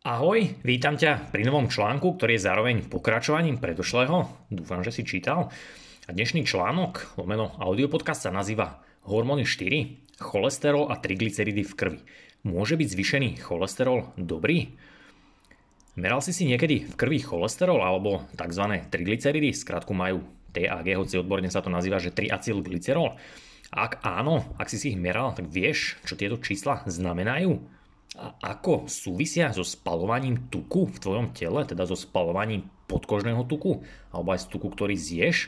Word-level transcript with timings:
Ahoj, 0.00 0.56
vítam 0.64 0.96
ťa 0.96 1.28
pri 1.28 1.44
novom 1.44 1.68
článku, 1.68 2.16
ktorý 2.16 2.40
je 2.40 2.46
zároveň 2.48 2.88
pokračovaním 2.88 3.60
predošlého. 3.60 4.48
Dúfam, 4.48 4.80
že 4.80 4.96
si 4.96 5.04
čítal. 5.04 5.52
A 6.08 6.16
dnešný 6.16 6.48
článok, 6.48 7.20
lomeno 7.20 7.52
audiopodcast 7.60 8.24
sa 8.24 8.32
nazýva 8.32 8.80
Hormóny 9.04 9.44
4, 9.44 10.16
cholesterol 10.16 10.88
a 10.88 10.96
triglyceridy 10.96 11.68
v 11.68 11.72
krvi. 11.76 12.00
Môže 12.48 12.80
byť 12.80 12.88
zvýšený 12.96 13.44
cholesterol 13.44 14.16
dobrý? 14.16 14.72
Meral 16.00 16.24
si 16.24 16.32
si 16.32 16.48
niekedy 16.48 16.88
v 16.88 16.94
krvi 16.96 17.20
cholesterol 17.20 17.84
alebo 17.84 18.24
tzv. 18.40 18.80
triglyceridy, 18.88 19.52
skrátku 19.52 19.92
majú 19.92 20.24
TAG, 20.56 20.96
hoci 20.96 21.20
odborne 21.20 21.52
sa 21.52 21.60
to 21.60 21.68
nazýva, 21.68 22.00
že 22.00 22.16
triacylglycerol? 22.16 23.20
Ak 23.68 24.00
áno, 24.00 24.48
ak 24.56 24.72
si 24.72 24.80
si 24.80 24.96
ich 24.96 24.98
meral, 24.98 25.36
tak 25.36 25.52
vieš, 25.52 26.00
čo 26.08 26.16
tieto 26.16 26.40
čísla 26.40 26.88
znamenajú? 26.88 27.79
A 28.18 28.34
ako 28.42 28.90
súvisia 28.90 29.54
so 29.54 29.62
spalovaním 29.62 30.50
tuku 30.50 30.90
v 30.90 30.98
tvojom 30.98 31.26
tele, 31.30 31.62
teda 31.62 31.86
so 31.86 31.94
spalovaním 31.94 32.66
podkožného 32.90 33.46
tuku, 33.46 33.86
alebo 34.10 34.34
aj 34.34 34.42
z 34.42 34.46
tuku, 34.50 34.66
ktorý 34.66 34.98
zješ, 34.98 35.46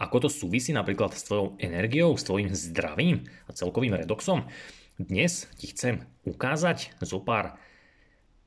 ako 0.00 0.24
to 0.24 0.28
súvisí 0.32 0.72
napríklad 0.72 1.12
s 1.12 1.26
tvojou 1.28 1.60
energiou, 1.60 2.16
s 2.16 2.24
tvojim 2.24 2.52
zdravím 2.56 3.28
a 3.48 3.52
celkovým 3.52 3.98
redoxom. 4.00 4.48
Dnes 4.96 5.48
ti 5.60 5.72
chcem 5.72 6.04
ukázať 6.24 6.96
zo 7.04 7.20
pár 7.20 7.56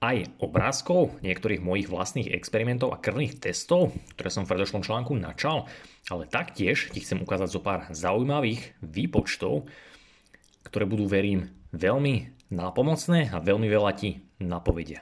aj 0.03 0.35
obrázkov 0.43 1.15
niektorých 1.23 1.63
mojich 1.63 1.87
vlastných 1.87 2.35
experimentov 2.35 2.91
a 2.91 2.99
krvných 2.99 3.39
testov, 3.39 3.95
ktoré 4.17 4.29
som 4.29 4.43
v 4.43 4.51
predošlom 4.51 4.83
článku 4.83 5.15
načal, 5.15 5.71
ale 6.11 6.27
taktiež 6.27 6.91
ti 6.91 6.99
chcem 6.99 7.23
ukázať 7.23 7.49
zo 7.49 7.61
pár 7.63 7.87
zaujímavých 7.89 8.75
výpočtov, 8.83 9.63
ktoré 10.67 10.83
budú, 10.83 11.07
verím, 11.07 11.55
veľmi 11.71 12.42
nápomocné 12.53 13.33
a 13.33 13.41
veľmi 13.41 13.65
veľa 13.65 13.91
ti 13.97 14.21
napovedia. 14.37 15.01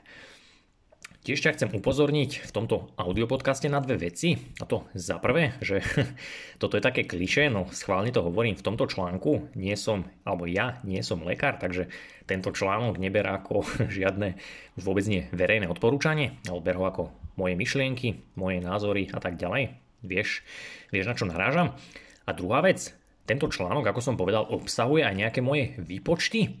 Tiež 1.22 1.38
ťa 1.38 1.54
chcem 1.54 1.70
upozorniť 1.70 2.42
v 2.42 2.50
tomto 2.50 2.90
audiopodcaste 2.98 3.70
na 3.70 3.78
dve 3.78 4.10
veci. 4.10 4.34
A 4.58 4.66
to 4.66 4.90
za 4.90 5.22
prvé, 5.22 5.54
že 5.62 5.78
toto 6.62 6.74
je 6.74 6.82
také 6.82 7.06
kliše, 7.06 7.46
no 7.46 7.70
schválne 7.70 8.10
to 8.10 8.26
hovorím 8.26 8.58
v 8.58 8.66
tomto 8.66 8.90
článku. 8.90 9.54
Nie 9.54 9.78
som, 9.78 10.02
alebo 10.26 10.50
ja 10.50 10.82
nie 10.82 10.98
som 11.06 11.22
lekár, 11.22 11.62
takže 11.62 11.86
tento 12.26 12.50
článok 12.50 12.98
neber 12.98 13.22
ako 13.22 13.62
žiadne 14.02 14.34
už 14.74 14.82
vôbec 14.82 15.06
nie 15.06 15.30
verejné 15.30 15.70
odporúčanie, 15.70 16.42
ale 16.50 16.58
ber 16.58 16.74
ho 16.74 16.90
ako 16.90 17.14
moje 17.38 17.54
myšlienky, 17.54 18.18
moje 18.34 18.58
názory 18.58 19.06
a 19.14 19.22
tak 19.22 19.38
ďalej. 19.38 19.78
Vieš, 20.02 20.42
vieš 20.90 21.06
na 21.06 21.14
čo 21.14 21.30
narážam? 21.30 21.78
A 22.26 22.34
druhá 22.34 22.66
vec, 22.66 22.98
tento 23.30 23.46
článok, 23.46 23.86
ako 23.86 24.02
som 24.02 24.18
povedal, 24.18 24.42
obsahuje 24.50 25.06
aj 25.06 25.14
nejaké 25.14 25.38
moje 25.38 25.78
výpočty, 25.78 26.58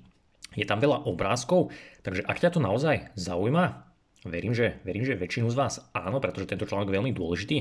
je 0.56 0.66
tam 0.68 0.78
veľa 0.80 1.08
obrázkov, 1.08 1.72
takže 2.04 2.24
ak 2.24 2.40
ťa 2.40 2.50
to 2.56 2.60
naozaj 2.60 3.12
zaujíma, 3.16 3.88
verím, 4.26 4.54
že, 4.54 4.78
verím, 4.86 5.04
že 5.04 5.18
väčšinu 5.18 5.50
z 5.50 5.56
vás 5.58 5.74
áno, 5.92 6.22
pretože 6.22 6.48
tento 6.48 6.68
článok 6.68 6.90
je 6.90 6.96
veľmi 6.98 7.12
dôležitý, 7.14 7.56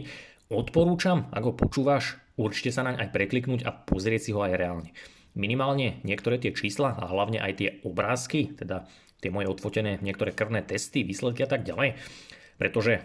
odporúčam, 0.52 1.32
ak 1.32 1.44
ho 1.48 1.54
počúvaš, 1.56 2.20
určite 2.36 2.76
sa 2.76 2.86
naň 2.86 3.02
aj 3.02 3.14
prekliknúť 3.16 3.62
a 3.64 3.72
pozrieť 3.72 4.22
si 4.30 4.32
ho 4.36 4.44
aj 4.44 4.54
reálne. 4.58 4.90
Minimálne 5.32 6.04
niektoré 6.04 6.38
tie 6.38 6.52
čísla 6.52 6.92
a 6.92 7.08
hlavne 7.08 7.40
aj 7.40 7.54
tie 7.56 7.70
obrázky, 7.88 8.52
teda 8.52 8.84
tie 9.24 9.32
moje 9.32 9.48
odfotené 9.48 10.02
niektoré 10.04 10.36
krvné 10.36 10.66
testy, 10.66 11.08
výsledky 11.08 11.46
a 11.46 11.50
tak 11.50 11.64
ďalej, 11.64 11.96
pretože 12.60 13.00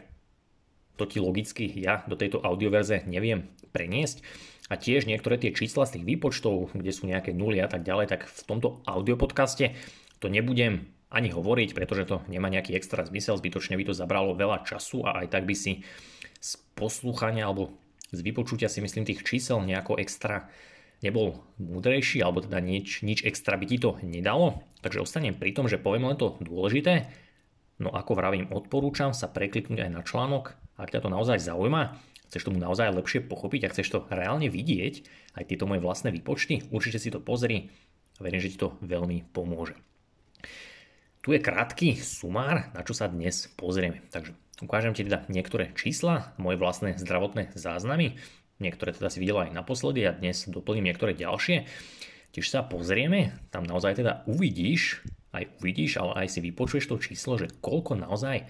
to 0.96 1.04
ti 1.04 1.20
logicky 1.20 1.68
ja 1.68 2.02
do 2.08 2.16
tejto 2.16 2.40
audioverze 2.40 3.04
neviem 3.04 3.52
preniesť. 3.70 4.24
A 4.66 4.74
tiež 4.74 5.06
niektoré 5.06 5.38
tie 5.38 5.54
čísla 5.54 5.86
z 5.86 6.00
tých 6.00 6.08
výpočtov, 6.10 6.74
kde 6.74 6.90
sú 6.90 7.06
nejaké 7.06 7.30
nuly 7.30 7.62
a 7.62 7.70
tak 7.70 7.86
ďalej, 7.86 8.10
tak 8.10 8.26
v 8.26 8.40
tomto 8.42 8.82
audiopodcaste 8.82 9.78
to 10.18 10.26
nebudem 10.26 10.90
ani 11.06 11.30
hovoriť, 11.30 11.70
pretože 11.70 12.10
to 12.10 12.16
nemá 12.26 12.50
nejaký 12.50 12.74
extra 12.74 13.06
zmysel, 13.06 13.38
zbytočne 13.38 13.78
by 13.78 13.84
to 13.86 13.94
zabralo 13.94 14.34
veľa 14.34 14.66
času 14.66 15.06
a 15.06 15.22
aj 15.22 15.38
tak 15.38 15.46
by 15.46 15.54
si 15.54 15.86
z 16.42 16.50
poslúchania 16.74 17.46
alebo 17.46 17.78
z 18.10 18.26
vypočutia 18.26 18.66
si 18.66 18.82
myslím 18.82 19.06
tých 19.06 19.22
čísel 19.22 19.62
nejako 19.62 20.02
extra 20.02 20.50
nebol 21.04 21.44
múdrejší, 21.60 22.24
alebo 22.24 22.42
teda 22.42 22.58
nič, 22.58 23.04
nič 23.04 23.22
extra 23.22 23.54
by 23.54 23.66
ti 23.68 23.78
to 23.78 24.00
nedalo. 24.02 24.64
Takže 24.80 25.04
ostanem 25.04 25.36
pri 25.36 25.52
tom, 25.52 25.68
že 25.68 25.78
poviem 25.78 26.08
len 26.08 26.18
to 26.18 26.40
dôležité, 26.40 27.10
no 27.78 27.92
ako 27.92 28.16
vravím, 28.16 28.48
odporúčam 28.48 29.12
sa 29.12 29.28
prekliknúť 29.28 29.86
aj 29.86 29.90
na 29.92 30.02
článok, 30.02 30.56
ak 30.76 30.92
ťa 30.92 31.04
to 31.04 31.08
naozaj 31.08 31.40
zaujíma 31.40 31.96
chceš 32.26 32.52
tomu 32.52 32.58
naozaj 32.58 32.90
lepšie 32.90 33.22
pochopiť 33.26 33.66
a 33.66 33.72
chceš 33.72 33.88
to 33.90 33.98
reálne 34.10 34.50
vidieť, 34.50 35.06
aj 35.38 35.44
tieto 35.46 35.64
moje 35.70 35.82
vlastné 35.82 36.10
výpočty, 36.10 36.66
určite 36.74 36.98
si 36.98 37.14
to 37.14 37.22
pozri 37.22 37.70
a 38.18 38.20
verím, 38.20 38.42
že 38.42 38.52
ti 38.54 38.58
to 38.58 38.74
veľmi 38.82 39.30
pomôže. 39.30 39.78
Tu 41.22 41.34
je 41.34 41.42
krátky 41.42 41.98
sumár, 41.98 42.70
na 42.70 42.86
čo 42.86 42.94
sa 42.94 43.10
dnes 43.10 43.50
pozrieme. 43.58 44.06
Takže 44.14 44.30
ukážem 44.62 44.94
ti 44.94 45.02
teda 45.02 45.26
niektoré 45.26 45.74
čísla, 45.74 46.34
moje 46.38 46.54
vlastné 46.58 46.94
zdravotné 46.98 47.50
záznamy, 47.58 48.14
niektoré 48.62 48.94
teda 48.94 49.10
si 49.10 49.18
videl 49.18 49.42
aj 49.42 49.54
naposledy 49.54 50.06
a 50.06 50.14
dnes 50.14 50.46
doplním 50.46 50.86
niektoré 50.86 51.18
ďalšie. 51.18 51.66
Tiež 52.30 52.46
sa 52.46 52.62
pozrieme, 52.62 53.34
tam 53.50 53.66
naozaj 53.66 54.02
teda 54.02 54.22
uvidíš, 54.30 55.02
aj 55.34 55.50
uvidíš, 55.60 55.98
ale 55.98 56.24
aj 56.24 56.36
si 56.36 56.40
vypočuješ 56.44 56.86
to 56.88 56.96
číslo, 57.00 57.40
že 57.40 57.52
koľko 57.58 57.98
naozaj 57.98 58.46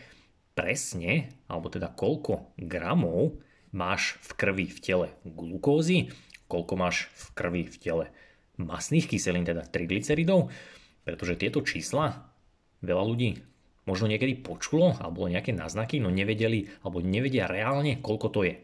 presne, 0.56 1.28
alebo 1.52 1.68
teda 1.68 1.92
koľko 1.92 2.56
gramov 2.56 3.38
máš 3.76 4.16
v 4.24 4.30
krvi 4.40 4.66
v 4.72 4.78
tele 4.80 5.08
glukózy, 5.28 6.08
koľko 6.48 6.74
máš 6.80 7.12
v 7.12 7.24
krvi 7.36 7.62
v 7.68 7.76
tele 7.76 8.04
masných 8.56 9.12
kyselín, 9.12 9.44
teda 9.44 9.68
triglyceridov, 9.68 10.48
pretože 11.04 11.36
tieto 11.36 11.60
čísla 11.60 12.32
veľa 12.80 13.04
ľudí 13.04 13.36
možno 13.84 14.08
niekedy 14.08 14.40
počulo 14.40 14.96
alebo 14.98 15.28
nejaké 15.28 15.52
náznaky, 15.52 16.00
no 16.00 16.08
nevedeli 16.08 16.72
alebo 16.82 17.04
nevedia 17.04 17.46
reálne, 17.46 18.00
koľko 18.00 18.28
to 18.32 18.40
je. 18.48 18.56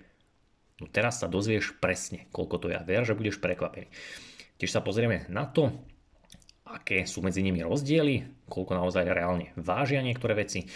No 0.81 0.91
teraz 0.91 1.23
sa 1.23 1.31
dozvieš 1.31 1.79
presne, 1.79 2.27
koľko 2.35 2.57
to 2.59 2.67
je 2.73 2.77
a 2.81 2.83
ver, 2.83 3.07
že 3.07 3.15
budeš 3.15 3.39
prekvapený. 3.39 3.87
Tiež 4.59 4.73
sa 4.73 4.83
pozrieme 4.83 5.29
na 5.31 5.47
to, 5.47 5.71
aké 6.67 7.05
sú 7.05 7.23
medzi 7.23 7.45
nimi 7.45 7.63
rozdiely, 7.63 8.49
koľko 8.49 8.73
naozaj 8.75 9.05
reálne 9.07 9.53
vážia 9.55 10.01
niektoré 10.03 10.35
veci. 10.35 10.67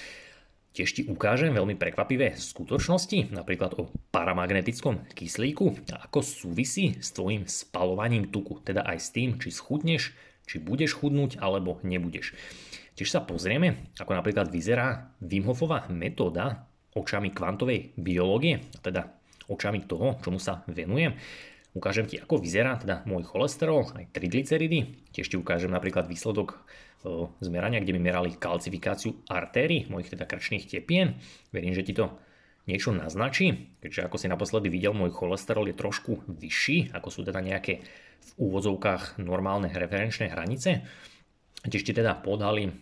Tiež 0.77 0.93
ti 0.93 1.03
ukážem 1.09 1.57
veľmi 1.57 1.73
prekvapivé 1.81 2.37
skutočnosti, 2.37 3.33
napríklad 3.33 3.81
o 3.81 3.89
paramagnetickom 4.13 5.09
kyslíku 5.17 5.73
a 5.89 6.05
ako 6.05 6.21
súvisí 6.21 7.01
s 7.01 7.17
tvojim 7.17 7.49
spalovaním 7.49 8.29
tuku, 8.29 8.61
teda 8.61 8.85
aj 8.85 8.99
s 9.01 9.09
tým, 9.09 9.41
či 9.41 9.49
schudneš, 9.49 10.13
či 10.45 10.61
budeš 10.61 11.01
chudnúť 11.01 11.41
alebo 11.41 11.81
nebudeš. 11.81 12.37
Tiež 12.93 13.09
sa 13.09 13.25
pozrieme, 13.25 13.89
ako 13.97 14.21
napríklad 14.21 14.53
vyzerá 14.53 15.17
Wim 15.25 15.49
Hofová 15.49 15.89
metóda 15.89 16.69
očami 16.93 17.33
kvantovej 17.33 17.97
biológie, 17.97 18.61
teda 18.85 19.17
očami 19.49 19.89
toho, 19.89 20.21
čomu 20.21 20.37
sa 20.37 20.61
venujem. 20.69 21.17
Ukážem 21.77 22.09
ti, 22.09 22.17
ako 22.17 22.41
vyzerá 22.41 22.81
teda 22.81 23.05
môj 23.05 23.29
cholesterol, 23.29 23.85
aj 23.93 24.09
triglyceridy. 24.17 25.13
Tiež 25.13 25.29
ti 25.29 25.37
ukážem 25.37 25.69
napríklad 25.69 26.09
výsledok 26.09 26.65
zmerania, 27.45 27.85
kde 27.85 27.93
mi 27.93 28.01
merali 28.01 28.33
kalcifikáciu 28.33 29.21
artérií, 29.29 29.85
mojich 29.93 30.17
teda 30.17 30.25
krčných 30.25 30.65
tepien. 30.65 31.21
Verím, 31.53 31.77
že 31.77 31.85
ti 31.85 31.93
to 31.93 32.17
niečo 32.65 32.97
naznačí, 32.97 33.77
keďže 33.79 34.09
ako 34.09 34.17
si 34.17 34.27
naposledy 34.27 34.73
videl, 34.73 34.97
môj 34.97 35.13
cholesterol 35.15 35.69
je 35.69 35.77
trošku 35.77 36.25
vyšší, 36.27 36.97
ako 36.97 37.09
sú 37.13 37.21
teda 37.23 37.45
nejaké 37.45 37.85
v 38.17 38.31
úvodzovkách 38.41 39.23
normálne 39.23 39.71
referenčné 39.71 40.33
hranice. 40.33 40.83
Tiež 41.63 41.83
ti 41.85 41.93
teda 41.93 42.17
podali 42.19 42.73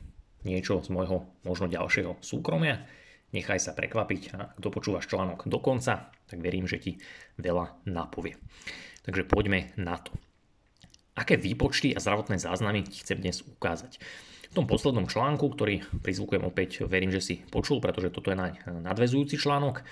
niečo 0.47 0.81
z 0.81 0.89
môjho 0.95 1.29
možno 1.43 1.67
ďalšieho 1.69 2.23
súkromia. 2.23 2.87
Nechaj 3.35 3.59
sa 3.59 3.75
prekvapiť 3.75 4.23
a 4.39 4.55
dopočúvaš 4.57 5.11
článok 5.11 5.51
do 5.51 5.59
konca, 5.59 6.15
tak 6.29 6.39
verím, 6.41 6.65
že 6.65 6.81
ti 6.81 6.93
veľa 7.37 7.85
napovie. 7.89 8.41
Takže 9.05 9.29
poďme 9.29 9.77
na 9.77 10.01
to. 10.01 10.13
Aké 11.15 11.39
výpočty 11.39 11.95
a 11.95 12.03
zdravotné 12.03 12.43
záznamy 12.43 12.83
ti 12.83 13.05
chcem 13.07 13.23
dnes 13.23 13.47
ukázať? 13.47 14.03
V 14.51 14.63
tom 14.63 14.67
poslednom 14.67 15.07
článku, 15.07 15.47
ktorý 15.51 15.83
prizvukujem 16.03 16.43
opäť, 16.47 16.87
verím, 16.87 17.11
že 17.11 17.23
si 17.23 17.35
počul, 17.51 17.83
pretože 17.83 18.11
toto 18.11 18.31
je 18.31 18.39
na 18.39 18.55
nadvezujúci 18.67 19.39
článok, 19.39 19.83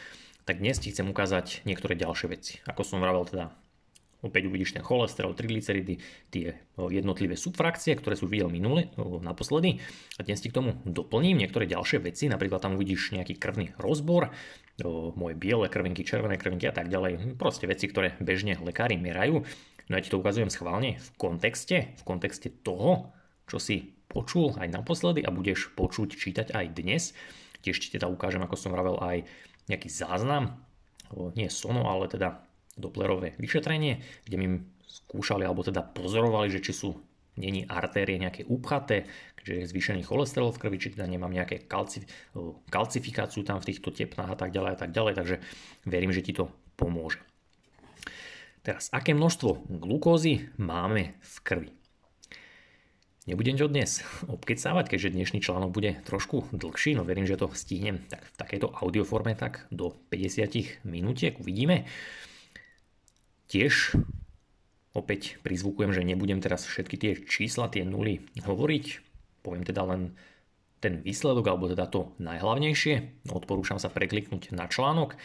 tak 0.42 0.58
dnes 0.58 0.82
ti 0.82 0.90
chcem 0.90 1.06
ukázať 1.06 1.62
niektoré 1.62 1.94
ďalšie 1.94 2.26
veci. 2.30 2.58
Ako 2.66 2.82
som 2.82 2.98
vravel, 2.98 3.22
teda 3.26 3.54
opäť 4.22 4.48
uvidíš 4.48 4.78
ten 4.78 4.86
cholesterol, 4.86 5.34
triglyceridy, 5.34 5.98
tie 6.30 6.56
jednotlivé 6.78 7.34
subfrakcie, 7.34 7.98
ktoré 7.98 8.14
sú 8.14 8.30
videl 8.30 8.48
minule, 8.48 8.88
naposledy. 8.96 9.82
A 10.16 10.24
dnes 10.24 10.40
ti 10.40 10.48
k 10.48 10.56
tomu 10.56 10.78
doplním 10.86 11.42
niektoré 11.42 11.66
ďalšie 11.66 12.00
veci, 12.00 12.30
napríklad 12.30 12.62
tam 12.62 12.78
uvidíš 12.78 13.18
nejaký 13.18 13.36
krvný 13.36 13.74
rozbor, 13.76 14.30
moje 15.18 15.34
biele 15.36 15.68
krvinky, 15.68 16.06
červené 16.06 16.40
krvinky 16.40 16.70
a 16.70 16.74
tak 16.74 16.88
ďalej. 16.88 17.36
Proste 17.36 17.68
veci, 17.68 17.90
ktoré 17.90 18.16
bežne 18.22 18.56
lekári 18.62 18.96
merajú 18.96 19.44
No 19.90 19.98
ja 19.98 20.04
ti 20.04 20.08
to 20.08 20.22
ukazujem 20.22 20.48
schválne 20.48 20.96
v 20.96 21.08
kontexte, 21.18 21.92
v 21.98 22.02
kontexte 22.06 22.48
toho, 22.62 23.10
čo 23.50 23.58
si 23.58 23.98
počul 24.06 24.54
aj 24.56 24.70
naposledy 24.70 25.20
a 25.20 25.28
budeš 25.28 25.72
počuť, 25.74 26.14
čítať 26.14 26.54
aj 26.54 26.66
dnes. 26.72 27.12
Tiež 27.60 27.76
ti 27.76 27.92
teda 27.92 28.06
ukážem, 28.08 28.40
ako 28.40 28.56
som 28.56 28.72
vravel, 28.72 28.96
aj 29.02 29.26
nejaký 29.68 29.92
záznam, 29.92 30.62
nie 31.36 31.50
sono, 31.52 31.92
ale 31.92 32.08
teda 32.08 32.40
doplerové 32.76 33.36
vyšetrenie, 33.36 34.00
kde 34.24 34.36
mi 34.36 34.48
skúšali 34.86 35.44
alebo 35.44 35.64
teda 35.64 35.84
pozorovali, 35.84 36.52
že 36.52 36.60
či 36.60 36.72
sú 36.72 36.96
není 37.36 37.64
artérie 37.64 38.20
nejaké 38.20 38.44
upchaté, 38.44 39.08
keďže 39.40 39.54
je 39.56 39.70
zvýšený 39.72 40.02
cholesterol 40.04 40.52
v 40.52 40.60
krvi, 40.60 40.76
či 40.76 40.92
teda 40.92 41.08
nemám 41.08 41.32
nejaké 41.32 41.64
kalci, 41.64 42.04
kalcifikáciu 42.68 43.40
tam 43.40 43.56
v 43.56 43.72
týchto 43.72 43.88
tepnách 43.88 44.36
a 44.36 44.36
tak 44.36 44.52
ďalej 44.52 44.72
a 44.76 44.78
tak 44.78 44.90
ďalej, 44.92 45.14
takže 45.16 45.36
verím, 45.88 46.12
že 46.12 46.24
ti 46.24 46.36
to 46.36 46.52
pomôže. 46.76 47.24
Teraz, 48.62 48.92
aké 48.94 49.16
množstvo 49.16 49.66
glukózy 49.66 50.52
máme 50.60 51.18
v 51.18 51.36
krvi? 51.42 51.70
Nebudem 53.22 53.54
to 53.54 53.70
dnes 53.70 54.02
obkecávať, 54.26 54.90
keďže 54.90 55.14
dnešný 55.14 55.38
článok 55.42 55.70
bude 55.70 55.98
trošku 56.02 56.50
dlhší, 56.50 56.98
no 56.98 57.06
verím, 57.06 57.22
že 57.22 57.38
to 57.38 57.54
stihnem 57.54 58.02
tak 58.10 58.22
v 58.26 58.34
takejto 58.34 58.74
audioforme 58.82 59.38
tak 59.38 59.66
do 59.70 59.94
50 60.10 60.82
minútiek, 60.82 61.38
uvidíme. 61.38 61.86
Tiež 63.52 64.00
opäť 64.96 65.36
prizvukujem, 65.44 65.92
že 65.92 66.08
nebudem 66.08 66.40
teraz 66.40 66.64
všetky 66.64 66.96
tie 66.96 67.12
čísla, 67.20 67.68
tie 67.68 67.84
nuly 67.84 68.24
hovoriť, 68.40 68.84
poviem 69.44 69.60
teda 69.60 69.84
len 69.84 70.16
ten 70.80 71.04
výsledok, 71.04 71.52
alebo 71.52 71.68
teda 71.68 71.84
to 71.84 72.16
najhlavnejšie. 72.16 73.28
Odporúčam 73.28 73.76
sa 73.76 73.92
prekliknúť 73.92 74.56
na 74.56 74.72
článok 74.72 75.20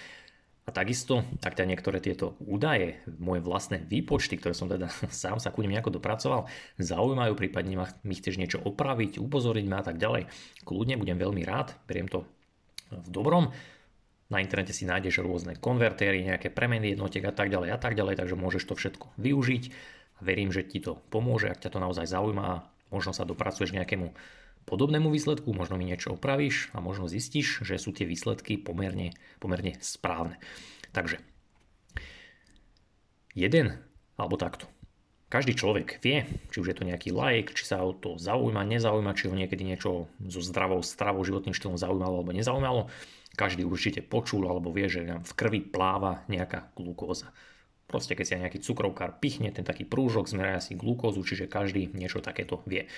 a 0.67 0.69
takisto, 0.75 1.23
ak 1.39 1.55
teda 1.55 1.71
niektoré 1.71 2.03
tieto 2.03 2.35
údaje, 2.43 2.99
moje 3.15 3.39
vlastné 3.39 3.87
výpočty, 3.87 4.35
ktoré 4.35 4.51
som 4.51 4.67
teda 4.67 4.91
sám 5.23 5.39
sa 5.39 5.55
ku 5.55 5.63
nim 5.63 5.71
nejako 5.71 5.95
dopracoval, 5.95 6.51
zaujímajú, 6.83 7.31
prípadne 7.39 7.79
ma, 7.79 7.87
mi 8.03 8.19
chceš 8.19 8.35
niečo 8.35 8.59
opraviť, 8.59 9.23
upozoriť 9.23 9.65
ma 9.71 9.79
a 9.79 9.87
tak 9.87 10.03
ďalej, 10.03 10.27
kľudne 10.67 10.99
budem 10.99 11.15
veľmi 11.15 11.47
rád, 11.47 11.79
beriem 11.87 12.11
to 12.11 12.27
v 12.91 13.07
dobrom. 13.07 13.55
Na 14.27 14.43
internete 14.43 14.75
si 14.75 14.83
nájdeš 14.83 15.23
rôzne 15.23 15.55
konvertéry, 15.55 16.19
nejaké 16.19 16.51
premeny 16.51 16.91
jednotiek 16.91 17.23
a 17.23 17.31
tak 17.31 17.47
ďalej 17.47 17.69
a 17.71 17.79
tak 17.79 17.95
ďalej, 17.95 18.19
takže 18.19 18.35
môžeš 18.35 18.63
to 18.67 18.75
všetko 18.75 19.15
využiť. 19.15 19.63
Verím, 20.19 20.51
že 20.51 20.67
ti 20.67 20.83
to 20.83 20.99
pomôže, 21.13 21.47
ak 21.47 21.63
ťa 21.63 21.71
to 21.71 21.79
naozaj 21.79 22.09
zaujíma 22.09 22.43
a 22.43 22.63
možno 22.91 23.15
sa 23.15 23.23
dopracuješ 23.23 23.71
k 23.71 23.79
nejakému 23.83 24.11
podobnému 24.67 25.07
výsledku, 25.07 25.55
možno 25.55 25.79
mi 25.79 25.87
niečo 25.87 26.19
opravíš 26.19 26.75
a 26.75 26.83
možno 26.83 27.07
zistíš, 27.07 27.63
že 27.63 27.79
sú 27.79 27.95
tie 27.95 28.03
výsledky 28.03 28.59
pomerne, 28.59 29.15
pomerne 29.39 29.79
správne. 29.79 30.35
Takže 30.91 31.23
jeden 33.31 33.79
alebo 34.19 34.35
takto. 34.35 34.67
Každý 35.27 35.59
človek 35.59 35.99
vie, 35.99 36.23
či 36.51 36.63
už 36.63 36.71
je 36.71 36.77
to 36.79 36.87
nejaký 36.87 37.11
like, 37.11 37.51
či 37.51 37.67
sa 37.67 37.83
o 37.83 37.91
to 37.91 38.15
zaujíma, 38.15 38.63
nezaujíma, 38.63 39.11
či 39.11 39.27
ho 39.27 39.35
niekedy 39.35 39.63
niečo 39.67 40.07
so 40.23 40.39
zdravou 40.39 40.79
stravou, 40.79 41.23
životným 41.27 41.51
štýlom 41.51 41.75
zaujímalo 41.75 42.23
alebo 42.23 42.31
nezaujímalo. 42.31 42.87
Každý 43.37 43.63
určite 43.69 44.01
počul 44.01 44.49
alebo 44.49 44.73
vie, 44.73 44.89
že 44.89 45.05
nám 45.05 45.21
v 45.21 45.33
krvi 45.37 45.61
pláva 45.61 46.25
nejaká 46.25 46.73
glukóza. 46.73 47.29
Proste 47.87 48.17
keď 48.17 48.25
si 48.25 48.33
nejaký 48.35 48.59
cukrovkár 48.59 49.21
pichne, 49.23 49.53
ten 49.53 49.63
taký 49.63 49.87
prúžok 49.87 50.27
zmerá 50.27 50.59
si 50.59 50.75
glukózu, 50.75 51.23
čiže 51.23 51.47
každý 51.47 51.87
niečo 51.95 52.19
takéto 52.19 52.59
vie. 52.67 52.89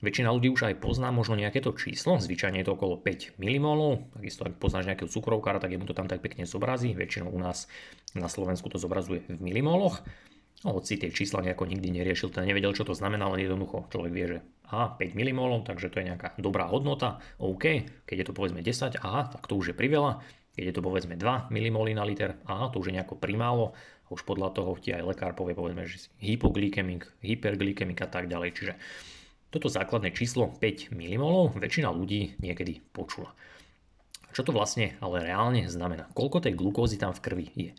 Väčšina 0.00 0.32
ľudí 0.32 0.48
už 0.48 0.64
aj 0.64 0.80
pozná 0.80 1.12
možno 1.12 1.36
nejaké 1.36 1.60
to 1.60 1.76
číslo, 1.76 2.16
zvyčajne 2.16 2.64
je 2.64 2.66
to 2.70 2.72
okolo 2.72 2.96
5 2.96 3.36
millimolov, 3.36 4.08
takisto 4.16 4.48
ak 4.48 4.56
poznáš 4.56 4.88
nejakého 4.88 5.12
cukrovkára, 5.12 5.60
tak 5.60 5.76
mu 5.76 5.84
to 5.84 5.92
tam 5.92 6.08
tak 6.08 6.24
pekne 6.24 6.48
zobrazí, 6.48 6.96
väčšinou 6.96 7.28
u 7.28 7.36
nás 7.36 7.68
na 8.16 8.24
Slovensku 8.32 8.72
to 8.72 8.80
zobrazuje 8.80 9.28
v 9.28 9.44
milimoloch. 9.44 10.00
Hoci 10.64 10.96
tie 10.96 11.12
čísla 11.12 11.44
nejako 11.44 11.68
nikdy 11.68 12.00
neriešil, 12.00 12.32
teda 12.32 12.48
nevedel, 12.48 12.72
čo 12.72 12.88
to 12.88 12.96
znamená, 12.96 13.28
len 13.28 13.44
jednoducho 13.44 13.92
človek 13.92 14.12
vie, 14.12 14.26
že 14.28 14.38
aha, 14.70 14.94
5 14.94 15.18
millimolov, 15.18 15.66
takže 15.66 15.90
to 15.90 15.98
je 15.98 16.14
nejaká 16.14 16.38
dobrá 16.38 16.70
hodnota, 16.70 17.18
OK, 17.42 17.82
keď 18.06 18.16
je 18.22 18.26
to 18.30 18.34
povedzme 18.34 18.62
10, 18.62 19.02
aha, 19.02 19.34
tak 19.34 19.42
to 19.50 19.58
už 19.58 19.74
je 19.74 19.76
priveľa, 19.76 20.22
keď 20.54 20.70
je 20.70 20.74
to 20.78 20.82
povedzme 20.86 21.18
2 21.18 21.50
mmol 21.50 21.90
na 21.90 22.06
liter, 22.06 22.38
aha, 22.46 22.70
to 22.70 22.78
už 22.78 22.94
je 22.94 22.96
nejako 23.02 23.18
primálo, 23.18 23.74
už 24.10 24.22
podľa 24.26 24.54
toho 24.54 24.74
ti 24.78 24.94
aj 24.94 25.06
lekár 25.06 25.34
povie, 25.34 25.58
povedzme, 25.58 25.86
že 25.86 26.06
si 26.06 26.08
hypoglykemik, 26.22 27.22
hyperglykemik 27.22 27.98
a 28.02 28.08
tak 28.10 28.30
ďalej, 28.30 28.50
čiže 28.54 28.72
toto 29.50 29.66
základné 29.66 30.14
číslo 30.14 30.54
5 30.62 30.94
mmol 30.94 31.50
väčšina 31.58 31.90
ľudí 31.90 32.38
niekedy 32.38 32.86
počula. 32.94 33.34
Čo 34.30 34.46
to 34.46 34.54
vlastne 34.54 34.94
ale 35.02 35.26
reálne 35.26 35.66
znamená? 35.66 36.06
Koľko 36.14 36.46
tej 36.46 36.54
glukózy 36.54 37.02
tam 37.02 37.10
v 37.10 37.22
krvi 37.22 37.46
je? 37.58 37.72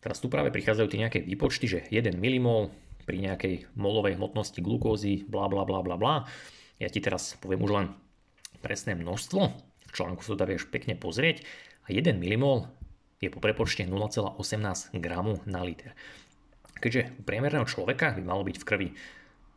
Teraz 0.00 0.18
tu 0.18 0.32
práve 0.32 0.48
prichádzajú 0.48 0.88
tie 0.88 1.02
nejaké 1.04 1.20
výpočty, 1.20 1.68
že 1.68 1.78
1 1.92 2.16
mmol 2.16 2.72
pri 3.02 3.18
nejakej 3.18 3.74
molovej 3.74 4.16
hmotnosti 4.16 4.58
glukózy, 4.62 5.26
bla 5.26 5.50
bla 5.50 5.66
bla 5.66 5.82
bla 5.82 5.96
bla. 5.98 6.14
Ja 6.78 6.88
ti 6.90 7.02
teraz 7.02 7.38
poviem 7.38 7.62
už 7.62 7.72
len 7.74 7.86
presné 8.62 8.94
množstvo, 8.94 9.40
v 9.88 9.92
článku 9.92 10.22
sa 10.22 10.38
to 10.38 10.46
vieš 10.46 10.70
pekne 10.70 10.94
pozrieť 10.94 11.42
a 11.86 11.94
1 11.94 12.16
mmol 12.16 12.70
je 13.22 13.30
po 13.30 13.38
prepočte 13.38 13.86
0,18 13.86 14.38
g 14.98 15.06
na 15.46 15.60
liter. 15.62 15.94
Keďže 16.82 17.14
u 17.18 17.22
priemerného 17.22 17.66
človeka 17.66 18.14
by 18.18 18.22
malo 18.26 18.42
byť 18.42 18.56
v 18.58 18.66
krvi 18.66 18.88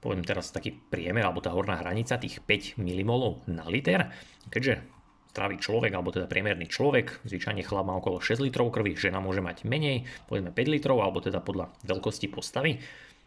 poviem 0.06 0.22
teraz 0.22 0.54
taký 0.54 0.70
priemer, 0.70 1.26
alebo 1.26 1.42
tá 1.42 1.50
horná 1.50 1.82
hranica 1.82 2.22
tých 2.22 2.46
5 2.46 2.78
mmol 2.78 3.42
na 3.50 3.66
liter, 3.66 4.14
keďže 4.54 4.86
zdravý 5.34 5.58
človek, 5.58 5.98
alebo 5.98 6.14
teda 6.14 6.30
priemerný 6.30 6.70
človek, 6.70 7.26
zvyčajne 7.26 7.66
chlap 7.66 7.90
má 7.90 7.98
okolo 7.98 8.22
6 8.22 8.46
litrov 8.46 8.70
krvi, 8.70 8.94
žena 8.94 9.18
môže 9.18 9.42
mať 9.42 9.66
menej, 9.66 10.06
povedzme 10.30 10.54
5 10.54 10.74
litrov, 10.78 11.02
alebo 11.02 11.26
teda 11.26 11.42
podľa 11.42 11.74
veľkosti 11.90 12.30
postavy, 12.30 12.78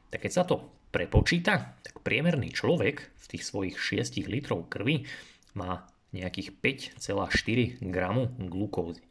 tak 0.09 0.25
keď 0.25 0.33
sa 0.33 0.45
to 0.45 0.69
prepočíta, 0.89 1.79
tak 1.85 2.01
priemerný 2.01 2.53
človek 2.53 2.97
v 3.05 3.27
tých 3.29 3.45
svojich 3.45 3.77
6 3.77 4.25
litrov 4.29 4.69
krvi 4.73 5.05
má 5.53 5.85
nejakých 6.17 6.57
5,4 7.01 7.85
gramu 7.93 8.33
glukózy. 8.41 9.05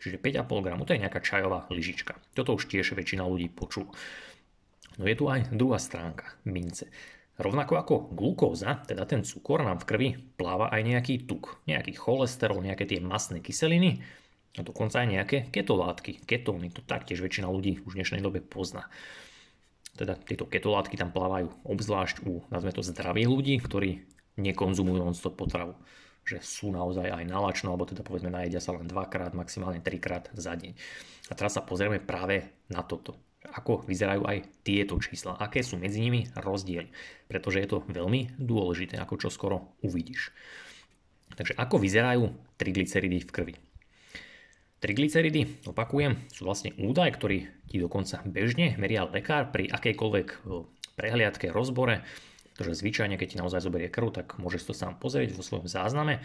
Čiže 0.00 0.20
5,5 0.20 0.64
gramu 0.64 0.82
to 0.84 0.96
je 0.96 1.02
nejaká 1.04 1.20
čajová 1.20 1.68
lyžička. 1.68 2.16
Toto 2.32 2.56
už 2.56 2.68
tiež 2.68 2.96
väčšina 2.96 3.24
ľudí 3.24 3.52
počula. 3.52 3.92
No 4.96 5.04
je 5.08 5.16
tu 5.16 5.28
aj 5.28 5.52
druhá 5.52 5.80
stránka 5.80 6.36
mince. 6.46 6.88
Rovnako 7.34 7.74
ako 7.74 7.94
glukóza, 8.14 8.78
teda 8.86 9.10
ten 9.10 9.26
cukor, 9.26 9.66
nám 9.66 9.82
v 9.82 9.88
krvi 9.90 10.08
pláva 10.38 10.70
aj 10.70 10.86
nejaký 10.86 11.26
tuk, 11.26 11.58
nejaký 11.66 11.98
cholesterol, 11.98 12.62
nejaké 12.62 12.86
tie 12.86 13.02
masné 13.02 13.42
kyseliny 13.42 14.06
a 14.54 14.62
dokonca 14.62 15.02
aj 15.02 15.08
nejaké 15.10 15.38
ketolátky, 15.50 16.22
ketóny, 16.30 16.70
to 16.70 16.78
taktiež 16.86 17.18
väčšina 17.18 17.50
ľudí 17.50 17.82
už 17.82 17.98
v 17.98 17.98
dnešnej 17.98 18.22
dobe 18.22 18.38
pozná. 18.38 18.86
Teda 19.94 20.18
tieto 20.18 20.46
ketolátky 20.46 20.98
tam 20.98 21.14
plávajú 21.14 21.50
obzvlášť 21.62 22.26
u, 22.26 22.42
nazme 22.50 22.74
to, 22.74 22.82
zdravých 22.82 23.30
ľudí, 23.30 23.54
ktorí 23.62 24.04
nekonzumujú 24.38 24.98
non-stop 25.00 25.38
potravu 25.38 25.78
že 26.24 26.40
sú 26.40 26.72
naozaj 26.72 27.12
aj 27.12 27.28
nalačno, 27.28 27.68
alebo 27.68 27.84
teda 27.84 28.00
povedzme 28.00 28.32
najedia 28.32 28.56
sa 28.56 28.72
len 28.72 28.88
dvakrát, 28.88 29.36
maximálne 29.36 29.84
trikrát 29.84 30.32
za 30.32 30.56
deň. 30.56 30.72
A 31.28 31.36
teraz 31.36 31.52
sa 31.52 31.60
pozrieme 31.60 32.00
práve 32.00 32.64
na 32.72 32.80
toto 32.80 33.20
ako 33.44 33.84
vyzerajú 33.84 34.24
aj 34.24 34.64
tieto 34.64 34.96
čísla, 34.96 35.36
aké 35.36 35.60
sú 35.60 35.76
medzi 35.76 36.00
nimi 36.00 36.24
rozdiely, 36.32 36.88
pretože 37.28 37.60
je 37.60 37.68
to 37.68 37.84
veľmi 37.84 38.40
dôležité, 38.40 38.96
ako 38.96 39.20
čo 39.20 39.28
skoro 39.28 39.76
uvidíš. 39.84 40.32
Takže 41.36 41.58
ako 41.60 41.76
vyzerajú 41.76 42.24
triglyceridy 42.56 43.20
v 43.20 43.32
krvi? 43.34 43.54
Triglyceridy, 44.84 45.64
opakujem, 45.64 46.28
sú 46.28 46.44
vlastne 46.44 46.76
údaj, 46.76 47.16
ktorý 47.16 47.48
ti 47.64 47.80
dokonca 47.80 48.20
bežne 48.28 48.76
meria 48.76 49.08
lekár 49.08 49.48
pri 49.48 49.64
akejkoľvek 49.72 50.44
prehliadke, 51.00 51.48
rozbore, 51.48 52.04
pretože 52.52 52.84
zvyčajne, 52.84 53.16
keď 53.16 53.28
ti 53.32 53.40
naozaj 53.40 53.64
zoberie 53.64 53.88
krv, 53.88 54.12
tak 54.12 54.36
môžeš 54.36 54.68
to 54.68 54.74
sám 54.76 55.00
pozrieť 55.00 55.32
vo 55.32 55.40
svojom 55.40 55.72
zázname. 55.72 56.20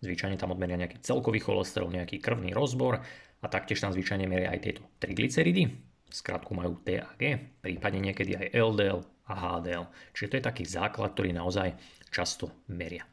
Zvyčajne 0.00 0.40
tam 0.40 0.56
odmeria 0.56 0.80
nejaký 0.80 1.04
celkový 1.04 1.44
cholesterol, 1.44 1.92
nejaký 1.92 2.16
krvný 2.16 2.56
rozbor 2.56 3.04
a 3.44 3.46
taktiež 3.52 3.84
tam 3.84 3.92
zvyčajne 3.92 4.24
meria 4.24 4.56
aj 4.56 4.64
tieto 4.64 4.88
triglyceridy, 4.96 5.68
skratku 6.08 6.56
majú 6.56 6.80
TAG, 6.80 7.20
prípadne 7.60 8.08
niekedy 8.08 8.40
aj 8.40 8.56
LDL 8.56 9.04
a 9.28 9.32
HDL. 9.36 9.84
Čiže 10.16 10.28
to 10.32 10.36
je 10.40 10.48
taký 10.48 10.64
základ, 10.64 11.12
ktorý 11.12 11.36
naozaj 11.36 11.76
často 12.08 12.56
meria. 12.72 13.04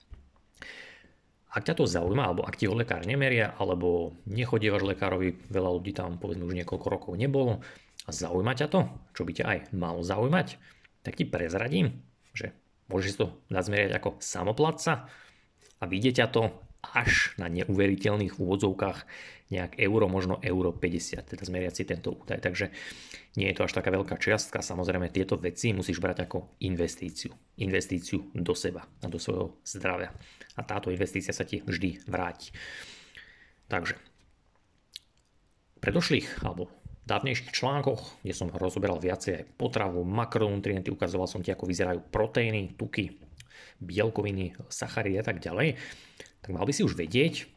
Ak 1.49 1.65
ťa 1.65 1.81
to 1.81 1.89
zaujíma, 1.89 2.29
alebo 2.29 2.45
ak 2.45 2.61
ti 2.61 2.69
ho 2.69 2.77
lekár 2.77 3.01
nemeria, 3.09 3.57
alebo 3.57 4.13
nechodievaš 4.29 4.85
lekárovi, 4.85 5.49
veľa 5.49 5.69
ľudí 5.81 5.97
tam 5.97 6.21
povedzme 6.21 6.45
už 6.45 6.53
niekoľko 6.61 6.87
rokov 6.87 7.11
nebolo 7.17 7.57
a 8.05 8.09
zaujíma 8.13 8.53
ťa 8.53 8.67
to, 8.69 8.85
čo 9.17 9.25
by 9.25 9.31
ťa 9.33 9.45
aj 9.45 9.59
malo 9.73 10.05
zaujímať, 10.05 10.47
tak 11.01 11.17
ti 11.17 11.25
prezradím, 11.25 12.05
že 12.37 12.53
môžeš 12.85 13.13
to 13.17 13.25
nazmerať 13.49 13.97
ako 13.97 14.21
samoplatca 14.21 15.09
a 15.79 15.83
vidieť 15.89 16.21
ťa 16.21 16.27
to 16.29 16.68
až 16.79 17.35
na 17.35 17.51
neuveriteľných 17.51 18.39
úvodzovkách 18.39 18.99
nejak 19.49 19.81
euro, 19.81 20.05
možno 20.05 20.37
euro 20.45 20.69
50, 20.69 21.25
teda 21.25 21.43
zmeriať 21.43 21.89
tento 21.89 22.13
údaj. 22.13 22.39
Takže 22.39 22.69
nie 23.35 23.49
je 23.49 23.55
to 23.57 23.65
až 23.65 23.73
taká 23.81 23.89
veľká 23.89 24.15
čiastka. 24.21 24.61
Samozrejme 24.61 25.09
tieto 25.09 25.35
veci 25.41 25.73
musíš 25.73 25.97
brať 25.97 26.29
ako 26.29 26.61
investíciu. 26.63 27.33
Investíciu 27.59 28.29
do 28.31 28.53
seba 28.53 28.85
a 28.85 29.05
do 29.09 29.17
svojho 29.17 29.57
zdravia. 29.65 30.13
A 30.55 30.61
táto 30.61 30.93
investícia 30.93 31.33
sa 31.33 31.43
ti 31.43 31.65
vždy 31.65 32.05
vráti. 32.05 32.53
Takže 33.69 33.97
predošlých 35.81 36.45
alebo 36.45 36.69
dávnejších 37.09 37.49
článkoch, 37.49 38.21
kde 38.21 38.33
som 38.37 38.53
rozoberal 38.53 39.01
viacej 39.01 39.33
aj 39.41 39.49
potravu, 39.57 40.05
makronutrienty, 40.05 40.93
ukazoval 40.93 41.25
som 41.25 41.41
ti, 41.41 41.49
ako 41.49 41.65
vyzerajú 41.65 42.05
proteíny, 42.13 42.77
tuky, 42.77 43.17
bielkoviny, 43.81 44.53
sacharidy 44.69 45.17
a 45.17 45.25
tak 45.25 45.41
ďalej, 45.41 45.73
tak 46.39 46.51
mal 46.55 46.65
by 46.65 46.73
si 46.73 46.85
už 46.85 46.95
vedieť, 46.95 47.47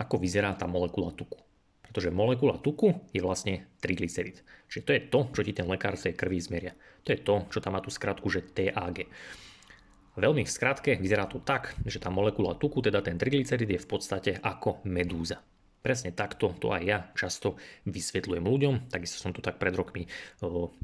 ako 0.00 0.16
vyzerá 0.16 0.56
tá 0.56 0.64
molekula 0.64 1.12
tuku. 1.12 1.36
Pretože 1.84 2.08
molekula 2.08 2.56
tuku 2.56 3.04
je 3.12 3.20
vlastne 3.20 3.68
triglycerid. 3.84 4.40
Čiže 4.72 4.84
to 4.88 4.90
je 4.96 5.02
to, 5.12 5.20
čo 5.36 5.40
ti 5.44 5.52
ten 5.52 5.68
lekár 5.68 6.00
v 6.00 6.08
tej 6.08 6.14
krvi 6.16 6.40
zmeria. 6.40 6.72
To 7.04 7.12
je 7.12 7.20
to, 7.20 7.34
čo 7.52 7.60
tam 7.60 7.76
má 7.76 7.84
tú 7.84 7.92
skratku, 7.92 8.32
že 8.32 8.48
TAG. 8.48 9.04
Veľmi 10.16 10.44
v 10.44 10.52
skratke 10.52 10.96
vyzerá 10.96 11.28
to 11.28 11.40
tak, 11.44 11.76
že 11.84 12.00
tá 12.00 12.08
molekula 12.08 12.56
tuku, 12.56 12.80
teda 12.80 13.04
ten 13.04 13.20
triglycerid 13.20 13.68
je 13.68 13.80
v 13.80 13.88
podstate 13.88 14.40
ako 14.40 14.84
medúza. 14.88 15.40
Presne 15.82 16.14
takto 16.14 16.54
to 16.62 16.70
aj 16.70 16.82
ja 16.84 16.98
často 17.16 17.58
vysvetľujem 17.90 18.44
ľuďom, 18.46 18.74
takisto 18.86 19.18
som 19.18 19.34
to 19.34 19.42
tak 19.42 19.58
pred 19.58 19.74
rokmi 19.74 20.06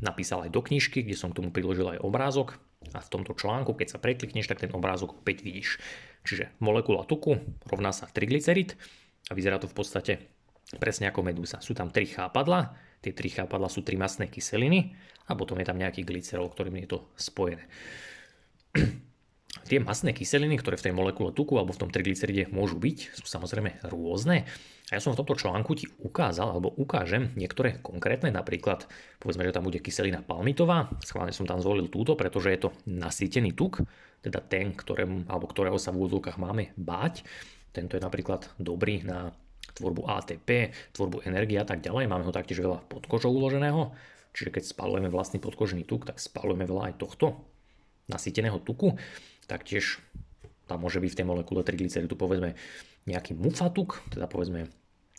napísal 0.03 0.43
aj 0.43 0.51
do 0.51 0.59
knižky, 0.59 1.07
kde 1.07 1.15
som 1.15 1.31
k 1.31 1.39
tomu 1.39 1.55
priložil 1.55 1.87
aj 1.87 2.03
obrázok 2.03 2.59
a 2.93 2.99
v 2.99 3.13
tomto 3.13 3.37
článku, 3.37 3.79
keď 3.79 3.95
sa 3.95 4.03
preklikneš, 4.03 4.51
tak 4.51 4.65
ten 4.65 4.75
obrázok 4.75 5.23
opäť 5.23 5.47
vidíš. 5.47 5.79
Čiže 6.27 6.59
molekula 6.63 7.07
tuku 7.07 7.39
rovná 7.69 7.95
sa 7.95 8.11
triglycerid 8.11 8.75
a 9.29 9.33
vyzerá 9.37 9.61
to 9.61 9.71
v 9.71 9.77
podstate 9.77 10.13
presne 10.77 11.09
ako 11.09 11.25
medúza. 11.25 11.63
Sú 11.65 11.73
tam 11.73 11.89
tri 11.89 12.05
chápadla, 12.05 12.77
tie 13.01 13.17
tri 13.17 13.33
chápadla 13.33 13.73
sú 13.73 13.81
tri 13.81 13.97
masné 13.97 14.29
kyseliny 14.29 14.93
a 15.29 15.33
potom 15.33 15.57
je 15.57 15.67
tam 15.69 15.81
nejaký 15.81 16.05
glycerol, 16.05 16.53
ktorým 16.53 16.77
je 16.85 16.89
to 16.93 16.99
spojené. 17.17 17.65
Tie 19.67 19.83
masné 19.83 20.15
kyseliny, 20.15 20.61
ktoré 20.61 20.79
v 20.79 20.91
tej 20.91 20.95
molekule 20.95 21.35
tuku 21.35 21.59
alebo 21.59 21.75
v 21.75 21.83
tom 21.83 21.91
triglyceride 21.91 22.53
môžu 22.55 22.79
byť, 22.79 23.19
sú 23.19 23.25
samozrejme 23.27 23.83
rôzne. 23.91 24.47
A 24.89 24.97
ja 24.97 25.01
som 25.05 25.13
v 25.13 25.21
tomto 25.21 25.37
článku 25.37 25.77
ti 25.77 25.85
ukázal 26.01 26.49
alebo 26.49 26.73
ukážem 26.73 27.35
niektoré 27.37 27.77
konkrétne, 27.85 28.33
napríklad 28.33 28.89
povedzme, 29.21 29.45
že 29.45 29.53
tam 29.53 29.69
bude 29.69 29.85
kyselina 29.85 30.25
palmitová, 30.25 30.89
schválne 31.05 31.35
som 31.37 31.45
tam 31.45 31.61
zvolil 31.61 31.93
túto, 31.93 32.17
pretože 32.17 32.49
je 32.49 32.61
to 32.65 32.71
nasýtený 32.89 33.53
tuk, 33.53 33.85
teda 34.25 34.41
ten, 34.41 34.73
ktorému, 34.73 35.29
alebo 35.29 35.45
ktorého 35.45 35.77
sa 35.77 35.93
v 35.93 36.01
úvodzovkách 36.05 36.41
máme 36.41 36.73
báť. 36.81 37.27
Tento 37.77 38.01
je 38.01 38.03
napríklad 38.03 38.49
dobrý 38.57 39.05
na 39.05 39.29
tvorbu 39.77 40.09
ATP, 40.09 40.73
tvorbu 40.97 41.23
energie 41.29 41.61
a 41.61 41.69
tak 41.69 41.85
ďalej. 41.85 42.09
Máme 42.09 42.25
ho 42.25 42.33
taktiež 42.33 42.65
veľa 42.65 42.89
pod 42.89 43.05
kožou 43.07 43.31
uloženého, 43.31 43.93
čiže 44.33 44.51
keď 44.51 44.65
spalujeme 44.73 45.13
vlastný 45.13 45.39
podkožný 45.39 45.85
tuk, 45.85 46.09
tak 46.09 46.17
spalujeme 46.17 46.65
veľa 46.65 46.91
aj 46.91 46.95
tohto 46.97 47.39
nasýteného 48.09 48.59
tuku. 48.65 48.97
Taktiež 49.49 49.99
tam 50.69 50.85
môže 50.85 51.01
byť 51.01 51.11
v 51.17 51.19
tej 51.19 51.27
molekule 51.27 51.65
triglyceridu 51.65 52.13
povedzme 52.15 52.53
nejaký 53.09 53.33
mufatuk, 53.33 54.05
teda 54.13 54.29
povedzme 54.29 54.69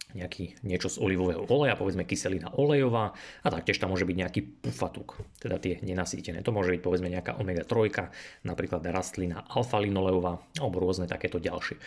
nejaký, 0.10 0.58
niečo 0.66 0.90
z 0.90 0.98
olivového 0.98 1.46
oleja, 1.46 1.78
povedzme 1.78 2.02
kyselina 2.02 2.50
olejová 2.58 3.14
a 3.46 3.48
taktiež 3.54 3.78
tam 3.78 3.94
môže 3.94 4.10
byť 4.10 4.18
nejaký 4.18 4.42
pufatuk, 4.42 5.22
teda 5.38 5.62
tie 5.62 5.78
nenasýtené. 5.86 6.42
To 6.42 6.50
môže 6.50 6.74
byť 6.74 6.82
povedzme 6.82 7.14
nejaká 7.14 7.38
omega-3, 7.38 8.10
napríklad 8.42 8.82
rastlina 8.90 9.46
alfa-linoleová 9.46 10.42
alebo 10.58 10.82
rôzne 10.82 11.06
takéto 11.06 11.38
ďalšie. 11.38 11.78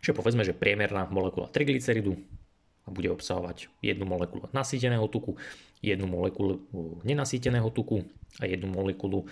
Čiže 0.00 0.16
povedzme, 0.16 0.44
že 0.44 0.56
priemerná 0.56 1.08
molekula 1.08 1.48
triglyceridu 1.48 2.16
bude 2.90 3.08
obsahovať 3.12 3.70
jednu 3.80 4.04
molekulu 4.04 4.48
nasýteného 4.52 5.06
tuku, 5.08 5.40
jednu 5.80 6.06
molekulu 6.06 6.68
nenasýteného 7.04 7.72
tuku 7.72 8.04
a 8.40 8.46
jednu 8.46 8.68
molekulu 8.68 9.26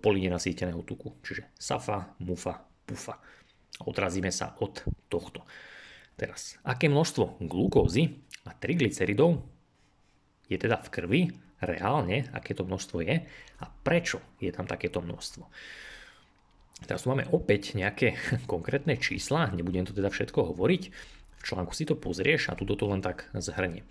polynenasýteného 0.00 0.84
tuku, 0.84 1.16
čiže 1.24 1.50
safa, 1.56 2.14
mufa, 2.22 2.62
pufa. 2.84 3.18
Odrazíme 3.84 4.32
sa 4.32 4.56
od 4.60 4.80
tohto. 5.12 5.44
Teraz, 6.16 6.56
aké 6.64 6.88
množstvo 6.88 7.44
glukózy 7.44 8.24
a 8.48 8.56
triglyceridov 8.56 9.44
je 10.48 10.56
teda 10.56 10.80
v 10.80 10.88
krvi, 10.88 11.20
reálne, 11.60 12.28
aké 12.32 12.52
to 12.52 12.64
množstvo 12.64 13.04
je 13.04 13.24
a 13.60 13.64
prečo 13.84 14.20
je 14.40 14.52
tam 14.52 14.68
takéto 14.68 15.00
množstvo. 15.00 15.44
Teraz 16.84 17.04
tu 17.04 17.08
máme 17.08 17.24
opäť 17.32 17.72
nejaké 17.72 18.16
konkrétne 18.52 19.00
čísla, 19.00 19.52
nebudem 19.52 19.88
to 19.88 19.96
teda 19.96 20.12
všetko 20.12 20.52
hovoriť, 20.52 20.82
článku 21.46 21.70
si 21.70 21.86
to 21.86 21.94
pozrieš 21.94 22.50
a 22.50 22.58
tu 22.58 22.66
to 22.66 22.86
len 22.90 22.98
tak 22.98 23.30
zhrnie. 23.38 23.86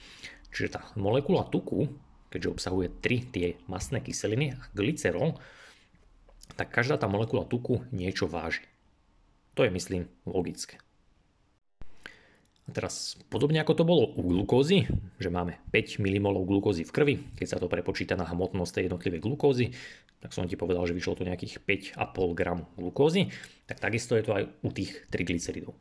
Čiže 0.51 0.75
tá 0.75 0.81
molekula 0.99 1.47
tuku, 1.47 1.87
keďže 2.27 2.51
obsahuje 2.51 2.87
tri 2.99 3.23
tie 3.23 3.55
masné 3.71 4.03
kyseliny 4.03 4.55
a 4.55 4.59
glycerol, 4.75 5.39
tak 6.59 6.71
každá 6.71 6.99
tá 6.99 7.07
molekula 7.07 7.47
tuku 7.47 7.87
niečo 7.95 8.27
váži. 8.27 8.67
To 9.55 9.63
je, 9.63 9.71
myslím, 9.71 10.11
logické. 10.27 10.83
A 12.65 12.73
teraz, 12.73 13.13
podobne 13.29 13.61
ako 13.61 13.73
to 13.77 13.83
bolo 13.85 14.09
u 14.17 14.25
glukózy, 14.25 14.89
že 15.21 15.29
máme 15.29 15.61
5 15.69 16.01
mmol 16.01 16.41
glukózy 16.49 16.81
v 16.81 16.91
krvi, 16.91 17.15
keď 17.37 17.47
sa 17.47 17.57
to 17.61 17.69
prepočíta 17.69 18.17
na 18.17 18.25
hmotnosť 18.25 18.71
tej 18.73 18.83
jednotlivej 18.89 19.21
glukózy, 19.21 19.65
tak 20.17 20.33
som 20.33 20.49
ti 20.49 20.57
povedal, 20.57 20.81
že 20.89 20.97
vyšlo 20.97 21.13
to 21.13 21.29
nejakých 21.29 21.61
5,5 21.61 22.33
g 22.33 22.41
glukózy, 22.73 23.21
tak 23.69 23.77
takisto 23.77 24.17
je 24.17 24.23
to 24.25 24.31
aj 24.33 24.43
u 24.65 24.69
tých 24.73 24.97
triglyceridov. 25.13 25.77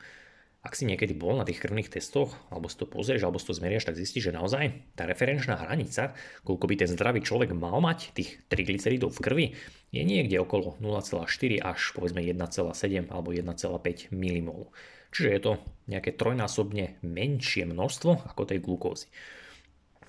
Ak 0.64 0.80
si 0.80 0.88
niekedy 0.88 1.12
bol 1.12 1.36
na 1.36 1.44
tých 1.44 1.60
krvných 1.60 1.92
testoch, 1.92 2.32
alebo 2.48 2.72
si 2.72 2.80
to 2.80 2.88
pozrieš, 2.88 3.20
alebo 3.20 3.36
si 3.36 3.44
to 3.44 3.52
zmeriaš, 3.52 3.84
tak 3.84 4.00
zistíš, 4.00 4.32
že 4.32 4.36
naozaj 4.36 4.96
tá 4.96 5.04
referenčná 5.04 5.60
hranica, 5.60 6.16
koľko 6.40 6.64
by 6.64 6.74
ten 6.80 6.88
zdravý 6.88 7.20
človek 7.20 7.52
mal 7.52 7.84
mať 7.84 8.16
tých 8.16 8.40
triglyceridov 8.48 9.12
v 9.12 9.20
krvi, 9.20 9.46
je 9.92 10.00
niekde 10.00 10.40
okolo 10.40 10.80
0,4 10.80 11.60
až 11.60 11.80
povedzme 11.92 12.24
1,7 12.24 13.12
alebo 13.12 13.36
1,5 13.36 14.08
mmol. 14.08 14.72
Čiže 15.12 15.28
je 15.30 15.40
to 15.44 15.52
nejaké 15.86 16.16
trojnásobne 16.16 16.98
menšie 17.04 17.68
množstvo 17.68 18.24
ako 18.32 18.42
tej 18.48 18.58
glukózy. 18.64 19.12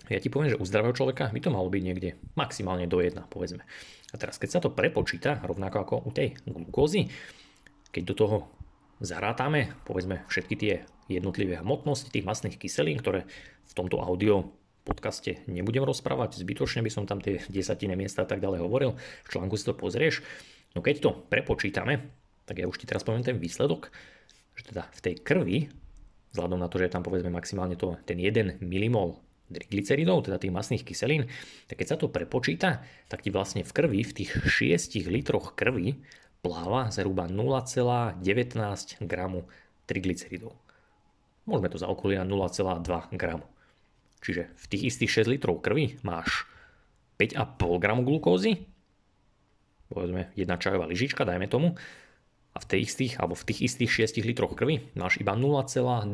Ja 0.07 0.23
ti 0.23 0.31
poviem, 0.31 0.55
že 0.55 0.61
u 0.61 0.65
zdravého 0.65 0.95
človeka 0.95 1.35
by 1.35 1.39
to 1.43 1.51
malo 1.51 1.67
byť 1.67 1.83
niekde 1.83 2.15
maximálne 2.39 2.87
do 2.87 3.03
1, 3.03 3.27
povedzme. 3.27 3.65
A 4.13 4.15
teraz, 4.15 4.39
keď 4.39 4.49
sa 4.49 4.59
to 4.63 4.71
prepočíta, 4.71 5.41
rovnako 5.43 5.77
ako 5.83 5.95
u 6.07 6.11
tej 6.15 6.39
glukózy, 6.47 7.11
keď 7.91 8.03
do 8.07 8.15
toho 8.15 8.37
zarátame, 8.99 9.75
povedzme, 9.83 10.23
všetky 10.31 10.55
tie 10.55 10.73
jednotlivé 11.11 11.61
hmotnosti 11.61 12.09
tých 12.09 12.25
masných 12.25 12.57
kyselín, 12.57 12.97
ktoré 12.97 13.29
v 13.65 13.73
tomto 13.73 14.01
audio 14.01 14.49
podcaste 14.85 15.41
nebudem 15.49 15.81
rozprávať, 15.81 16.37
zbytočne 16.37 16.85
by 16.85 16.91
som 16.93 17.09
tam 17.09 17.17
tie 17.17 17.41
desatine 17.49 17.97
miesta 17.97 18.23
a 18.23 18.29
tak 18.29 18.39
ďalej 18.39 18.61
hovoril, 18.61 18.91
v 18.97 19.29
článku 19.29 19.57
si 19.57 19.65
to 19.65 19.73
pozrieš. 19.73 20.21
No 20.77 20.85
keď 20.85 20.95
to 21.01 21.11
prepočítame, 21.27 22.13
tak 22.45 22.61
ja 22.61 22.69
už 22.69 22.77
ti 22.77 22.85
teraz 22.85 23.01
poviem 23.01 23.25
ten 23.25 23.41
výsledok, 23.41 23.89
že 24.53 24.69
teda 24.69 24.85
v 24.93 24.99
tej 25.01 25.15
krvi, 25.25 25.57
vzhľadom 26.37 26.61
na 26.61 26.69
to, 26.69 26.77
že 26.77 26.87
je 26.87 26.93
tam 26.93 27.03
povedzme 27.03 27.33
maximálne 27.33 27.73
to, 27.73 27.97
ten 28.05 28.21
1 28.21 28.61
mmol 28.61 29.17
glyceridov, 29.49 30.25
teda 30.25 30.41
tých 30.41 30.53
masných 30.53 30.85
kyselín, 30.85 31.29
tak 31.69 31.81
keď 31.81 31.87
sa 31.87 31.97
to 32.01 32.09
prepočíta, 32.09 32.81
tak 33.09 33.21
ti 33.21 33.29
vlastne 33.29 33.61
v 33.61 33.71
krvi, 33.73 34.01
v 34.01 34.13
tých 34.13 34.31
6 34.41 35.05
litroch 35.05 35.53
krvi 35.53 36.01
pláva 36.45 36.93
zhruba 36.93 37.25
0,19 37.25 38.21
gramu 39.09 39.49
triglyceridov. 39.89 40.53
Môžeme 41.49 41.73
to 41.73 41.81
zaokoliť 41.81 42.21
na 42.21 42.25
0,2 42.29 42.85
gramu. 43.17 43.49
Čiže 44.21 44.53
v 44.53 44.65
tých 44.69 44.83
istých 44.93 45.25
6 45.25 45.33
litrov 45.33 45.65
krvi 45.65 45.97
máš 46.05 46.45
5,5 47.17 47.81
gramu 47.81 48.05
glukózy, 48.05 48.69
povedzme 49.89 50.29
jedna 50.37 50.61
čajová 50.61 50.85
lyžička, 50.85 51.25
dajme 51.25 51.49
tomu, 51.49 51.73
a 52.55 52.57
v, 52.61 52.65
tých 52.65 52.93
istých, 52.93 53.13
alebo 53.17 53.35
v 53.35 53.45
tých 53.51 53.59
istých 53.65 54.13
6 54.13 54.21
litroch 54.21 54.53
krvi 54.53 54.93
máš 54.93 55.17
iba 55.17 55.33
0,2 55.33 56.13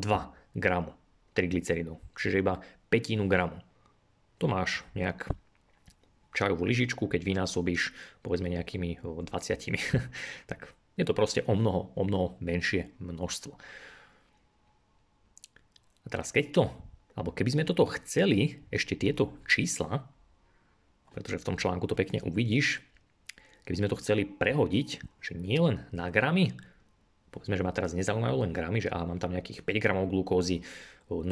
gramu 0.56 0.92
triglyceridov, 1.36 2.00
čiže 2.16 2.40
iba 2.40 2.64
petinu 2.88 3.28
gramu. 3.28 3.60
To 4.40 4.48
máš 4.48 4.84
nejak 4.96 5.30
čajovú 6.32 6.64
lyžičku, 6.64 7.08
keď 7.08 7.22
vynásobíš 7.28 7.92
povedzme 8.24 8.48
nejakými 8.48 9.04
20, 9.04 9.28
tak 10.52 10.60
je 10.96 11.06
to 11.08 11.14
proste 11.16 11.42
o 11.48 11.54
mnoho, 11.56 11.92
o 11.96 12.04
mnoho 12.04 12.40
menšie 12.40 12.92
množstvo. 13.00 13.54
A 16.02 16.08
teraz 16.10 16.34
keď 16.34 16.46
to, 16.52 16.64
alebo 17.14 17.36
keby 17.36 17.50
sme 17.54 17.68
toto 17.68 17.88
chceli, 18.00 18.64
ešte 18.72 18.98
tieto 18.98 19.36
čísla, 19.46 20.08
pretože 21.12 21.44
v 21.44 21.48
tom 21.52 21.60
článku 21.60 21.86
to 21.86 22.00
pekne 22.00 22.24
uvidíš, 22.24 22.80
keby 23.68 23.84
sme 23.84 23.92
to 23.92 24.00
chceli 24.00 24.24
prehodiť, 24.24 25.04
že 25.20 25.34
nie 25.36 25.60
len 25.60 25.84
na 25.92 26.08
gramy, 26.08 26.56
povedzme, 27.32 27.60
že 27.60 27.64
ma 27.64 27.76
teraz 27.76 27.92
nezaujímajú 27.96 28.48
len 28.48 28.52
gramy, 28.56 28.84
že 28.84 28.92
aha, 28.92 29.08
mám 29.08 29.20
tam 29.20 29.36
nejakých 29.36 29.64
5 29.64 29.84
gramov 29.84 30.12
glukózy, 30.12 30.64
0,2 31.12 31.28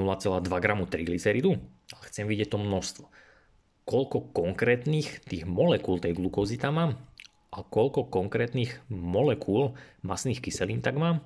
gramu 0.60 0.84
triglyceridu, 0.92 1.56
ale 1.96 2.04
chcem 2.12 2.28
vidieť 2.28 2.52
to 2.52 2.60
množstvo 2.60 3.08
koľko 3.90 4.30
konkrétnych 4.30 5.26
tých 5.26 5.50
molekúl 5.50 5.98
tej 5.98 6.14
glukózy 6.14 6.62
tam 6.62 6.78
mám 6.78 6.92
a 7.50 7.66
koľko 7.66 8.06
konkrétnych 8.14 8.78
molekúl 8.94 9.74
masných 10.06 10.46
kyselín 10.46 10.86
tak 10.86 10.94
mám, 11.02 11.26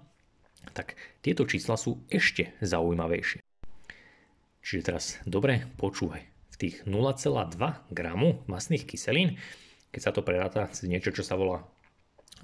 tak 0.72 0.96
tieto 1.20 1.43
čísla 1.43 1.75
sú 1.75 2.00
ešte 2.08 2.55
zaujímavejšie. 2.63 3.43
Čiže 4.63 4.82
teraz 4.88 5.20
dobre 5.27 5.67
počúvaj. 5.75 6.24
V 6.55 6.55
tých 6.55 6.75
0,2 6.88 7.60
gramu 7.91 8.39
masných 8.48 8.88
kyselín, 8.88 9.36
keď 9.91 10.00
sa 10.00 10.12
to 10.15 10.24
preráta 10.24 10.72
z 10.72 10.88
niečo, 10.88 11.12
čo 11.12 11.27
sa 11.27 11.36
volá 11.36 11.67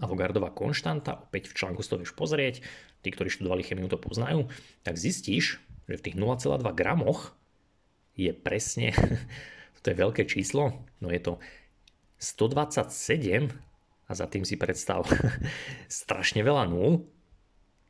Avogardová 0.04 0.52
konštanta, 0.52 1.32
opäť 1.32 1.48
v 1.52 1.64
článku 1.64 1.80
si 1.80 1.92
to 1.96 2.00
vieš 2.00 2.12
pozrieť, 2.12 2.60
tí, 3.00 3.08
ktorí 3.16 3.32
študovali 3.32 3.64
chemiu 3.64 3.88
to 3.88 3.96
poznajú, 3.96 4.52
tak 4.84 5.00
zistíš, 5.00 5.64
že 5.88 5.96
v 5.96 6.04
tých 6.04 6.16
0,2 6.20 6.60
gramoch 6.76 7.32
je 8.20 8.36
presne 8.36 8.92
to 9.82 9.92
je 9.92 9.98
veľké 9.98 10.24
číslo, 10.28 10.86
no 11.00 11.08
je 11.10 11.22
to 11.22 11.34
127 12.20 13.52
a 14.10 14.12
za 14.12 14.26
tým 14.28 14.44
si 14.44 14.60
predstav 14.60 15.08
strašne 16.02 16.44
veľa 16.44 16.68
nul, 16.68 17.08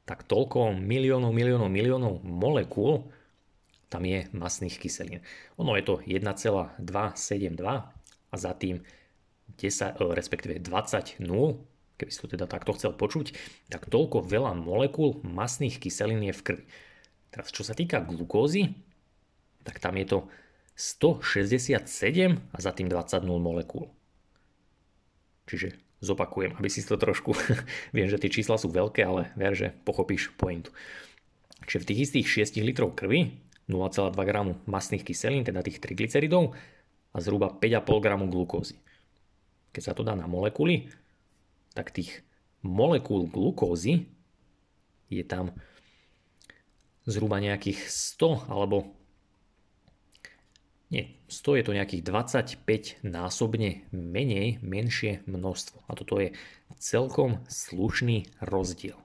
tak 0.06 0.26
toľko 0.26 0.74
miliónov, 0.78 1.34
miliónov, 1.34 1.70
miliónov 1.70 2.14
molekúl 2.26 3.10
tam 3.90 4.06
je 4.06 4.30
masných 4.38 4.78
kyselín. 4.78 5.26
Ono 5.58 5.74
je 5.74 5.84
to 5.84 5.96
1,272 6.06 6.86
a 8.30 8.36
za 8.38 8.52
tým 8.54 8.86
10, 9.58 9.98
respektíve 10.14 10.62
20 10.62 11.26
nul, 11.26 11.66
keby 11.98 12.12
si 12.14 12.22
to 12.22 12.30
teda 12.30 12.46
takto 12.46 12.78
chcel 12.78 12.94
počuť, 12.94 13.34
tak 13.74 13.90
toľko 13.90 14.22
veľa 14.24 14.54
molekúl 14.54 15.18
masných 15.26 15.82
kyselín 15.82 16.22
je 16.22 16.34
v 16.38 16.42
krvi. 16.46 16.66
Teraz 17.34 17.50
čo 17.50 17.66
sa 17.66 17.74
týka 17.74 18.06
glukózy, 18.06 18.78
tak 19.66 19.82
tam 19.82 19.98
je 19.98 20.06
to 20.06 20.18
167 20.80 21.76
a 22.40 22.58
za 22.64 22.72
tým 22.72 22.88
20 22.88 23.28
molekúl. 23.28 23.92
Čiže 25.52 25.76
zopakujem, 26.00 26.56
aby 26.56 26.72
si 26.72 26.80
to 26.88 26.96
trošku, 26.96 27.36
viem, 27.96 28.08
že 28.08 28.16
tie 28.16 28.32
čísla 28.32 28.56
sú 28.56 28.72
veľké, 28.72 29.04
ale 29.04 29.36
ver, 29.36 29.60
že 29.60 29.76
pochopíš 29.84 30.32
pointu. 30.40 30.72
Čiže 31.68 31.84
v 31.84 31.88
tých 31.92 32.00
istých 32.08 32.56
6 32.56 32.64
litrov 32.64 32.96
krvi 32.96 33.36
0,2 33.68 34.16
g 34.16 34.32
masných 34.72 35.04
kyselín, 35.04 35.44
teda 35.44 35.60
tých 35.60 35.84
triglyceridov 35.84 36.56
a 37.12 37.18
zhruba 37.20 37.52
5,5 37.52 38.00
g 38.00 38.08
glukózy. 38.32 38.76
Keď 39.76 39.84
sa 39.84 39.94
to 39.94 40.08
dá 40.08 40.16
na 40.16 40.32
molekuly, 40.32 40.88
tak 41.76 41.92
tých 41.92 42.24
molekúl 42.64 43.28
glukózy 43.28 44.08
je 45.12 45.28
tam 45.28 45.52
zhruba 47.04 47.44
nejakých 47.44 47.84
100 47.84 48.48
alebo 48.48 48.99
nie, 50.90 51.22
100 51.30 51.62
je 51.62 51.64
to 51.70 51.78
nejakých 51.78 52.04
25 52.66 53.06
násobne 53.06 53.86
menej, 53.94 54.58
menšie 54.66 55.22
množstvo. 55.30 55.86
A 55.86 55.94
toto 55.94 56.18
je 56.18 56.34
celkom 56.82 57.46
slušný 57.46 58.26
rozdiel. 58.42 58.98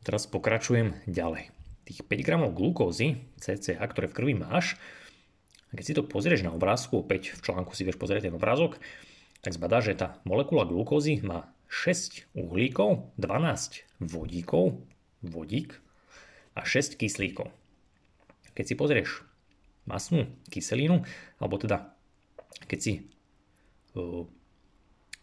Teraz 0.00 0.24
pokračujem 0.24 0.96
ďalej. 1.04 1.52
Tých 1.84 2.00
5 2.08 2.24
gramov 2.24 2.56
glukózy, 2.56 3.20
CCA, 3.36 3.84
ktoré 3.84 4.08
v 4.08 4.16
krvi 4.16 4.34
máš, 4.34 4.80
keď 5.76 5.84
si 5.84 5.96
to 5.96 6.08
pozrieš 6.08 6.44
na 6.44 6.52
obrázku, 6.52 7.04
opäť 7.04 7.36
v 7.36 7.44
článku 7.44 7.72
si 7.76 7.84
vieš 7.84 8.00
pozrieť 8.00 8.28
ten 8.28 8.36
obrázok, 8.36 8.80
tak 9.44 9.56
zbadá, 9.56 9.84
že 9.84 9.96
tá 9.96 10.20
molekula 10.24 10.68
glukózy 10.68 11.20
má 11.20 11.52
6 11.68 12.32
uhlíkov, 12.36 13.12
12 13.16 13.84
vodíkov, 14.00 14.84
vodík 15.24 15.80
a 16.52 16.64
6 16.64 16.96
kyslíkov. 17.00 17.48
Keď 18.52 18.64
si 18.68 18.74
pozrieš 18.76 19.24
masnú 19.86 20.30
kyselinu, 20.48 21.02
alebo 21.42 21.58
teda 21.58 21.90
keď 22.66 22.78
si 22.78 22.92
uh, 23.98 24.24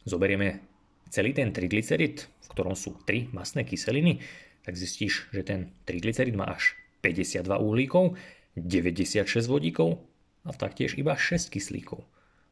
zoberieme 0.04 0.62
celý 1.10 1.34
ten 1.34 1.50
triglycerid, 1.50 2.16
v 2.26 2.48
ktorom 2.54 2.78
sú 2.78 3.00
3 3.06 3.34
masné 3.34 3.66
kyseliny, 3.66 4.22
tak 4.64 4.78
zistíš, 4.78 5.32
že 5.34 5.42
ten 5.42 5.74
triglycerid 5.88 6.36
má 6.38 6.54
až 6.54 6.78
52 7.02 7.48
uhlíkov, 7.58 8.20
96 8.60 9.26
vodíkov 9.48 10.04
a 10.44 10.52
taktiež 10.52 11.00
iba 11.00 11.16
6 11.16 11.50
kyslíkov, 11.50 12.04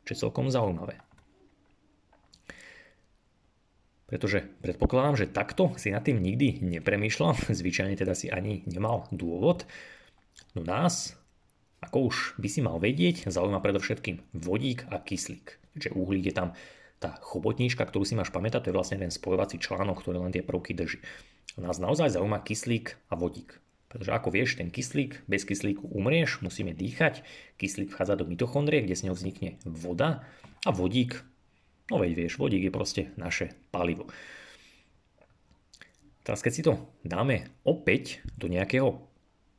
čo 0.08 0.10
je 0.16 0.22
celkom 0.22 0.48
zaujímavé. 0.48 1.04
Pretože 4.08 4.48
predpokladám, 4.64 5.20
že 5.20 5.28
takto 5.28 5.76
si 5.76 5.92
nad 5.92 6.00
tým 6.00 6.24
nikdy 6.24 6.64
nepremýšľal, 6.64 7.52
zvyčajne 7.60 8.00
teda 8.00 8.16
si 8.16 8.32
ani 8.32 8.64
nemal 8.64 9.12
dôvod. 9.12 9.68
No 10.56 10.64
nás 10.64 11.20
ako 11.88 12.12
už 12.12 12.18
by 12.36 12.48
si 12.52 12.60
mal 12.60 12.78
vedieť, 12.84 13.32
zaujíma 13.32 13.64
predovšetkým 13.64 14.36
vodík 14.36 14.92
a 14.92 15.00
kyslík. 15.00 15.56
Čiže 15.80 15.96
uhlík 15.96 16.28
je 16.28 16.36
tam 16.36 16.50
tá 17.00 17.16
chobotníčka, 17.22 17.86
ktorú 17.86 18.04
si 18.04 18.18
máš 18.18 18.34
pamätať, 18.34 18.68
to 18.68 18.70
je 18.74 18.78
vlastne 18.78 18.98
ten 19.00 19.14
spojovací 19.14 19.62
článok, 19.62 20.02
ktorý 20.02 20.28
len 20.28 20.34
tie 20.34 20.44
prvky 20.44 20.76
drží. 20.76 21.00
Nás 21.58 21.80
naozaj 21.80 22.14
zaujíma 22.14 22.44
kyslík 22.44 23.00
a 23.10 23.16
vodík. 23.16 23.62
Pretože 23.88 24.12
ako 24.12 24.30
vieš, 24.36 24.60
ten 24.60 24.68
kyslík, 24.68 25.24
bez 25.32 25.48
kyslíku 25.48 25.88
umrieš, 25.88 26.44
musíme 26.44 26.76
dýchať, 26.76 27.24
kyslík 27.56 27.96
vchádza 27.96 28.20
do 28.20 28.28
mitochondrie, 28.28 28.84
kde 28.84 29.00
s 29.00 29.06
ňou 29.08 29.16
vznikne 29.16 29.56
voda 29.64 30.28
a 30.68 30.70
vodík, 30.76 31.24
no 31.88 32.04
veď 32.04 32.12
vieš, 32.14 32.36
vodík 32.36 32.68
je 32.68 32.74
proste 32.74 33.02
naše 33.16 33.56
palivo. 33.72 34.12
Teraz 36.28 36.44
keď 36.44 36.52
si 36.52 36.66
to 36.68 36.92
dáme 37.08 37.48
opäť 37.64 38.20
do 38.36 38.52
nejakého 38.52 39.08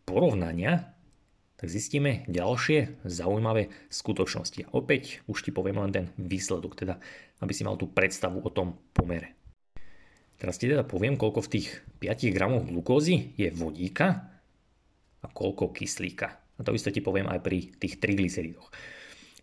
porovnania, 0.05 0.98
tak 1.59 1.67
zistíme 1.67 2.23
ďalšie 2.31 3.03
zaujímavé 3.03 3.69
skutočnosti. 3.91 4.71
A 4.71 4.73
opäť 4.79 5.27
už 5.27 5.43
ti 5.43 5.51
poviem 5.51 5.83
len 5.83 5.91
ten 5.91 6.07
výsledok, 6.15 6.79
teda 6.79 7.03
aby 7.43 7.51
si 7.51 7.67
mal 7.67 7.75
tú 7.75 7.91
predstavu 7.91 8.39
o 8.47 8.51
tom 8.55 8.79
pomere. 8.95 9.35
Teraz 10.39 10.55
ti 10.55 10.71
teda 10.71 10.87
poviem, 10.87 11.19
koľko 11.19 11.51
v 11.51 11.53
tých 11.59 11.69
5 11.99 12.31
gramoch 12.31 12.63
glukózy 12.71 13.35
je 13.35 13.51
vodíka 13.51 14.31
a 15.19 15.27
koľko 15.27 15.75
kyslíka. 15.75 16.29
A 16.59 16.61
to 16.63 16.79
isté 16.79 16.95
ti 16.95 17.03
poviem 17.03 17.27
aj 17.27 17.43
pri 17.43 17.75
tých 17.75 17.99
triglyceridoch. 17.99 18.71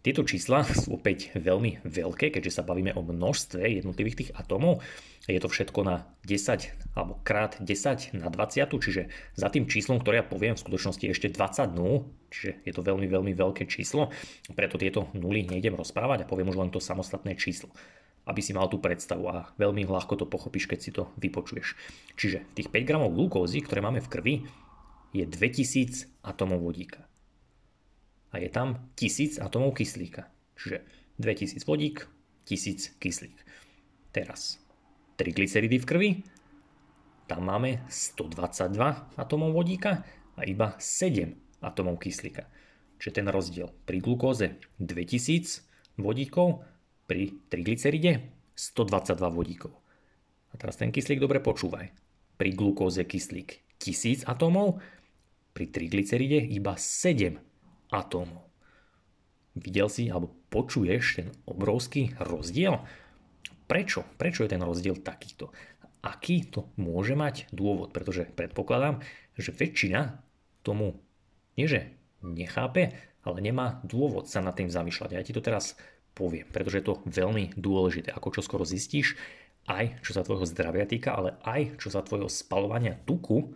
Tieto 0.06 0.22
čísla 0.22 0.62
sú 0.70 1.02
opäť 1.02 1.34
veľmi 1.34 1.82
veľké, 1.82 2.30
keďže 2.30 2.62
sa 2.62 2.62
bavíme 2.62 2.94
o 2.94 3.02
množstve 3.02 3.82
jednotlivých 3.82 4.18
tých 4.22 4.32
atómov. 4.38 4.86
Je 5.26 5.42
to 5.42 5.50
všetko 5.50 5.82
na 5.82 6.06
10 6.30 6.94
alebo 6.94 7.18
krát 7.26 7.58
10 7.58 8.14
na 8.14 8.30
20, 8.30 8.70
čiže 8.70 9.10
za 9.34 9.50
tým 9.50 9.66
číslom, 9.66 9.98
ktoré 9.98 10.22
ja 10.22 10.26
poviem, 10.30 10.54
v 10.54 10.62
skutočnosti 10.62 11.02
je 11.02 11.10
ešte 11.10 11.34
20 11.34 11.74
nul, 11.74 12.06
čiže 12.30 12.62
je 12.62 12.74
to 12.78 12.86
veľmi, 12.86 13.10
veľmi 13.10 13.34
veľké 13.34 13.66
číslo. 13.66 14.14
Preto 14.54 14.78
tieto 14.78 15.10
nuly 15.18 15.42
nejdem 15.42 15.74
rozprávať 15.74 16.22
a 16.22 16.30
poviem 16.30 16.54
už 16.54 16.62
len 16.62 16.70
to 16.70 16.78
samostatné 16.78 17.34
číslo 17.34 17.74
aby 18.26 18.42
si 18.42 18.58
mal 18.58 18.66
tú 18.66 18.82
predstavu 18.82 19.30
a 19.30 19.54
veľmi 19.62 19.86
ľahko 19.86 20.18
to 20.18 20.26
pochopíš, 20.26 20.66
keď 20.66 20.80
si 20.82 20.90
to 20.90 21.14
vypočuješ. 21.22 21.78
Čiže 22.18 22.58
tých 22.58 22.74
5 22.74 22.82
gramov 22.82 23.14
glukózy, 23.14 23.62
ktoré 23.62 23.86
máme 23.86 24.02
v 24.02 24.10
krvi, 24.10 24.36
je 25.14 25.30
2000 25.30 26.26
atomov 26.26 26.66
vodíka 26.66 27.06
a 28.36 28.44
je 28.44 28.52
tam 28.52 28.92
1000 29.00 29.40
atomov 29.40 29.80
kyslíka. 29.80 30.28
Čiže 30.60 30.84
2000 31.24 31.64
vodík, 31.64 32.04
1000 32.44 33.00
kyslík. 33.00 33.40
Teraz 34.12 34.60
triglyceridy 35.16 35.80
v 35.80 35.86
krvi, 35.88 36.10
tam 37.32 37.48
máme 37.48 37.88
122 37.88 39.16
atomov 39.16 39.56
vodíka 39.56 40.04
a 40.36 40.44
iba 40.44 40.76
7 40.76 41.64
atomov 41.64 41.96
kyslíka. 42.04 42.44
Čiže 43.00 43.24
ten 43.24 43.28
rozdiel 43.32 43.72
pri 43.88 44.04
glukóze 44.04 44.60
2000 44.84 45.96
vodíkov, 45.96 46.68
pri 47.08 47.40
triglyceride 47.48 48.20
122 48.52 49.16
vodíkov. 49.32 49.72
A 50.52 50.60
teraz 50.60 50.76
ten 50.76 50.92
kyslík 50.92 51.24
dobre 51.24 51.40
počúvaj. 51.40 51.88
Pri 52.36 52.52
glukóze 52.52 53.08
kyslík 53.08 53.80
1000 53.80 54.28
atómov, 54.28 54.84
pri 55.56 55.72
triglyceride 55.72 56.44
iba 56.52 56.76
7 56.76 57.55
atómov. 57.92 58.46
Videl 59.56 59.88
si 59.88 60.12
alebo 60.12 60.36
počuješ 60.52 61.04
ten 61.22 61.28
obrovský 61.48 62.12
rozdiel? 62.20 62.84
Prečo? 63.66 64.04
Prečo 64.20 64.44
je 64.46 64.52
ten 64.52 64.62
rozdiel 64.62 65.00
takýto? 65.00 65.50
Aký 66.06 66.46
to 66.46 66.70
môže 66.78 67.18
mať 67.18 67.50
dôvod? 67.50 67.90
Pretože 67.96 68.30
predpokladám, 68.36 69.02
že 69.34 69.56
väčšina 69.56 70.22
tomu 70.62 71.02
nie 71.58 71.66
že 71.66 71.96
nechápe, 72.22 72.94
ale 73.26 73.38
nemá 73.42 73.82
dôvod 73.82 74.30
sa 74.30 74.44
nad 74.44 74.54
tým 74.54 74.70
zamýšľať. 74.70 75.10
Ja 75.16 75.26
ti 75.26 75.34
to 75.34 75.42
teraz 75.42 75.74
poviem, 76.14 76.48
pretože 76.52 76.80
je 76.80 76.88
to 76.88 77.02
veľmi 77.10 77.58
dôležité, 77.58 78.14
ako 78.14 78.40
čo 78.40 78.42
skoro 78.46 78.64
zistíš, 78.64 79.18
aj 79.66 79.98
čo 80.06 80.14
sa 80.14 80.22
tvojho 80.22 80.46
zdravia 80.46 80.86
týka, 80.86 81.18
ale 81.18 81.42
aj 81.42 81.82
čo 81.82 81.90
sa 81.90 82.06
tvojho 82.06 82.30
spalovania 82.30 83.02
tuku 83.04 83.56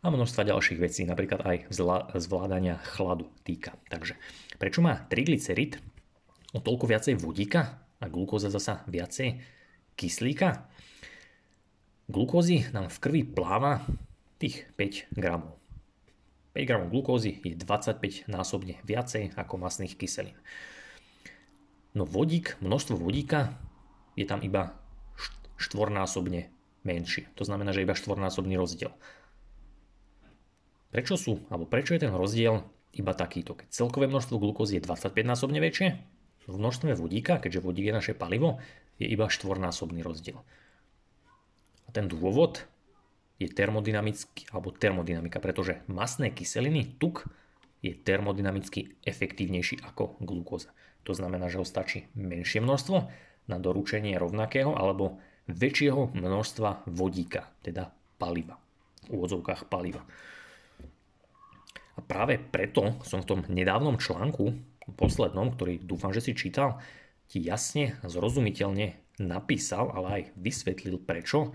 a 0.00 0.08
množstva 0.08 0.48
ďalších 0.48 0.80
vecí, 0.80 1.04
napríklad 1.04 1.44
aj 1.44 1.56
zvládania 2.16 2.80
chladu 2.96 3.28
týka. 3.44 3.76
Takže 3.92 4.16
prečo 4.56 4.80
má 4.80 4.96
triglycerid 5.12 5.76
o 6.56 6.58
toľko 6.64 6.88
viacej 6.88 7.20
vodíka 7.20 7.84
a 8.00 8.08
glukóza 8.08 8.48
zasa 8.48 8.80
viacej 8.88 9.44
kyslíka? 10.00 10.64
Glukózy 12.08 12.64
nám 12.72 12.88
v 12.88 12.98
krvi 12.98 13.22
pláva 13.28 13.84
tých 14.40 14.64
5 14.74 15.12
gramov. 15.12 15.60
5 16.56 16.64
gramov 16.66 16.88
glukózy 16.90 17.38
je 17.44 17.54
25 17.54 18.26
násobne 18.26 18.80
viacej 18.88 19.36
ako 19.36 19.54
masných 19.60 19.94
kyselín. 20.00 20.34
No 21.92 22.08
vodík, 22.08 22.56
množstvo 22.64 22.96
vodíka 22.96 23.54
je 24.16 24.24
tam 24.24 24.40
iba 24.40 24.74
štvornásobne 25.60 26.48
menšie. 26.88 27.28
To 27.36 27.44
znamená, 27.44 27.76
že 27.76 27.84
iba 27.84 27.92
štvornásobný 27.92 28.56
rozdiel. 28.56 28.90
Prečo 30.90 31.14
sú, 31.14 31.42
alebo 31.50 31.70
prečo 31.70 31.94
je 31.94 32.02
ten 32.02 32.12
rozdiel 32.12 32.66
iba 32.94 33.14
takýto? 33.14 33.54
Keď 33.54 33.70
celkové 33.70 34.10
množstvo 34.10 34.42
glukózy 34.42 34.78
je 34.78 34.86
25 34.86 35.14
násobne 35.22 35.62
väčšie, 35.62 35.88
v 36.50 36.56
množstve 36.58 36.98
vodíka, 36.98 37.38
keďže 37.38 37.62
vodík 37.62 37.86
je 37.90 37.94
naše 37.94 38.14
palivo, 38.18 38.58
je 38.98 39.06
iba 39.06 39.30
štvornásobný 39.30 40.02
rozdiel. 40.02 40.42
A 41.86 41.88
ten 41.94 42.10
dôvod 42.10 42.66
je 43.38 43.46
termodynamický, 43.46 44.50
alebo 44.50 44.74
termodynamika, 44.74 45.38
pretože 45.38 45.80
masné 45.86 46.34
kyseliny, 46.34 46.98
tuk, 46.98 47.24
je 47.80 47.96
termodynamicky 47.96 49.00
efektívnejší 49.08 49.80
ako 49.80 50.20
glukóza. 50.20 50.76
To 51.08 51.16
znamená, 51.16 51.48
že 51.48 51.56
ho 51.56 51.64
stačí 51.64 52.12
menšie 52.12 52.60
množstvo 52.60 53.08
na 53.48 53.56
doručenie 53.56 54.20
rovnakého 54.20 54.76
alebo 54.76 55.16
väčšieho 55.48 56.12
množstva 56.12 56.84
vodíka, 56.92 57.48
teda 57.64 57.88
paliva. 58.20 58.60
V 59.08 59.16
úvodzovkách 59.16 59.72
paliva. 59.72 60.04
A 62.00 62.04
práve 62.08 62.40
preto 62.40 62.96
som 63.04 63.20
v 63.20 63.28
tom 63.28 63.40
nedávnom 63.52 64.00
článku, 64.00 64.56
poslednom, 64.96 65.52
ktorý 65.52 65.84
dúfam, 65.84 66.16
že 66.16 66.24
si 66.24 66.32
čítal, 66.32 66.80
ti 67.28 67.44
jasne 67.44 68.00
a 68.00 68.08
zrozumiteľne 68.08 69.20
napísal, 69.20 69.92
ale 69.92 70.08
aj 70.08 70.22
vysvetlil 70.40 70.96
prečo, 70.96 71.52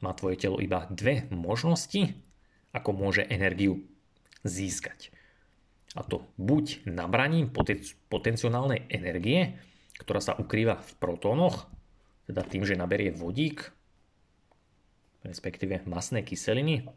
má 0.00 0.16
tvoje 0.16 0.40
telo 0.40 0.56
iba 0.56 0.88
dve 0.88 1.28
možnosti, 1.28 2.16
ako 2.72 2.90
môže 2.96 3.28
energiu 3.28 3.84
získať. 4.42 5.12
A 5.94 6.02
to 6.02 6.26
buď 6.40 6.88
nabraním 6.88 7.52
potenciálnej 8.08 8.88
energie, 8.88 9.60
ktorá 10.00 10.18
sa 10.18 10.34
ukrýva 10.34 10.80
v 10.80 10.90
protónoch, 10.96 11.70
teda 12.24 12.40
tým, 12.42 12.64
že 12.64 12.74
naberie 12.74 13.12
vodík, 13.12 13.68
respektíve 15.22 15.86
masné 15.86 16.24
kyseliny, 16.26 16.88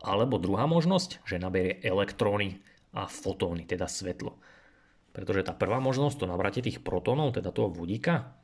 alebo 0.00 0.40
druhá 0.40 0.64
možnosť, 0.64 1.24
že 1.28 1.40
naberie 1.40 1.78
elektróny 1.84 2.60
a 2.96 3.06
fotóny, 3.06 3.68
teda 3.68 3.86
svetlo. 3.86 4.36
Pretože 5.12 5.46
tá 5.46 5.52
prvá 5.54 5.78
možnosť, 5.82 6.24
to 6.24 6.30
nabratie 6.30 6.62
tých 6.64 6.80
protónov, 6.82 7.34
teda 7.34 7.52
toho 7.52 7.70
vodíka, 7.70 8.34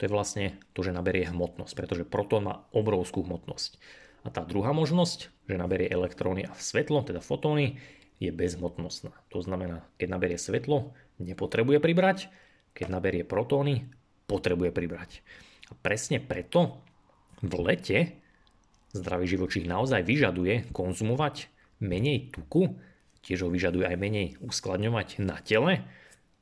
to 0.00 0.08
je 0.08 0.14
vlastne 0.16 0.56
to, 0.72 0.80
že 0.80 0.96
naberie 0.96 1.28
hmotnosť, 1.28 1.76
pretože 1.76 2.08
protón 2.08 2.48
má 2.48 2.64
obrovskú 2.72 3.20
hmotnosť. 3.20 3.76
A 4.24 4.32
tá 4.32 4.44
druhá 4.44 4.72
možnosť, 4.72 5.28
že 5.48 5.60
naberie 5.60 5.88
elektróny 5.88 6.48
a 6.48 6.52
svetlo, 6.56 7.04
teda 7.04 7.20
fotóny, 7.20 7.80
je 8.20 8.28
bezhmotnostná. 8.28 9.16
To 9.32 9.40
znamená, 9.40 9.84
keď 9.96 10.08
naberie 10.12 10.36
svetlo, 10.36 10.92
nepotrebuje 11.16 11.80
pribrať, 11.80 12.28
keď 12.76 12.86
naberie 12.92 13.24
protóny, 13.24 13.88
potrebuje 14.28 14.72
pribrať. 14.76 15.24
A 15.68 15.76
presne 15.80 16.20
preto 16.20 16.84
v 17.40 17.52
lete 17.60 17.98
zdravý 18.92 19.26
živočích 19.30 19.66
naozaj 19.66 20.02
vyžaduje 20.02 20.70
konzumovať 20.74 21.50
menej 21.80 22.34
tuku, 22.34 22.76
tiež 23.22 23.46
ho 23.46 23.50
vyžaduje 23.52 23.86
aj 23.86 23.96
menej 23.96 24.26
uskladňovať 24.42 25.22
na 25.22 25.38
tele, 25.40 25.84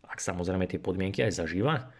ak 0.09 0.19
samozrejme 0.19 0.65
tie 0.67 0.81
podmienky 0.81 1.21
aj 1.23 1.45
zažíva, 1.45 1.93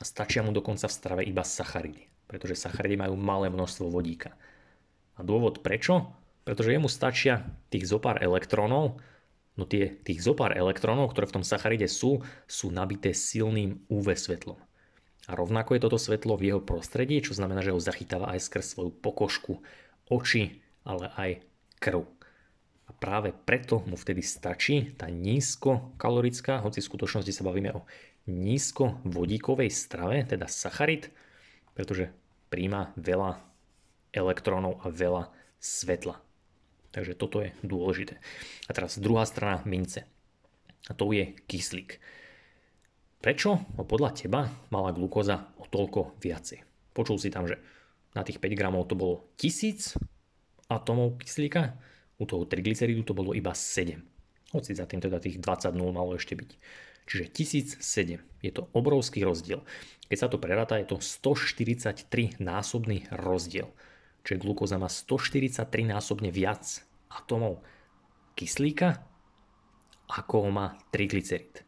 a 0.00 0.02
stačia 0.08 0.40
mu 0.40 0.50
dokonca 0.50 0.88
v 0.88 0.96
strave 0.96 1.22
iba 1.28 1.44
sacharidy, 1.44 2.08
pretože 2.24 2.56
sacharidy 2.56 2.96
majú 2.96 3.20
malé 3.20 3.52
množstvo 3.52 3.92
vodíka. 3.92 4.32
A 5.14 5.20
dôvod 5.20 5.60
prečo? 5.60 6.08
Pretože 6.48 6.72
jemu 6.72 6.88
stačia 6.88 7.44
tých 7.68 7.84
zopár 7.84 8.16
elektrónov, 8.24 8.96
no 9.60 9.64
tie, 9.68 9.92
tých 9.92 10.24
zopár 10.24 10.56
elektrónov, 10.56 11.12
ktoré 11.12 11.28
v 11.28 11.36
tom 11.40 11.44
sacharide 11.44 11.84
sú, 11.84 12.24
sú 12.48 12.72
nabité 12.72 13.12
silným 13.12 13.84
UV 13.92 14.16
svetlom. 14.16 14.56
A 15.28 15.36
rovnako 15.36 15.76
je 15.76 15.84
toto 15.84 16.00
svetlo 16.00 16.40
v 16.40 16.48
jeho 16.50 16.62
prostredí, 16.64 17.20
čo 17.20 17.36
znamená, 17.36 17.60
že 17.60 17.76
ho 17.76 17.78
zachytáva 17.78 18.32
aj 18.32 18.40
skrz 18.40 18.66
svoju 18.72 18.90
pokožku, 19.04 19.60
oči, 20.10 20.60
ale 20.84 21.08
aj 21.14 21.30
krv. 21.78 22.04
A 22.86 22.90
práve 22.92 23.30
preto 23.30 23.86
mu 23.86 23.94
vtedy 23.94 24.20
stačí 24.20 24.92
tá 24.98 25.06
nízkokalorická, 25.06 26.58
hoci 26.60 26.82
v 26.82 26.88
skutočnosti 26.90 27.30
sa 27.30 27.46
bavíme 27.46 27.70
o 27.72 27.86
nízkovodíkovej 28.26 29.70
strave, 29.70 30.26
teda 30.26 30.50
sacharid, 30.50 31.08
pretože 31.72 32.10
príjma 32.50 32.92
veľa 32.98 33.38
elektrónov 34.10 34.82
a 34.82 34.90
veľa 34.90 35.30
svetla. 35.62 36.18
Takže 36.90 37.14
toto 37.14 37.46
je 37.46 37.54
dôležité. 37.62 38.18
A 38.66 38.74
teraz 38.74 38.98
druhá 38.98 39.22
strana 39.22 39.62
mince. 39.62 40.02
A 40.90 40.92
to 40.92 41.14
je 41.14 41.38
kyslík. 41.46 42.02
Prečo? 43.22 43.62
No 43.78 43.86
podľa 43.86 44.10
teba 44.16 44.50
mala 44.74 44.90
glukóza 44.90 45.54
o 45.60 45.68
toľko 45.68 46.18
viacej. 46.18 46.66
Počul 46.90 47.20
si 47.22 47.30
tam, 47.30 47.46
že 47.46 47.62
na 48.14 48.22
tých 48.26 48.42
5 48.42 48.58
gramov 48.58 48.90
to 48.90 48.98
bolo 48.98 49.30
1000 49.38 49.98
atomov 50.70 51.18
kyslíka, 51.18 51.78
u 52.20 52.24
toho 52.28 52.44
triglyceridu 52.44 53.02
to 53.02 53.16
bolo 53.16 53.32
iba 53.32 53.56
7. 53.56 53.96
Hoci 54.52 54.70
za 54.74 54.84
tým 54.84 55.00
teda 55.00 55.22
tých 55.22 55.40
20 55.40 55.72
nul 55.74 55.90
malo 55.94 56.14
ešte 56.14 56.36
byť. 56.36 56.50
Čiže 57.10 57.24
1007. 57.82 58.22
Je 58.44 58.52
to 58.54 58.70
obrovský 58.70 59.26
rozdiel. 59.26 59.66
Keď 60.06 60.18
sa 60.18 60.28
to 60.30 60.38
preráta, 60.38 60.78
je 60.78 60.94
to 60.94 61.02
143 61.02 62.38
násobný 62.38 63.08
rozdiel. 63.10 63.72
Čiže 64.22 64.42
glukóza 64.42 64.76
má 64.76 64.86
143 64.86 65.64
násobne 65.86 66.30
viac 66.30 66.84
atomov 67.08 67.64
kyslíka, 68.38 69.00
ako 70.10 70.46
ho 70.46 70.50
má 70.52 70.66
triglycerid. 70.94 71.66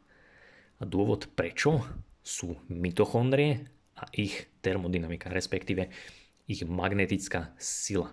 A 0.79 0.87
dôvod 0.87 1.31
prečo 1.33 1.81
sú 2.23 2.59
mitochondrie 2.71 3.67
a 3.99 4.07
ich 4.15 4.51
termodynamika, 4.63 5.31
respektíve 5.31 5.91
ich 6.53 6.63
magnetická 6.69 7.57
sila. 7.57 8.13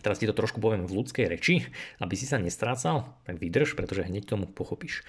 Teraz 0.00 0.20
ti 0.20 0.28
to 0.28 0.36
trošku 0.36 0.60
poviem 0.60 0.88
v 0.88 1.00
ľudskej 1.00 1.28
reči, 1.28 1.68
aby 2.00 2.14
si 2.16 2.24
sa 2.24 2.40
nestrácal, 2.40 3.12
tak 3.28 3.36
vydrž, 3.36 3.76
pretože 3.76 4.08
hneď 4.08 4.24
tomu 4.24 4.48
pochopíš. 4.48 5.04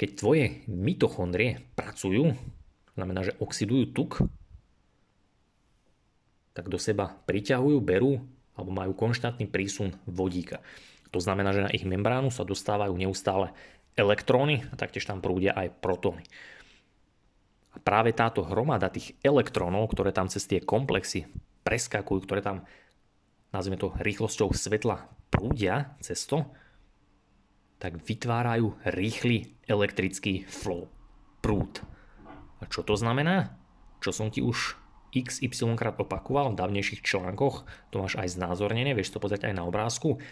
Keď 0.00 0.08
tvoje 0.16 0.44
mitochondrie 0.66 1.60
pracujú, 1.76 2.32
znamená, 2.96 3.28
že 3.28 3.36
oxidujú 3.38 3.92
tuk, 3.92 4.24
tak 6.52 6.68
do 6.68 6.80
seba 6.80 7.12
priťahujú, 7.28 7.76
berú 7.80 8.20
alebo 8.56 8.70
majú 8.72 8.92
konštantný 8.92 9.48
prísun 9.48 9.96
vodíka. 10.04 10.60
To 11.12 11.20
znamená, 11.20 11.52
že 11.52 11.64
na 11.64 11.72
ich 11.72 11.84
membránu 11.84 12.32
sa 12.32 12.44
dostávajú 12.44 12.92
neustále 12.96 13.52
elektróny 13.96 14.64
a 14.72 14.74
taktiež 14.76 15.04
tam 15.04 15.20
prúdia 15.20 15.52
aj 15.52 15.76
protóny. 15.80 16.24
A 17.72 17.80
práve 17.80 18.12
táto 18.12 18.44
hromada 18.44 18.92
tých 18.92 19.16
elektrónov, 19.24 19.88
ktoré 19.92 20.12
tam 20.12 20.28
cez 20.28 20.44
tie 20.44 20.60
komplexy 20.60 21.24
preskakujú, 21.64 22.28
ktoré 22.28 22.44
tam, 22.44 22.68
nazvime 23.54 23.80
to 23.80 23.96
rýchlosťou 23.96 24.52
svetla, 24.52 25.08
prúdia 25.32 25.96
cez 26.04 26.28
to, 26.28 26.44
tak 27.80 27.98
vytvárajú 27.98 28.78
rýchly 28.86 29.58
elektrický 29.66 30.46
flow, 30.46 30.86
prúd. 31.42 31.82
A 32.62 32.68
čo 32.70 32.86
to 32.86 32.94
znamená? 32.94 33.58
Čo 33.98 34.14
som 34.14 34.30
ti 34.30 34.38
už 34.38 34.78
XY 35.12 35.76
krát 35.76 35.98
opakoval 35.98 36.52
v 36.52 36.58
dávnejších 36.62 37.04
článkoch, 37.04 37.66
to 37.92 38.00
máš 38.00 38.16
aj 38.16 38.32
znázornené, 38.32 38.96
vieš 38.96 39.12
to 39.12 39.20
pozrieť 39.20 39.50
aj 39.50 39.54
na 39.58 39.66
obrázku. 39.68 40.22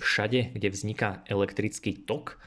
Všade, 0.00 0.56
kde 0.56 0.68
vzniká 0.72 1.20
elektrický 1.28 1.92
tok, 1.92 2.40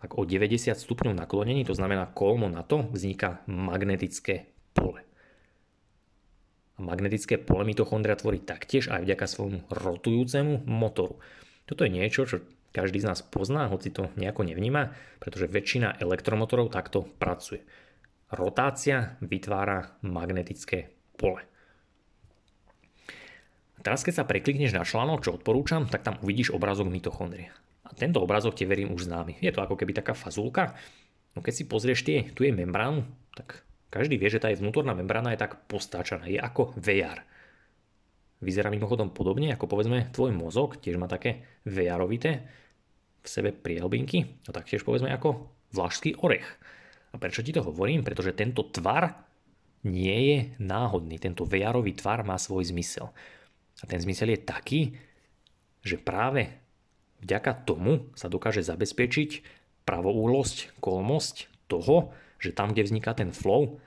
tak 0.00 0.16
o 0.16 0.28
90 0.28 0.76
stupňov 0.76 1.16
naklonení, 1.16 1.64
to 1.64 1.72
znamená 1.72 2.12
kolmo 2.12 2.46
na 2.52 2.60
to, 2.62 2.84
vzniká 2.92 3.40
magnetické 3.48 4.52
pole. 4.76 5.00
A 6.76 6.84
magnetické 6.84 7.40
pole 7.40 7.64
mitochondria 7.64 8.20
tvorí 8.20 8.44
taktiež 8.44 8.92
aj 8.92 9.08
vďaka 9.08 9.26
svojmu 9.26 9.60
rotujúcemu 9.72 10.68
motoru. 10.68 11.16
Toto 11.64 11.88
je 11.88 11.90
niečo, 11.90 12.28
čo 12.28 12.44
každý 12.76 13.00
z 13.00 13.08
nás 13.08 13.24
pozná, 13.24 13.72
hoci 13.72 13.88
to 13.88 14.12
nejako 14.20 14.44
nevníma, 14.44 14.92
pretože 15.16 15.48
väčšina 15.48 15.96
elektromotorov 15.96 16.68
takto 16.68 17.08
pracuje. 17.16 17.64
Rotácia 18.28 19.16
vytvára 19.24 19.96
magnetické 20.04 20.92
pole. 21.16 21.40
Teraz 23.80 24.02
keď 24.02 24.20
sa 24.20 24.28
preklikneš 24.28 24.76
na 24.76 24.84
článok, 24.84 25.24
čo 25.24 25.32
odporúčam, 25.32 25.88
tak 25.88 26.04
tam 26.04 26.20
uvidíš 26.20 26.52
obrázok 26.52 26.90
mitochondrie. 26.90 27.54
A 27.86 27.94
tento 27.94 28.18
obrázok 28.18 28.58
ti 28.58 28.66
verím 28.66 28.90
už 28.90 29.06
známy. 29.06 29.38
Je 29.38 29.54
to 29.54 29.62
ako 29.62 29.78
keby 29.78 29.94
taká 29.94 30.12
fazulka. 30.12 30.74
No 31.38 31.44
keď 31.44 31.54
si 31.54 31.64
pozrieš 31.70 32.02
tie, 32.02 32.26
tu 32.34 32.42
je 32.42 32.50
membránu, 32.50 33.06
tak 33.38 33.62
každý 33.92 34.18
vie, 34.18 34.28
že 34.28 34.42
tá 34.42 34.50
je 34.50 34.58
vnútorná 34.58 34.92
membrána 34.92 35.30
je 35.32 35.40
tak 35.40 35.70
postáčaná. 35.70 36.26
Je 36.26 36.42
ako 36.42 36.74
VR. 36.74 37.22
Vyzerá 38.42 38.68
mimochodom 38.68 39.14
podobne, 39.14 39.54
ako 39.54 39.64
povedzme 39.70 40.12
tvoj 40.12 40.34
mozog, 40.34 40.82
tiež 40.82 41.00
má 41.00 41.08
také 41.08 41.46
VR-ovité 41.64 42.44
v 43.24 43.28
sebe 43.28 43.50
prielbinky, 43.54 44.44
no 44.44 44.50
taktiež 44.52 44.84
povedzme 44.84 45.08
ako 45.08 45.48
vlašský 45.72 46.20
orech. 46.20 46.46
A 47.10 47.16
prečo 47.16 47.40
ti 47.40 47.54
to 47.54 47.64
hovorím? 47.64 48.04
Pretože 48.04 48.36
tento 48.36 48.68
tvar 48.68 49.24
nie 49.88 50.18
je 50.34 50.38
náhodný. 50.60 51.16
Tento 51.16 51.48
vr 51.48 51.80
tvar 51.96 52.26
má 52.26 52.36
svoj 52.36 52.68
zmysel. 52.74 53.08
A 53.80 53.84
ten 53.88 54.00
zmysel 54.02 54.36
je 54.36 54.40
taký, 54.44 54.80
že 55.80 55.96
práve 55.96 56.65
vďaka 57.22 57.66
tomu 57.66 58.08
sa 58.18 58.26
dokáže 58.26 58.64
zabezpečiť 58.64 59.44
pravoúhlosť, 59.86 60.78
kolmosť 60.82 61.68
toho, 61.70 62.12
že 62.42 62.52
tam, 62.52 62.74
kde 62.74 62.84
vzniká 62.86 63.14
ten 63.16 63.30
flow, 63.30 63.78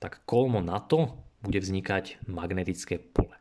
tak 0.00 0.24
kolmo 0.26 0.60
na 0.64 0.80
to 0.80 1.14
bude 1.44 1.60
vznikať 1.60 2.24
magnetické 2.24 2.98
pole. 2.98 3.36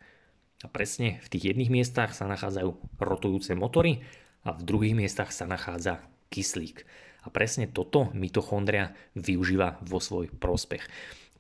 A 0.64 0.68
presne 0.72 1.20
v 1.24 1.28
tých 1.28 1.52
jedných 1.52 1.72
miestach 1.72 2.16
sa 2.16 2.28
nachádzajú 2.28 3.00
rotujúce 3.00 3.52
motory 3.56 4.04
a 4.48 4.56
v 4.56 4.62
druhých 4.64 4.96
miestach 4.96 5.32
sa 5.36 5.44
nachádza 5.44 6.04
kyslík. 6.32 6.88
A 7.24 7.32
presne 7.32 7.72
toto 7.72 8.12
mitochondria 8.12 8.96
využíva 9.16 9.80
vo 9.84 10.00
svoj 10.00 10.32
prospech. 10.32 10.84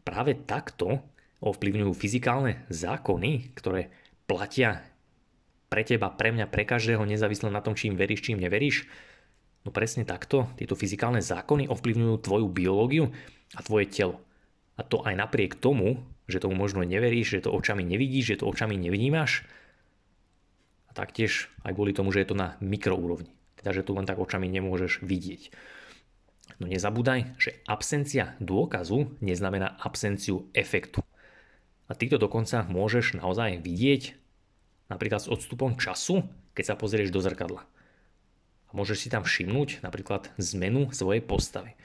Práve 0.03 0.35
takto 0.35 1.03
ovplyvňujú 1.43 1.91
fyzikálne 1.91 2.63
zákony, 2.71 3.55
ktoré 3.55 3.91
platia 4.27 4.83
pre 5.73 5.81
teba, 5.81 6.13
pre 6.13 6.29
mňa, 6.29 6.53
pre 6.53 6.69
každého, 6.69 7.01
nezávisle 7.01 7.49
na 7.49 7.57
tom, 7.57 7.73
čím 7.73 7.97
veríš, 7.97 8.29
čím 8.29 8.37
neveríš. 8.37 8.85
No 9.65 9.73
presne 9.73 10.05
takto 10.05 10.45
tieto 10.53 10.77
fyzikálne 10.77 11.17
zákony 11.17 11.65
ovplyvňujú 11.65 12.15
tvoju 12.21 12.45
biológiu 12.45 13.09
a 13.57 13.59
tvoje 13.65 13.89
telo. 13.89 14.21
A 14.77 14.85
to 14.85 15.01
aj 15.01 15.17
napriek 15.17 15.57
tomu, 15.57 16.05
že 16.29 16.37
tomu 16.37 16.53
možno 16.53 16.85
neveríš, 16.85 17.41
že 17.41 17.49
to 17.49 17.57
očami 17.57 17.81
nevidíš, 17.81 18.37
že 18.37 18.45
to 18.45 18.53
očami 18.53 18.77
nevnímaš. 18.77 19.49
A 20.85 20.91
taktiež 20.93 21.49
aj 21.65 21.73
kvôli 21.73 21.89
tomu, 21.89 22.13
že 22.13 22.21
je 22.21 22.29
to 22.29 22.37
na 22.37 22.53
mikroúrovni. 22.61 23.33
Teda, 23.57 23.73
že 23.73 23.81
to 23.81 23.97
len 23.97 24.05
tak 24.05 24.21
očami 24.21 24.45
nemôžeš 24.45 25.01
vidieť. 25.01 25.49
No 26.61 26.69
nezabúdaj, 26.69 27.33
že 27.41 27.57
absencia 27.65 28.37
dôkazu 28.37 29.17
neznamená 29.25 29.73
absenciu 29.81 30.53
efektu. 30.53 31.01
A 31.89 31.97
ty 31.97 32.13
to 32.13 32.21
dokonca 32.21 32.61
môžeš 32.69 33.17
naozaj 33.17 33.57
vidieť 33.57 34.21
napríklad 34.87 35.23
s 35.23 35.31
odstupom 35.31 35.75
času, 35.79 36.27
keď 36.53 36.73
sa 36.73 36.75
pozrieš 36.79 37.13
do 37.13 37.23
zrkadla. 37.23 37.63
A 37.63 38.71
môžeš 38.71 39.05
si 39.05 39.07
tam 39.13 39.23
všimnúť 39.23 39.85
napríklad 39.85 40.33
zmenu 40.41 40.89
svojej 40.91 41.21
postavy. 41.21 41.77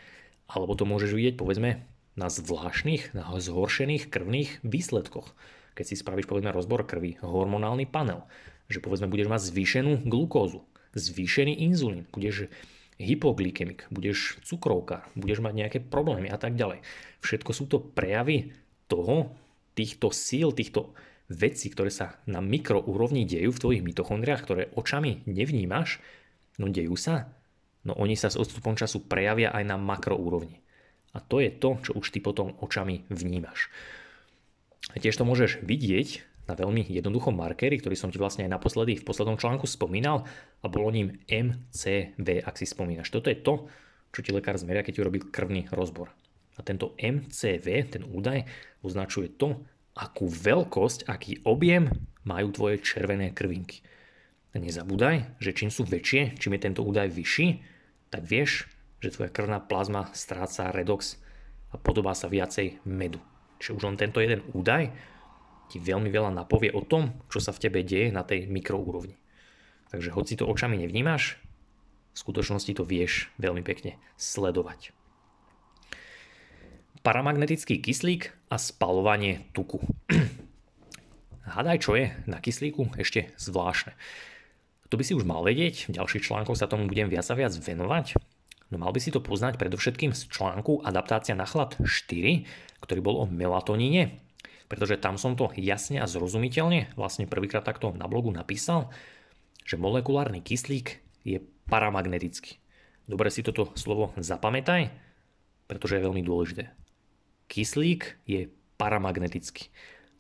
Alebo 0.49 0.73
to 0.73 0.89
môžeš 0.89 1.13
vidieť 1.13 1.35
povedzme 1.37 1.85
na 2.17 2.29
zvláštnych, 2.33 3.13
na 3.15 3.29
zhoršených 3.29 4.09
krvných 4.09 4.65
výsledkoch. 4.65 5.37
Keď 5.77 5.85
si 5.85 5.95
spravíš 5.95 6.27
povedzme 6.27 6.51
rozbor 6.51 6.83
krvi, 6.83 7.21
hormonálny 7.23 7.87
panel, 7.87 8.27
že 8.67 8.83
povedzme 8.83 9.07
budeš 9.07 9.31
mať 9.31 9.47
zvýšenú 9.55 10.09
glukózu, 10.09 10.65
zvýšený 10.99 11.63
inzulín, 11.63 12.11
budeš 12.11 12.51
hypoglykemik, 12.99 13.87
budeš 13.95 14.43
cukrovka, 14.43 15.07
budeš 15.15 15.39
mať 15.39 15.55
nejaké 15.55 15.79
problémy 15.79 16.27
a 16.29 16.37
tak 16.37 16.59
ďalej. 16.59 16.83
Všetko 17.23 17.51
sú 17.55 17.65
to 17.71 17.79
prejavy 17.79 18.51
toho, 18.91 19.39
týchto 19.79 20.11
síl, 20.11 20.51
týchto 20.51 20.91
vecí, 21.29 21.69
ktoré 21.69 21.93
sa 21.93 22.17
na 22.25 22.41
mikroúrovni 22.41 23.29
dejú 23.29 23.53
v 23.53 23.63
tvojich 23.63 23.83
mitochondriách, 23.85 24.43
ktoré 24.43 24.63
očami 24.73 25.25
nevnímaš, 25.29 26.01
no 26.57 26.73
dejú 26.73 26.97
sa, 26.97 27.29
no 27.85 27.93
oni 27.95 28.17
sa 28.17 28.33
s 28.33 28.41
odstupom 28.41 28.75
času 28.75 29.05
prejavia 29.05 29.53
aj 29.53 29.65
na 29.69 29.77
makroúrovni. 29.77 30.65
A 31.13 31.21
to 31.21 31.41
je 31.41 31.53
to, 31.53 31.81
čo 31.85 31.93
už 31.97 32.13
ty 32.13 32.21
potom 32.21 32.57
očami 32.61 33.05
vnímaš. 33.09 33.73
A 34.93 35.01
tiež 35.01 35.17
to 35.21 35.29
môžeš 35.29 35.61
vidieť 35.65 36.25
na 36.49 36.57
veľmi 36.57 36.81
jednoduchom 36.89 37.37
markeri, 37.37 37.77
ktorý 37.77 37.93
som 37.93 38.09
ti 38.09 38.17
vlastne 38.17 38.49
aj 38.49 38.57
naposledy 38.57 38.97
v 38.97 39.05
poslednom 39.05 39.37
článku 39.37 39.69
spomínal 39.69 40.25
a 40.65 40.67
bolo 40.73 40.89
ním 40.89 41.21
MCV, 41.29 42.41
ak 42.41 42.57
si 42.57 42.65
spomínaš. 42.65 43.13
Toto 43.13 43.29
je 43.29 43.37
to, 43.37 43.69
čo 44.17 44.25
ti 44.25 44.33
lekár 44.33 44.57
zmeria, 44.57 44.81
keď 44.81 44.93
ti 44.97 45.03
urobí 45.05 45.21
krvný 45.29 45.69
rozbor. 45.69 46.09
A 46.57 46.65
tento 46.65 46.97
MCV, 46.97 47.67
ten 47.93 48.03
údaj, 48.09 48.49
označuje 48.81 49.37
to, 49.37 49.61
akú 49.99 50.31
veľkosť, 50.31 51.11
aký 51.11 51.43
objem 51.43 51.91
majú 52.23 52.55
tvoje 52.55 52.79
červené 52.79 53.35
krvinky. 53.35 53.83
Nezabúdaj, 54.55 55.39
že 55.39 55.55
čím 55.55 55.71
sú 55.71 55.87
väčšie, 55.87 56.39
čím 56.39 56.59
je 56.59 56.65
tento 56.67 56.83
údaj 56.83 57.15
vyšší, 57.15 57.63
tak 58.11 58.27
vieš, 58.27 58.67
že 58.99 59.15
tvoja 59.15 59.31
krvná 59.31 59.63
plazma 59.63 60.11
stráca 60.11 60.75
redox 60.75 61.21
a 61.71 61.79
podobá 61.79 62.17
sa 62.19 62.27
viacej 62.27 62.83
medu. 62.83 63.23
Čiže 63.63 63.75
už 63.79 63.83
len 63.87 64.01
tento 64.01 64.19
jeden 64.19 64.43
údaj 64.51 64.91
ti 65.71 65.79
veľmi 65.79 66.11
veľa 66.11 66.35
napovie 66.35 66.73
o 66.75 66.83
tom, 66.83 67.15
čo 67.31 67.39
sa 67.39 67.55
v 67.55 67.69
tebe 67.69 67.85
deje 67.85 68.11
na 68.11 68.25
tej 68.27 68.51
mikroúrovni. 68.51 69.15
Takže 69.95 70.11
hoci 70.11 70.35
to 70.35 70.49
očami 70.49 70.81
nevnímaš, 70.81 71.39
v 72.13 72.19
skutočnosti 72.19 72.73
to 72.75 72.83
vieš 72.83 73.31
veľmi 73.39 73.63
pekne 73.63 73.95
sledovať. 74.19 74.98
Paramagnetický 77.03 77.81
kyslík 77.81 78.35
a 78.53 78.57
spalovanie 78.57 79.49
tuku. 79.55 79.81
Hádaj, 81.55 81.79
čo 81.81 81.97
je 81.97 82.13
na 82.29 82.43
kyslíku 82.43 82.93
ešte 83.01 83.33
zvláštne. 83.41 83.97
To 84.89 84.97
by 84.97 85.05
si 85.05 85.13
už 85.13 85.29
mal 85.29 85.45
vedieť, 85.45 85.89
v 85.89 85.97
ďalších 86.01 86.25
článkoch 86.25 86.57
sa 86.57 86.69
tomu 86.69 86.89
budem 86.89 87.13
viac 87.13 87.25
a 87.29 87.37
viac 87.37 87.53
venovať. 87.53 88.17
No 88.69 88.77
mal 88.81 88.93
by 88.93 89.01
si 89.01 89.13
to 89.13 89.25
poznať 89.25 89.57
predovšetkým 89.57 90.13
z 90.13 90.29
článku 90.29 90.85
Adaptácia 90.85 91.33
na 91.33 91.49
chlad 91.49 91.77
4, 91.81 91.87
ktorý 92.81 93.01
bol 93.01 93.17
o 93.21 93.25
melatoníne 93.25 94.29
pretože 94.69 95.01
tam 95.01 95.17
som 95.17 95.35
to 95.35 95.51
jasne 95.57 95.97
a 95.99 96.07
zrozumiteľne 96.07 96.93
vlastne 96.95 97.25
prvýkrát 97.25 97.65
takto 97.65 97.91
na 97.97 98.05
blogu 98.05 98.29
napísal, 98.29 98.93
že 99.65 99.81
molekulárny 99.81 100.45
kyslík 100.45 101.01
je 101.25 101.41
paramagnetický. 101.73 102.61
Dobre 103.09 103.33
si 103.33 103.41
toto 103.41 103.73
slovo 103.81 104.13
zapamätaj, 104.21 104.93
pretože 105.65 105.97
je 105.97 106.05
veľmi 106.05 106.21
dôležité. 106.21 106.69
Kyslík 107.49 108.21
je 108.29 108.53
paramagnetický. 108.77 109.73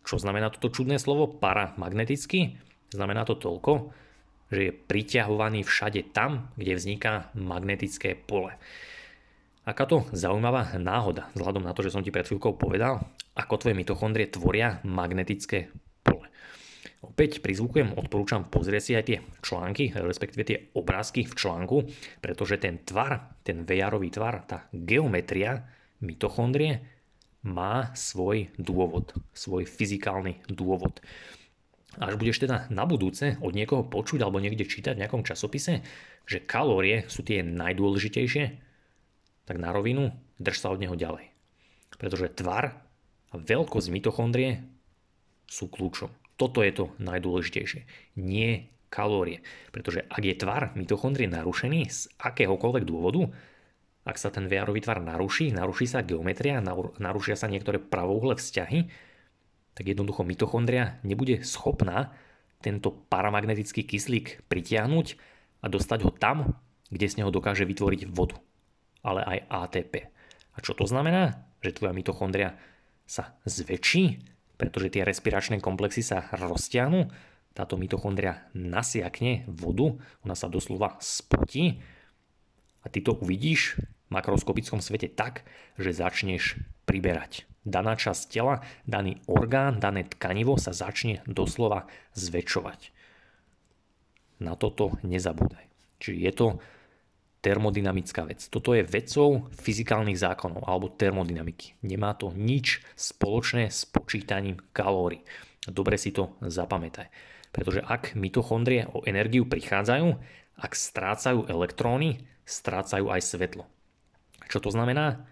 Čo 0.02 0.16
znamená 0.16 0.48
toto 0.48 0.72
čudné 0.72 0.96
slovo 0.96 1.28
paramagnetický? 1.28 2.56
Znamená 2.88 3.28
to 3.28 3.36
toľko, 3.36 3.92
že 4.48 4.72
je 4.72 4.72
priťahovaný 4.72 5.60
všade 5.62 6.16
tam, 6.16 6.48
kde 6.56 6.80
vzniká 6.80 7.28
magnetické 7.36 8.16
pole. 8.16 8.56
Aká 9.68 9.84
to 9.84 10.08
zaujímavá 10.16 10.80
náhoda, 10.80 11.28
vzhľadom 11.36 11.68
na 11.68 11.76
to, 11.76 11.84
že 11.84 11.92
som 11.92 12.00
ti 12.00 12.08
pred 12.08 12.24
chvíľkou 12.24 12.56
povedal, 12.56 13.04
ako 13.36 13.60
tvoje 13.60 13.76
mitochondrie 13.76 14.32
tvoria 14.32 14.80
magnetické 14.88 15.68
pole. 16.00 16.24
Opäť 17.04 17.44
pri 17.44 17.52
zvukujem 17.52 17.92
odporúčam 17.92 18.48
pozrieť 18.48 18.82
si 18.82 18.92
aj 18.96 19.04
tie 19.04 19.18
články, 19.44 19.92
respektíve 19.92 20.42
tie 20.48 20.58
obrázky 20.72 21.28
v 21.28 21.36
článku, 21.36 21.76
pretože 22.24 22.56
ten 22.56 22.80
tvar, 22.80 23.36
ten 23.44 23.68
VR-ový 23.68 24.08
tvar, 24.08 24.48
tá 24.48 24.72
geometria 24.72 25.60
mitochondrie 26.00 26.97
má 27.46 27.94
svoj 27.94 28.50
dôvod, 28.58 29.14
svoj 29.34 29.64
fyzikálny 29.68 30.42
dôvod. 30.50 30.98
Až 31.98 32.14
budeš 32.14 32.46
teda 32.46 32.70
na 32.70 32.86
budúce 32.86 33.38
od 33.42 33.54
niekoho 33.54 33.86
počuť 33.86 34.22
alebo 34.22 34.38
niekde 34.38 34.68
čítať 34.68 34.94
v 34.94 35.02
nejakom 35.02 35.26
časopise, 35.26 35.82
že 36.28 36.44
kalórie 36.44 37.08
sú 37.10 37.26
tie 37.26 37.42
najdôležitejšie, 37.42 38.44
tak 39.48 39.56
na 39.56 39.72
rovinu 39.72 40.12
drž 40.38 40.56
sa 40.60 40.68
od 40.70 40.78
neho 40.78 40.94
ďalej. 40.94 41.32
Pretože 41.96 42.30
tvar 42.36 42.84
a 43.28 43.34
veľkosť 43.36 43.88
mitochondrie 43.90 44.64
sú 45.48 45.68
kľúčom. 45.68 46.12
Toto 46.38 46.62
je 46.62 46.72
to 46.72 46.84
najdôležitejšie. 47.02 47.88
Nie 48.20 48.70
kalórie. 48.88 49.44
Pretože 49.74 50.04
ak 50.06 50.22
je 50.22 50.38
tvar 50.38 50.72
mitochondrie 50.78 51.28
narušený 51.28 51.80
z 51.88 52.00
akéhokoľvek 52.20 52.84
dôvodu, 52.88 53.32
ak 54.08 54.16
sa 54.16 54.32
ten 54.32 54.48
VR-ový 54.48 54.80
tvar 54.80 55.04
naruší, 55.04 55.52
naruší 55.52 55.84
sa 55.84 56.00
geometria, 56.00 56.64
narušia 56.96 57.36
sa 57.36 57.52
niektoré 57.52 57.76
pravouhle 57.76 58.40
vzťahy, 58.40 58.88
tak 59.76 59.84
jednoducho 59.84 60.24
mitochondria 60.24 60.96
nebude 61.04 61.44
schopná 61.44 62.16
tento 62.64 62.90
paramagnetický 63.12 63.84
kyslík 63.84 64.48
pritiahnuť 64.48 65.06
a 65.62 65.66
dostať 65.68 66.08
ho 66.08 66.10
tam, 66.10 66.56
kde 66.88 67.06
z 67.06 67.22
neho 67.22 67.30
dokáže 67.30 67.68
vytvoriť 67.68 68.08
vodu 68.08 68.40
ale 69.02 69.22
aj 69.22 69.38
ATP. 69.48 69.94
A 70.54 70.58
čo 70.60 70.74
to 70.74 70.86
znamená? 70.86 71.46
Že 71.62 71.82
tvoja 71.82 71.92
mitochondria 71.94 72.58
sa 73.08 73.38
zväčší, 73.46 74.20
pretože 74.58 74.90
tie 74.92 75.06
respiračné 75.06 75.62
komplexy 75.62 76.02
sa 76.02 76.26
roztiahnu, 76.34 77.08
táto 77.54 77.74
mitochondria 77.74 78.46
nasiakne 78.54 79.48
vodu, 79.50 79.98
ona 80.22 80.34
sa 80.38 80.46
doslova 80.46 80.98
spotí 81.02 81.82
a 82.82 82.86
ty 82.86 83.02
to 83.02 83.18
uvidíš 83.18 83.80
makroskopickom 84.08 84.80
svete 84.80 85.08
tak, 85.12 85.44
že 85.76 85.96
začneš 85.96 86.60
priberať. 86.88 87.48
Daná 87.68 88.00
časť 88.00 88.32
tela, 88.32 88.64
daný 88.88 89.20
orgán, 89.28 89.76
dané 89.76 90.08
tkanivo 90.08 90.56
sa 90.56 90.72
začne 90.72 91.20
doslova 91.28 91.84
zväčšovať. 92.16 92.96
Na 94.40 94.56
toto 94.56 94.96
nezabúdaj. 95.04 95.66
Čiže 95.98 96.18
je 96.18 96.32
to 96.32 96.46
termodynamická 97.38 98.26
vec. 98.26 98.42
Toto 98.50 98.74
je 98.74 98.86
vecou 98.86 99.46
fyzikálnych 99.54 100.18
zákonov 100.18 100.66
alebo 100.66 100.90
termodynamiky. 100.90 101.78
Nemá 101.86 102.14
to 102.14 102.34
nič 102.34 102.82
spoločné 102.98 103.70
s 103.70 103.86
počítaním 103.86 104.58
kalórií. 104.74 105.22
Dobre 105.66 106.00
si 106.00 106.10
to 106.10 106.34
zapamätaj. 106.42 107.10
Pretože 107.52 107.84
ak 107.84 108.14
mitochondrie 108.18 108.88
o 108.90 109.04
energiu 109.06 109.46
prichádzajú, 109.46 110.08
ak 110.58 110.72
strácajú 110.74 111.46
elektróny, 111.46 112.26
strácajú 112.42 113.12
aj 113.12 113.20
svetlo. 113.22 113.64
Čo 114.48 114.64
to 114.64 114.72
znamená? 114.72 115.28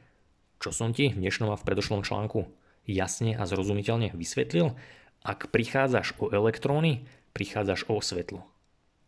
Čo 0.60 0.76
som 0.76 0.92
ti 0.92 1.08
v 1.08 1.24
dnešnom 1.24 1.48
a 1.48 1.56
v 1.56 1.64
predošlom 1.64 2.04
článku 2.04 2.52
jasne 2.84 3.32
a 3.32 3.48
zrozumiteľne 3.48 4.12
vysvetlil? 4.12 4.76
Ak 5.24 5.48
prichádzaš 5.48 6.20
o 6.20 6.28
elektróny, 6.28 7.08
prichádzaš 7.32 7.88
o 7.88 7.96
svetlo. 8.04 8.44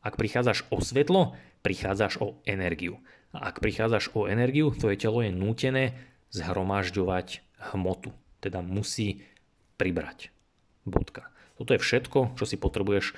Ak 0.01 0.17
prichádzaš 0.17 0.65
o 0.73 0.81
svetlo, 0.81 1.37
prichádzaš 1.61 2.25
o 2.25 2.41
energiu. 2.49 3.05
A 3.37 3.53
ak 3.53 3.61
prichádzaš 3.61 4.17
o 4.17 4.25
energiu, 4.25 4.73
tvoje 4.73 4.97
telo 4.97 5.21
je 5.21 5.29
nútené 5.29 6.01
zhromažďovať 6.33 7.45
hmotu. 7.77 8.17
Teda 8.41 8.65
musí 8.65 9.29
pribrať. 9.77 10.33
Bodka. 10.89 11.29
Toto 11.61 11.77
je 11.77 11.85
všetko, 11.85 12.41
čo 12.41 12.45
si 12.49 12.57
potrebuješ 12.57 13.13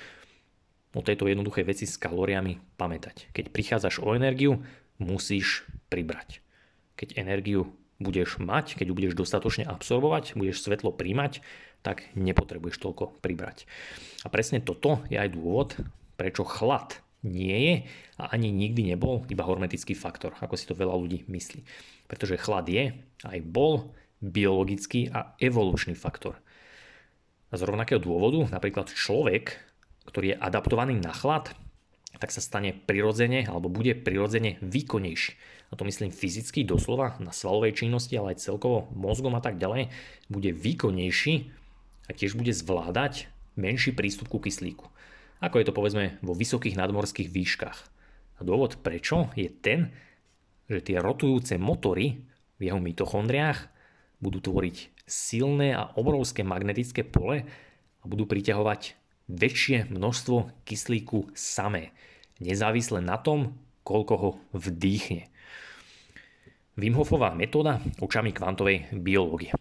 o 0.91 0.99
tejto 0.99 1.31
jednoduchej 1.31 1.63
veci 1.63 1.87
s 1.87 1.95
kalóriami 1.95 2.59
pamätať. 2.75 3.31
Keď 3.31 3.45
prichádzaš 3.55 4.03
o 4.03 4.11
energiu, 4.11 4.59
musíš 4.99 5.63
pribrať. 5.87 6.43
Keď 7.01 7.17
energiu 7.17 7.73
budeš 7.97 8.37
mať, 8.37 8.77
keď 8.77 8.85
ju 8.89 8.97
budeš 8.97 9.13
dostatočne 9.17 9.65
absorbovať, 9.65 10.37
budeš 10.37 10.61
svetlo 10.61 10.93
príjmať, 10.93 11.41
tak 11.81 12.05
nepotrebuješ 12.13 12.77
toľko 12.77 13.17
pribrať. 13.25 13.65
A 14.21 14.29
presne 14.29 14.61
toto 14.61 15.01
je 15.09 15.17
aj 15.17 15.33
dôvod, 15.33 15.81
prečo 16.13 16.45
chlad 16.45 17.01
nie 17.25 17.57
je 17.57 17.75
a 18.17 18.33
ani 18.33 18.49
nikdy 18.49 18.93
nebol 18.93 19.25
iba 19.29 19.45
hormetický 19.45 19.93
faktor, 19.93 20.33
ako 20.41 20.57
si 20.57 20.65
to 20.69 20.77
veľa 20.77 20.93
ľudí 20.97 21.25
myslí. 21.29 21.61
Pretože 22.09 22.41
chlad 22.41 22.69
je 22.69 22.93
aj 23.25 23.39
bol 23.45 23.93
biologický 24.21 25.09
a 25.09 25.33
evolučný 25.41 25.97
faktor. 25.97 26.37
A 27.49 27.57
z 27.57 27.65
rovnakého 27.65 28.01
dôvodu 28.01 28.45
napríklad 28.49 28.93
človek, 28.93 29.57
ktorý 30.05 30.33
je 30.33 30.41
adaptovaný 30.41 30.97
na 31.01 31.13
chlad, 31.13 31.53
tak 32.19 32.33
sa 32.33 32.43
stane 32.43 32.75
prirodzene 32.75 33.47
alebo 33.47 33.71
bude 33.71 33.95
prirodzene 33.95 34.59
výkonnejší. 34.59 35.33
A 35.71 35.79
to 35.79 35.87
myslím 35.87 36.11
fyzicky, 36.11 36.67
doslova 36.67 37.15
na 37.23 37.31
svalovej 37.31 37.79
činnosti, 37.79 38.19
ale 38.19 38.35
aj 38.35 38.43
celkovo 38.43 38.91
mozgom 38.91 39.33
a 39.39 39.41
tak 39.41 39.55
ďalej, 39.55 39.87
bude 40.27 40.51
výkonnejší 40.51 41.47
a 42.07 42.11
tiež 42.11 42.35
bude 42.35 42.51
zvládať 42.51 43.31
menší 43.55 43.95
prístup 43.95 44.27
ku 44.27 44.43
kyslíku. 44.43 44.85
Ako 45.41 45.57
je 45.57 45.65
to 45.65 45.73
povedzme 45.73 46.21
vo 46.21 46.37
vysokých 46.37 46.77
nadmorských 46.77 47.31
výškach. 47.31 47.79
A 48.37 48.41
dôvod 48.45 48.83
prečo 48.83 49.31
je 49.33 49.49
ten, 49.49 49.95
že 50.69 50.85
tie 50.85 50.97
rotujúce 51.01 51.57
motory 51.57 52.21
v 52.61 52.61
jeho 52.69 52.77
mitochondriách 52.77 53.71
budú 54.21 54.37
tvoriť 54.37 54.93
silné 55.09 55.73
a 55.73 55.89
obrovské 55.97 56.45
magnetické 56.45 57.01
pole 57.01 57.47
a 58.01 58.05
budú 58.05 58.29
priťahovať 58.29 59.00
väčšie 59.31 59.87
množstvo 59.87 60.67
kyslíku 60.67 61.31
samé, 61.31 61.95
nezávisle 62.43 62.99
na 62.99 63.15
tom, 63.15 63.55
koľko 63.87 64.13
ho 64.19 64.29
vdýchne. 64.51 65.31
Wim 66.75 66.95
Hofová 66.95 67.35
metóda 67.35 67.79
očami 67.99 68.31
kvantovej 68.35 68.91
biológie. 68.95 69.51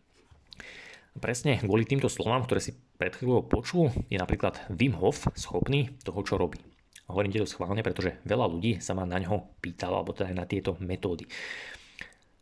Presne 1.19 1.59
kvôli 1.59 1.85
týmto 1.85 2.07
slovám, 2.07 2.47
ktoré 2.47 2.63
si 2.63 2.73
pred 2.97 3.13
chvíľou 3.13 3.45
počul, 3.45 3.91
je 4.07 4.17
napríklad 4.17 4.57
Wim 4.71 4.95
Hof 4.95 5.27
schopný 5.35 5.91
toho, 6.07 6.23
čo 6.23 6.39
robí. 6.39 6.63
Hovorím 7.11 7.35
to 7.35 7.51
schválne, 7.51 7.83
pretože 7.83 8.23
veľa 8.23 8.47
ľudí 8.47 8.79
sa 8.79 8.95
ma 8.95 9.03
na 9.03 9.19
ňo 9.19 9.59
pýtalo, 9.59 9.99
alebo 9.99 10.15
teda 10.15 10.31
aj 10.31 10.37
na 10.39 10.47
tieto 10.47 10.79
metódy. 10.79 11.27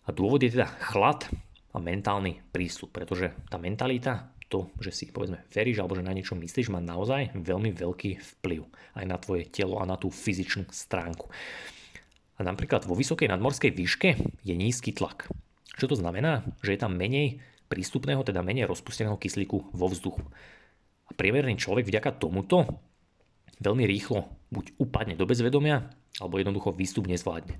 A 0.04 0.12
dôvod 0.12 0.44
je 0.44 0.52
teda 0.52 0.68
chlad 0.84 1.24
a 1.72 1.80
mentálny 1.80 2.44
prístup, 2.52 2.92
pretože 2.92 3.32
tá 3.48 3.56
mentalita, 3.56 4.28
to, 4.48 4.72
že 4.80 4.90
si 4.90 5.04
povedzme 5.12 5.44
veríš 5.52 5.78
alebo 5.78 5.94
že 5.94 6.04
na 6.04 6.16
niečo 6.16 6.34
myslíš, 6.34 6.72
má 6.72 6.80
naozaj 6.80 7.36
veľmi 7.36 7.76
veľký 7.76 8.18
vplyv 8.40 8.64
aj 8.96 9.04
na 9.04 9.16
tvoje 9.20 9.44
telo 9.48 9.78
a 9.78 9.84
na 9.84 10.00
tú 10.00 10.08
fyzičnú 10.08 10.72
stránku. 10.72 11.28
A 12.38 12.40
napríklad 12.42 12.88
vo 12.88 12.96
vysokej 12.96 13.28
nadmorskej 13.28 13.70
výške 13.74 14.08
je 14.46 14.54
nízky 14.54 14.94
tlak. 14.96 15.28
Čo 15.78 15.94
to 15.94 15.96
znamená? 15.98 16.42
Že 16.64 16.74
je 16.74 16.80
tam 16.80 16.98
menej 16.98 17.38
prístupného, 17.68 18.24
teda 18.24 18.40
menej 18.40 18.66
rozpusteného 18.66 19.20
kyslíku 19.20 19.70
vo 19.70 19.86
vzduchu. 19.86 20.24
A 21.08 21.10
priemerný 21.14 21.60
človek 21.60 21.86
vďaka 21.86 22.16
tomuto 22.16 22.66
veľmi 23.60 23.84
rýchlo 23.84 24.26
buď 24.54 24.74
upadne 24.80 25.14
do 25.18 25.28
bezvedomia, 25.28 25.92
alebo 26.18 26.40
jednoducho 26.40 26.72
výstup 26.72 27.06
nezvládne. 27.10 27.58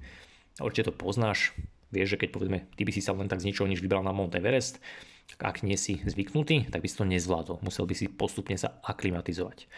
A 0.59 0.67
určite 0.67 0.91
to 0.91 0.95
poznáš, 0.95 1.55
vieš, 1.93 2.17
že 2.17 2.27
keď 2.27 2.29
povedzme, 2.35 2.59
ty 2.75 2.83
by 2.83 2.93
si 2.95 3.03
sa 3.05 3.15
len 3.15 3.31
tak 3.31 3.43
z 3.43 3.51
ničoho 3.51 3.71
nič 3.71 3.83
vybral 3.83 4.03
na 4.03 4.15
Mount 4.15 4.35
Everest, 4.35 4.83
ak 5.37 5.61
nie 5.61 5.77
si 5.77 6.01
zvyknutý, 6.01 6.73
tak 6.73 6.81
by 6.81 6.89
si 6.89 6.97
to 6.97 7.05
nezvládol. 7.05 7.61
Musel 7.61 7.85
by 7.85 7.95
si 7.95 8.09
postupne 8.09 8.57
sa 8.57 8.81
aklimatizovať. 8.81 9.69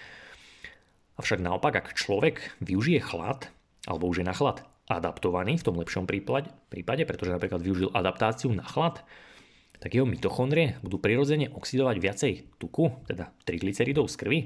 Avšak 1.18 1.42
naopak, 1.42 1.74
ak 1.74 1.98
človek 1.98 2.54
využije 2.62 3.02
chlad, 3.02 3.50
alebo 3.84 4.06
už 4.06 4.22
je 4.22 4.28
na 4.30 4.36
chlad 4.36 4.62
adaptovaný 4.90 5.58
v 5.60 5.66
tom 5.66 5.78
lepšom 5.78 6.04
prípade, 6.08 6.50
pretože 7.06 7.30
napríklad 7.30 7.62
využil 7.62 7.94
adaptáciu 7.94 8.50
na 8.50 8.66
chlad, 8.66 9.04
tak 9.80 9.96
jeho 9.96 10.04
mitochondrie 10.04 10.76
budú 10.84 11.00
prirodzene 11.00 11.48
oxidovať 11.54 11.96
viacej 11.96 12.32
tuku, 12.60 12.92
teda 13.08 13.32
triglyceridov 13.48 14.10
z 14.10 14.16
krvi, 14.18 14.40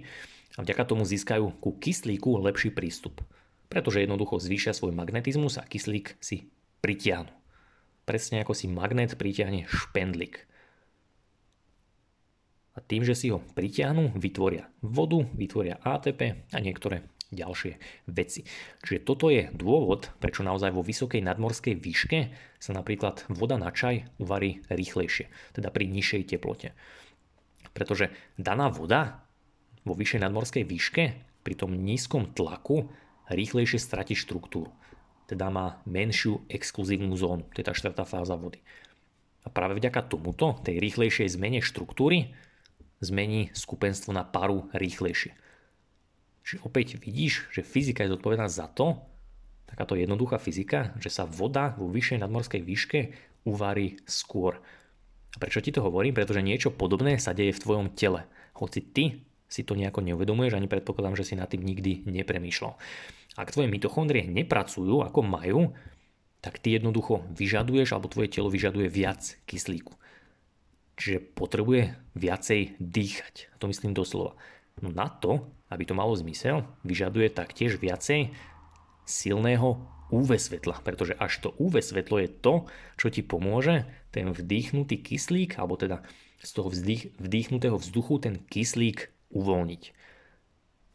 a 0.54 0.62
vďaka 0.62 0.86
tomu 0.86 1.02
získajú 1.02 1.58
ku 1.58 1.74
kyslíku 1.74 2.38
lepší 2.38 2.70
prístup. 2.70 3.18
Pretože 3.66 4.06
jednoducho 4.06 4.38
zvýšia 4.38 4.70
svoj 4.70 4.94
magnetizmus 4.94 5.58
a 5.58 5.66
kyslík 5.66 6.14
si 6.22 6.46
pritiahnu. 6.78 7.32
Presne 8.06 8.46
ako 8.46 8.54
si 8.54 8.70
magnet 8.70 9.18
pritiahne 9.18 9.66
špendlík. 9.66 10.46
A 12.74 12.82
tým, 12.82 13.06
že 13.06 13.14
si 13.14 13.30
ho 13.30 13.38
pritiahnu, 13.54 14.18
vytvoria 14.18 14.66
vodu, 14.82 15.22
vytvoria 15.38 15.78
ATP 15.78 16.50
a 16.50 16.58
niektoré 16.58 17.06
ďalšie 17.30 17.78
veci. 18.10 18.46
Čiže 18.82 19.06
toto 19.06 19.30
je 19.30 19.50
dôvod, 19.54 20.10
prečo 20.22 20.46
naozaj 20.46 20.70
vo 20.74 20.86
vysokej 20.86 21.22
nadmorskej 21.22 21.74
výške 21.78 22.18
sa 22.58 22.72
napríklad 22.74 23.26
voda 23.30 23.58
na 23.58 23.74
čaj 23.74 24.06
uvarí 24.22 24.62
rýchlejšie, 24.70 25.30
teda 25.54 25.68
pri 25.74 25.90
nižšej 25.90 26.22
teplote. 26.34 26.74
Pretože 27.74 28.14
daná 28.38 28.70
voda 28.70 29.26
vo 29.82 29.94
vyššej 29.98 30.22
nadmorskej 30.22 30.64
výške 30.64 31.02
pri 31.42 31.54
tom 31.58 31.74
nízkom 31.74 32.32
tlaku 32.32 32.88
rýchlejšie 33.28 33.82
stratí 33.82 34.14
štruktúru. 34.14 34.70
Teda 35.24 35.48
má 35.48 35.80
menšiu 35.88 36.44
exkluzívnu 36.52 37.16
zónu. 37.16 37.48
To 37.52 37.58
je 37.60 37.66
tá 37.66 37.72
štvrtá 37.72 38.04
fáza 38.04 38.36
vody. 38.36 38.60
A 39.44 39.52
práve 39.52 39.76
vďaka 39.76 40.08
tomuto, 40.08 40.56
tej 40.64 40.80
rýchlejšej 40.80 41.36
zmene 41.36 41.60
štruktúry, 41.60 42.32
zmení 43.04 43.52
skupenstvo 43.52 44.10
na 44.10 44.24
paru 44.24 44.66
rýchlejšie. 44.72 45.36
Čiže 46.44 46.60
opäť 46.64 47.00
vidíš, 47.00 47.48
že 47.52 47.64
fyzika 47.64 48.04
je 48.04 48.12
zodpovedná 48.16 48.48
za 48.52 48.68
to, 48.68 49.00
takáto 49.64 49.96
jednoduchá 49.96 50.36
fyzika, 50.36 50.92
že 51.00 51.08
sa 51.08 51.24
voda 51.24 51.72
vo 51.80 51.88
vyššej 51.88 52.20
nadmorskej 52.20 52.62
výške 52.62 52.98
uvarí 53.48 53.96
skôr. 54.04 54.60
A 55.34 55.36
prečo 55.40 55.64
ti 55.64 55.74
to 55.74 55.82
hovorím? 55.82 56.14
Pretože 56.14 56.44
niečo 56.44 56.70
podobné 56.70 57.18
sa 57.18 57.34
deje 57.34 57.56
v 57.56 57.62
tvojom 57.64 57.86
tele. 57.96 58.28
Hoci 58.54 58.80
ty 58.80 59.24
si 59.50 59.66
to 59.66 59.74
nejako 59.74 60.02
neuvedomuješ, 60.02 60.54
ani 60.54 60.70
predpokladám, 60.70 61.18
že 61.18 61.26
si 61.26 61.34
nad 61.34 61.50
tým 61.50 61.62
nikdy 61.62 62.06
nepremýšľal. 62.06 62.74
Ak 63.34 63.50
tvoje 63.50 63.66
mitochondrie 63.66 64.30
nepracujú 64.30 65.02
ako 65.02 65.20
majú, 65.26 65.74
tak 66.38 66.62
ty 66.62 66.76
jednoducho 66.76 67.26
vyžaduješ, 67.34 67.96
alebo 67.96 68.12
tvoje 68.12 68.30
telo 68.30 68.52
vyžaduje 68.52 68.86
viac 68.86 69.40
kyslíku. 69.48 69.96
Čiže 70.94 71.34
potrebuje 71.34 71.94
viacej 72.14 72.78
dýchať. 72.78 73.50
A 73.50 73.54
to 73.58 73.66
myslím 73.66 73.92
doslova. 73.96 74.38
No 74.78 74.90
na 74.90 75.10
to, 75.10 75.50
aby 75.70 75.82
to 75.86 75.94
malo 75.94 76.14
zmysel, 76.14 76.66
vyžaduje 76.86 77.30
taktiež 77.30 77.78
viacej 77.78 78.34
silného 79.06 79.82
UV 80.14 80.38
svetla, 80.38 80.78
pretože 80.86 81.18
až 81.18 81.42
to 81.42 81.48
UV 81.58 81.82
svetlo 81.82 82.22
je 82.22 82.30
to, 82.30 82.54
čo 82.94 83.10
ti 83.10 83.26
pomôže 83.26 83.88
ten 84.14 84.30
vdýchnutý 84.30 85.02
kyslík, 85.02 85.58
alebo 85.58 85.74
teda 85.74 86.06
z 86.44 86.50
toho 86.54 86.68
vzdých, 86.70 87.16
vdýchnutého 87.18 87.74
vzduchu 87.74 88.14
ten 88.22 88.34
kyslík 88.46 89.10
uvoľniť. 89.34 89.82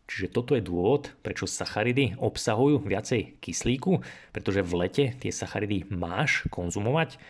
Čiže 0.10 0.28
toto 0.34 0.58
je 0.58 0.66
dôvod, 0.66 1.14
prečo 1.22 1.46
sacharidy 1.46 2.18
obsahujú 2.18 2.82
viacej 2.82 3.38
kyslíku, 3.46 4.02
pretože 4.34 4.66
v 4.66 4.74
lete 4.82 5.06
tie 5.22 5.30
sacharidy 5.30 5.86
máš 5.94 6.50
konzumovať, 6.50 7.22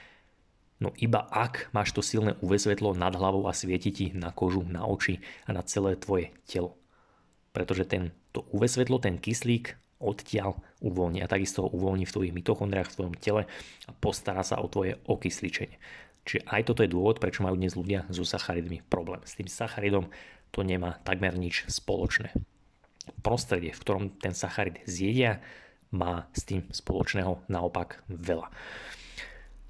no 0.80 0.96
iba 1.00 1.28
ak 1.30 1.72
máš 1.76 1.92
to 1.92 2.02
silné 2.04 2.36
UV 2.40 2.60
svetlo 2.60 2.96
nad 2.96 3.12
hlavou 3.16 3.46
a 3.48 3.54
svieti 3.54 3.92
ti 3.92 4.06
na 4.16 4.32
kožu, 4.32 4.64
na 4.64 4.88
oči 4.88 5.20
a 5.46 5.54
na 5.56 5.64
celé 5.64 6.00
tvoje 6.00 6.32
telo. 6.48 6.80
Pretože 7.52 7.86
ten, 7.86 8.16
to 8.32 8.48
UV 8.56 8.68
svetlo, 8.68 9.00
ten 9.00 9.20
kyslík 9.20 9.76
odtiaľ 10.00 10.56
uvoľní 10.80 11.20
a 11.20 11.28
takisto 11.28 11.68
ho 11.68 11.70
uvoľní 11.76 12.08
v 12.08 12.14
tvojich 12.16 12.36
mitochondriách, 12.36 12.90
v 12.90 12.96
tvojom 12.96 13.16
tele 13.20 13.44
a 13.86 13.92
postará 14.00 14.42
sa 14.48 14.64
o 14.64 14.72
tvoje 14.72 14.96
okysličenie. 15.04 15.76
Čiže 16.24 16.48
aj 16.48 16.62
toto 16.72 16.82
je 16.84 16.94
dôvod, 16.94 17.20
prečo 17.20 17.44
majú 17.44 17.60
dnes 17.60 17.76
ľudia 17.76 18.08
so 18.08 18.24
sacharidmi 18.24 18.86
problém. 18.88 19.20
S 19.28 19.36
tým 19.36 19.52
sacharidom 19.52 20.08
to 20.56 20.64
nemá 20.64 21.04
takmer 21.04 21.36
nič 21.36 21.68
spoločné. 21.68 22.32
Prostredie, 23.26 23.76
v 23.76 23.82
ktorom 23.82 24.04
ten 24.22 24.32
sacharid 24.32 24.80
zjedia, 24.88 25.44
má 25.90 26.30
s 26.38 26.46
tým 26.46 26.70
spoločného 26.70 27.50
naopak 27.50 28.06
veľa. 28.08 28.54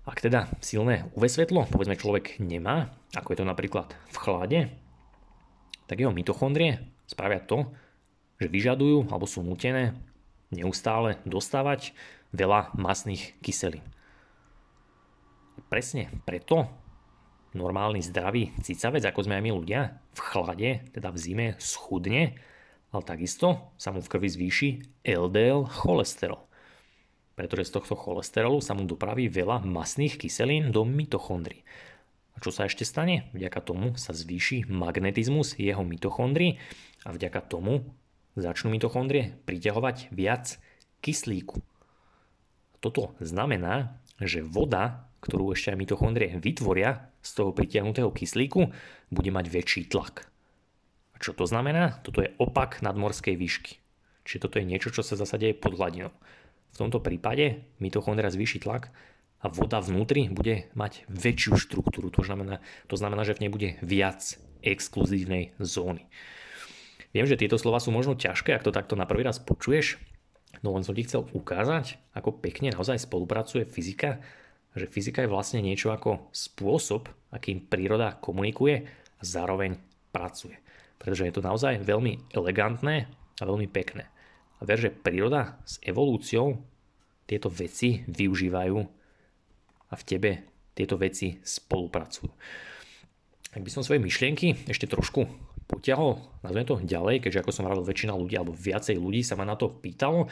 Ak 0.07 0.23
teda 0.23 0.47
silné 0.63 1.07
UV 1.15 1.27
svetlo, 1.27 1.67
povedzme 1.67 1.99
človek 1.99 2.39
nemá, 2.39 2.93
ako 3.13 3.33
je 3.33 3.39
to 3.39 3.45
napríklad 3.45 3.87
v 4.13 4.17
chlade, 4.17 4.59
tak 5.89 5.99
jeho 5.99 6.13
mitochondrie 6.13 6.79
spravia 7.09 7.41
to, 7.41 7.67
že 8.39 8.47
vyžadujú 8.47 9.09
alebo 9.09 9.25
sú 9.25 9.41
nutené 9.41 9.97
neustále 10.49 11.17
dostávať 11.25 11.93
veľa 12.33 12.73
masných 12.77 13.37
kyselín. 13.41 13.85
Presne 15.69 16.09
preto 16.25 16.65
normálny 17.53 18.01
zdravý 18.05 18.53
cicavec, 18.61 19.05
ako 19.05 19.25
sme 19.25 19.37
aj 19.37 19.43
my 19.43 19.51
ľudia, 19.53 19.81
v 20.13 20.19
chlade, 20.21 20.69
teda 20.93 21.09
v 21.09 21.17
zime, 21.17 21.47
schudne, 21.57 22.37
ale 22.89 23.03
takisto 23.05 23.73
sa 23.77 23.93
mu 23.93 24.01
v 24.01 24.09
krvi 24.09 24.29
zvýši 24.29 24.69
LDL 25.05 25.65
cholesterol. 25.69 26.48
Pretože 27.39 27.71
z 27.71 27.79
tohto 27.79 27.95
cholesterolu 27.95 28.59
sa 28.59 28.75
mu 28.75 28.83
dopraví 28.83 29.31
veľa 29.31 29.63
masných 29.63 30.19
kyselín 30.19 30.75
do 30.75 30.83
mitochondrií. 30.83 31.63
A 32.35 32.43
čo 32.43 32.51
sa 32.51 32.67
ešte 32.67 32.83
stane? 32.83 33.31
Vďaka 33.31 33.63
tomu 33.63 33.95
sa 33.95 34.11
zvýši 34.11 34.67
magnetizmus 34.67 35.55
jeho 35.55 35.87
mitochondrií 35.87 36.59
a 37.07 37.15
vďaka 37.15 37.39
tomu 37.47 37.87
začnú 38.35 38.75
mitochondrie 38.75 39.39
priťahovať 39.47 40.11
viac 40.11 40.59
kyslíku. 40.99 41.63
Toto 42.83 43.15
znamená, 43.23 43.95
že 44.19 44.43
voda 44.43 45.09
ktorú 45.19 45.51
ešte 45.51 45.75
aj 45.75 45.79
mitochondrie 45.79 46.29
vytvoria 46.39 47.11
z 47.19 47.31
toho 47.35 47.51
pritiahnutého 47.51 48.09
kyslíku, 48.11 48.71
bude 49.11 49.31
mať 49.31 49.45
väčší 49.51 49.81
tlak. 49.91 50.27
A 51.15 51.17
čo 51.19 51.35
to 51.35 51.43
znamená? 51.43 51.99
Toto 52.07 52.23
je 52.23 52.31
opak 52.39 52.79
nadmorskej 52.79 53.35
výšky. 53.35 53.83
Čiže 54.23 54.41
toto 54.47 54.55
je 54.61 54.69
niečo, 54.69 54.93
čo 54.93 55.03
sa 55.03 55.35
deje 55.35 55.57
pod 55.57 55.75
hladinou. 55.75 56.15
V 56.73 56.77
tomto 56.77 57.03
prípade 57.03 57.65
mitochondria 57.81 58.31
zvýši 58.31 58.63
tlak 58.63 58.93
a 59.39 59.47
voda 59.47 59.79
vnútri 59.79 60.27
bude 60.31 60.69
mať 60.75 61.07
väčšiu 61.09 61.59
štruktúru. 61.59 62.11
To 62.15 62.23
znamená, 62.23 62.59
to 62.87 62.95
znamená, 62.95 63.23
že 63.23 63.35
v 63.35 63.47
nej 63.47 63.51
bude 63.51 63.69
viac 63.83 64.39
exkluzívnej 64.63 65.55
zóny. 65.59 66.07
Viem, 67.15 67.25
že 67.25 67.39
tieto 67.39 67.57
slova 67.57 67.81
sú 67.81 67.89
možno 67.89 68.13
ťažké, 68.13 68.53
ak 68.53 68.65
to 68.67 68.75
takto 68.75 68.93
na 68.93 69.09
prvý 69.09 69.25
raz 69.25 69.41
počuješ, 69.41 69.97
No 70.65 70.75
len 70.75 70.83
som 70.83 70.97
ti 70.97 71.05
chcel 71.05 71.23
ukázať, 71.29 72.01
ako 72.17 72.41
pekne 72.41 72.73
naozaj 72.73 73.05
spolupracuje 73.05 73.63
fyzika, 73.69 74.19
že 74.73 74.89
fyzika 74.89 75.23
je 75.23 75.31
vlastne 75.31 75.61
niečo 75.63 75.93
ako 75.93 76.33
spôsob, 76.33 77.07
akým 77.31 77.63
príroda 77.63 78.17
komunikuje 78.19 78.85
a 78.89 79.23
zároveň 79.23 79.79
pracuje. 80.09 80.57
Pretože 80.99 81.29
je 81.29 81.33
to 81.37 81.45
naozaj 81.45 81.79
veľmi 81.85 82.33
elegantné 82.35 83.07
a 83.39 83.43
veľmi 83.45 83.69
pekné. 83.71 84.09
A 84.59 84.67
ver, 84.67 84.77
že 84.79 84.91
príroda 84.91 85.59
s 85.63 85.79
evolúciou 85.79 86.59
tieto 87.23 87.47
veci 87.47 88.03
využívajú 88.07 88.77
a 89.89 89.93
v 89.95 90.03
tebe 90.03 90.31
tieto 90.75 90.99
veci 90.99 91.39
spolupracujú. 91.39 92.29
Ak 93.49 93.61
by 93.65 93.69
som 93.71 93.81
svoje 93.81 94.03
myšlienky 94.03 94.69
ešte 94.69 94.85
trošku 94.85 95.25
potiahol, 95.65 96.21
nazvem 96.45 96.65
to 96.65 96.75
ďalej, 96.81 97.23
keďže 97.23 97.41
ako 97.41 97.51
som 97.53 97.65
hovoril, 97.65 97.85
väčšina 97.85 98.13
ľudí 98.13 98.35
alebo 98.37 98.53
viacej 98.53 98.97
ľudí 98.97 99.21
sa 99.25 99.37
ma 99.37 99.45
na 99.45 99.57
to 99.57 99.69
pýtalo, 99.69 100.29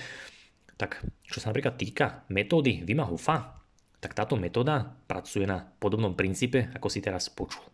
tak 0.77 1.01
čo 1.25 1.41
sa 1.41 1.49
napríklad 1.49 1.77
týka 1.77 2.25
metódy 2.29 2.85
Vima 2.85 3.05
Hofa, 3.09 3.57
tak 3.97 4.13
táto 4.13 4.37
metóda 4.37 4.85
pracuje 5.09 5.49
na 5.49 5.65
podobnom 5.65 6.13
princípe, 6.13 6.69
ako 6.77 6.87
si 6.89 7.01
teraz 7.01 7.33
počul. 7.33 7.65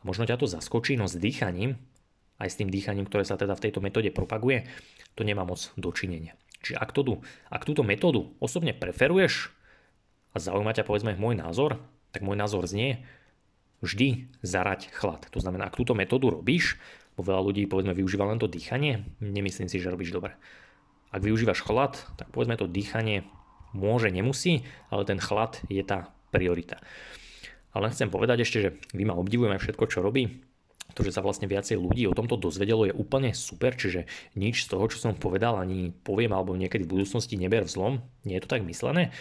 A 0.00 0.02
možno 0.08 0.24
ťa 0.24 0.40
to 0.40 0.48
zaskočí, 0.48 0.96
no 0.96 1.04
s 1.04 1.20
dýchaním, 1.20 1.76
aj 2.40 2.48
s 2.48 2.58
tým 2.60 2.72
dýchaním, 2.72 3.08
ktoré 3.08 3.24
sa 3.24 3.36
teda 3.36 3.52
v 3.56 3.64
tejto 3.68 3.84
metóde 3.84 4.08
propaguje, 4.12 4.64
to 5.16 5.24
nemá 5.24 5.42
moc 5.42 5.72
dočinenia. 5.80 6.36
Čiže 6.62 6.76
ak, 6.76 6.90
to, 6.92 7.24
ak 7.48 7.62
túto 7.64 7.82
metódu 7.82 8.36
osobne 8.38 8.76
preferuješ 8.76 9.50
a 10.34 10.42
zaujíma 10.42 10.76
ťa 10.76 10.84
povedzme 10.84 11.16
môj 11.16 11.40
názor, 11.40 11.80
tak 12.12 12.22
môj 12.22 12.36
názor 12.36 12.68
znie, 12.68 13.02
vždy 13.80 14.28
zarať 14.40 14.92
chlad. 14.92 15.28
To 15.32 15.38
znamená, 15.40 15.68
ak 15.68 15.78
túto 15.78 15.92
metódu 15.92 16.32
robíš, 16.32 16.80
bo 17.16 17.24
veľa 17.24 17.42
ľudí 17.44 17.64
povedzme 17.68 17.96
využíva 17.96 18.28
len 18.28 18.40
to 18.40 18.48
dýchanie, 18.48 19.04
nemyslím 19.20 19.68
si, 19.68 19.80
že 19.80 19.92
robíš 19.92 20.12
dobre. 20.12 20.36
Ak 21.12 21.24
využívaš 21.24 21.64
chlad, 21.64 21.96
tak 22.20 22.28
povedzme 22.32 22.60
to 22.60 22.68
dýchanie 22.68 23.24
môže, 23.72 24.12
nemusí, 24.12 24.68
ale 24.92 25.08
ten 25.08 25.20
chlad 25.20 25.60
je 25.72 25.80
tá 25.80 26.12
priorita. 26.32 26.80
Ale 27.76 27.92
chcem 27.92 28.08
povedať 28.08 28.44
ešte, 28.44 28.58
že 28.60 28.70
vy 28.96 29.04
ma 29.04 29.16
obdivujeme 29.16 29.60
všetko, 29.60 29.84
čo 29.88 30.00
robí. 30.00 30.44
To, 30.96 31.04
že 31.04 31.12
sa 31.12 31.20
vlastne 31.20 31.44
viacej 31.44 31.76
ľudí 31.76 32.08
o 32.08 32.16
tomto 32.16 32.40
dozvedelo, 32.40 32.88
je 32.88 32.96
úplne 32.96 33.36
super, 33.36 33.76
čiže 33.76 34.08
nič 34.32 34.64
z 34.64 34.72
toho, 34.72 34.88
čo 34.88 34.96
som 34.96 35.12
povedal, 35.12 35.60
ani 35.60 35.92
poviem, 35.92 36.32
alebo 36.32 36.56
niekedy 36.56 36.88
v 36.88 36.96
budúcnosti 36.96 37.36
neber 37.36 37.68
v 37.68 37.72
zlom. 37.76 37.94
Nie 38.24 38.40
je 38.40 38.48
to 38.48 38.52
tak 38.56 38.64
myslené. 38.64 39.12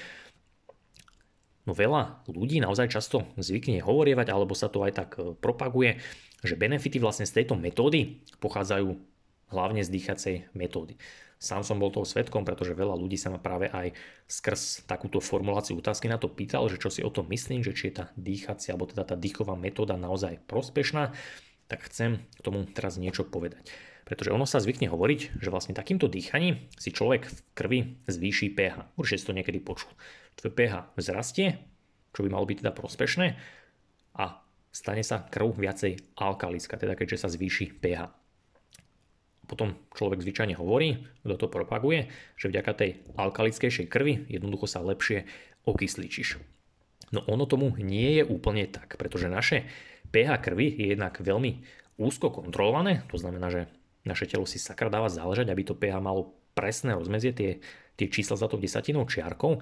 No 1.66 1.74
veľa 1.74 2.24
ľudí 2.30 2.62
naozaj 2.62 2.94
často 2.94 3.26
zvykne 3.36 3.82
hovorievať, 3.82 4.32
alebo 4.32 4.54
sa 4.54 4.70
to 4.70 4.86
aj 4.86 4.94
tak 4.94 5.10
e, 5.18 5.34
propaguje, 5.34 5.98
že 6.46 6.54
benefity 6.54 7.02
vlastne 7.02 7.26
z 7.26 7.42
tejto 7.42 7.58
metódy 7.58 8.22
pochádzajú 8.38 8.94
hlavne 9.50 9.82
z 9.82 9.90
dýchacej 9.90 10.36
metódy. 10.54 10.96
Sám 11.36 11.68
som 11.68 11.82
bol 11.82 11.92
toho 11.92 12.08
svetkom, 12.08 12.48
pretože 12.48 12.78
veľa 12.78 12.96
ľudí 12.96 13.20
sa 13.20 13.34
ma 13.34 13.42
práve 13.42 13.68
aj 13.68 13.92
skrz 14.26 14.88
takúto 14.88 15.20
formuláciu 15.20 15.76
otázky 15.78 16.08
na 16.08 16.16
to 16.16 16.32
pýtal, 16.32 16.66
že 16.72 16.80
čo 16.80 16.88
si 16.88 17.04
o 17.04 17.12
tom 17.12 17.28
myslím, 17.28 17.60
že 17.60 17.76
či 17.76 17.92
je 17.92 18.02
tá 18.02 18.06
dýchacia 18.16 18.72
alebo 18.72 18.88
teda 18.88 19.04
tá 19.04 19.16
dýchová 19.20 19.58
metóda 19.60 20.00
naozaj 20.00 20.40
prospešná, 20.48 21.12
tak 21.68 21.90
chcem 21.90 22.22
k 22.38 22.42
tomu 22.46 22.66
teraz 22.70 23.02
niečo 23.02 23.26
povedať. 23.26 23.66
Pretože 24.06 24.30
ono 24.30 24.46
sa 24.46 24.62
zvykne 24.62 24.86
hovoriť, 24.86 25.42
že 25.42 25.50
vlastne 25.50 25.74
takýmto 25.74 26.06
dýchaním 26.06 26.70
si 26.78 26.94
človek 26.94 27.26
v 27.26 27.38
krvi 27.58 27.80
zvýši 28.06 28.54
pH. 28.54 28.76
Určite 29.02 29.18
si 29.18 29.28
to 29.28 29.34
niekedy 29.34 29.58
počul 29.58 29.90
tvoj 30.38 30.54
pH 30.54 30.74
vzrastie, 30.94 31.58
čo 32.14 32.22
by 32.22 32.30
malo 32.30 32.46
byť 32.46 32.62
teda 32.62 32.72
prospešné 32.72 33.28
a 34.22 34.46
stane 34.70 35.02
sa 35.02 35.26
krv 35.26 35.58
viacej 35.58 36.16
alkalická, 36.22 36.78
teda 36.78 36.94
keďže 36.94 37.26
sa 37.26 37.34
zvýši 37.34 37.82
pH. 37.82 38.14
Potom 39.46 39.78
človek 39.94 40.22
zvyčajne 40.22 40.58
hovorí, 40.58 41.06
kto 41.22 41.36
to 41.38 41.48
propaguje, 41.50 42.10
že 42.38 42.50
vďaka 42.50 42.72
tej 42.78 42.92
alkalickejšej 43.14 43.90
krvi 43.90 44.26
jednoducho 44.30 44.66
sa 44.66 44.82
lepšie 44.82 45.26
okysličíš. 45.66 46.42
No 47.14 47.22
ono 47.30 47.46
tomu 47.46 47.74
nie 47.78 48.22
je 48.22 48.24
úplne 48.26 48.66
tak, 48.66 48.98
pretože 48.98 49.30
naše 49.30 49.70
pH 50.16 50.40
krvi 50.40 50.72
je 50.72 50.96
jednak 50.96 51.20
veľmi 51.20 51.60
úzko 52.00 52.32
kontrolované, 52.32 53.04
to 53.12 53.20
znamená, 53.20 53.52
že 53.52 53.68
naše 54.08 54.32
telo 54.32 54.48
si 54.48 54.56
sakra 54.56 54.88
dáva 54.88 55.12
záležať, 55.12 55.52
aby 55.52 55.68
to 55.68 55.76
pH 55.76 56.00
malo 56.00 56.32
presné 56.56 56.96
rozmedzie, 56.96 57.36
tie, 57.36 57.52
tie 58.00 58.08
čísla 58.08 58.40
za 58.40 58.48
to 58.48 58.56
desatinou 58.56 59.04
čiarkou, 59.04 59.60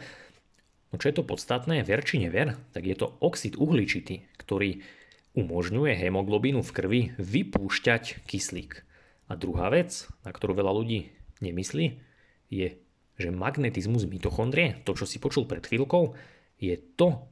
No 0.93 1.01
čo 1.01 1.09
je 1.09 1.17
to 1.17 1.25
podstatné, 1.25 1.81
ver 1.81 2.05
či 2.05 2.21
never, 2.21 2.53
tak 2.69 2.85
je 2.85 2.93
to 2.93 3.17
oxid 3.17 3.57
uhličitý, 3.57 4.29
ktorý 4.37 4.85
umožňuje 5.33 5.97
hemoglobínu 5.97 6.61
v 6.61 6.69
krvi 6.69 7.01
vypúšťať 7.17 8.21
kyslík. 8.29 8.85
A 9.25 9.33
druhá 9.33 9.73
vec, 9.73 10.05
na 10.21 10.29
ktorú 10.29 10.53
veľa 10.53 10.69
ľudí 10.69 11.09
nemyslí, 11.41 11.97
je, 12.53 12.77
že 13.17 13.29
magnetizmus 13.33 14.05
mitochondrie, 14.05 14.85
to 14.85 14.93
čo 14.93 15.09
si 15.09 15.17
počul 15.17 15.49
pred 15.49 15.65
chvíľkou, 15.65 16.13
je 16.61 16.77
to, 16.93 17.25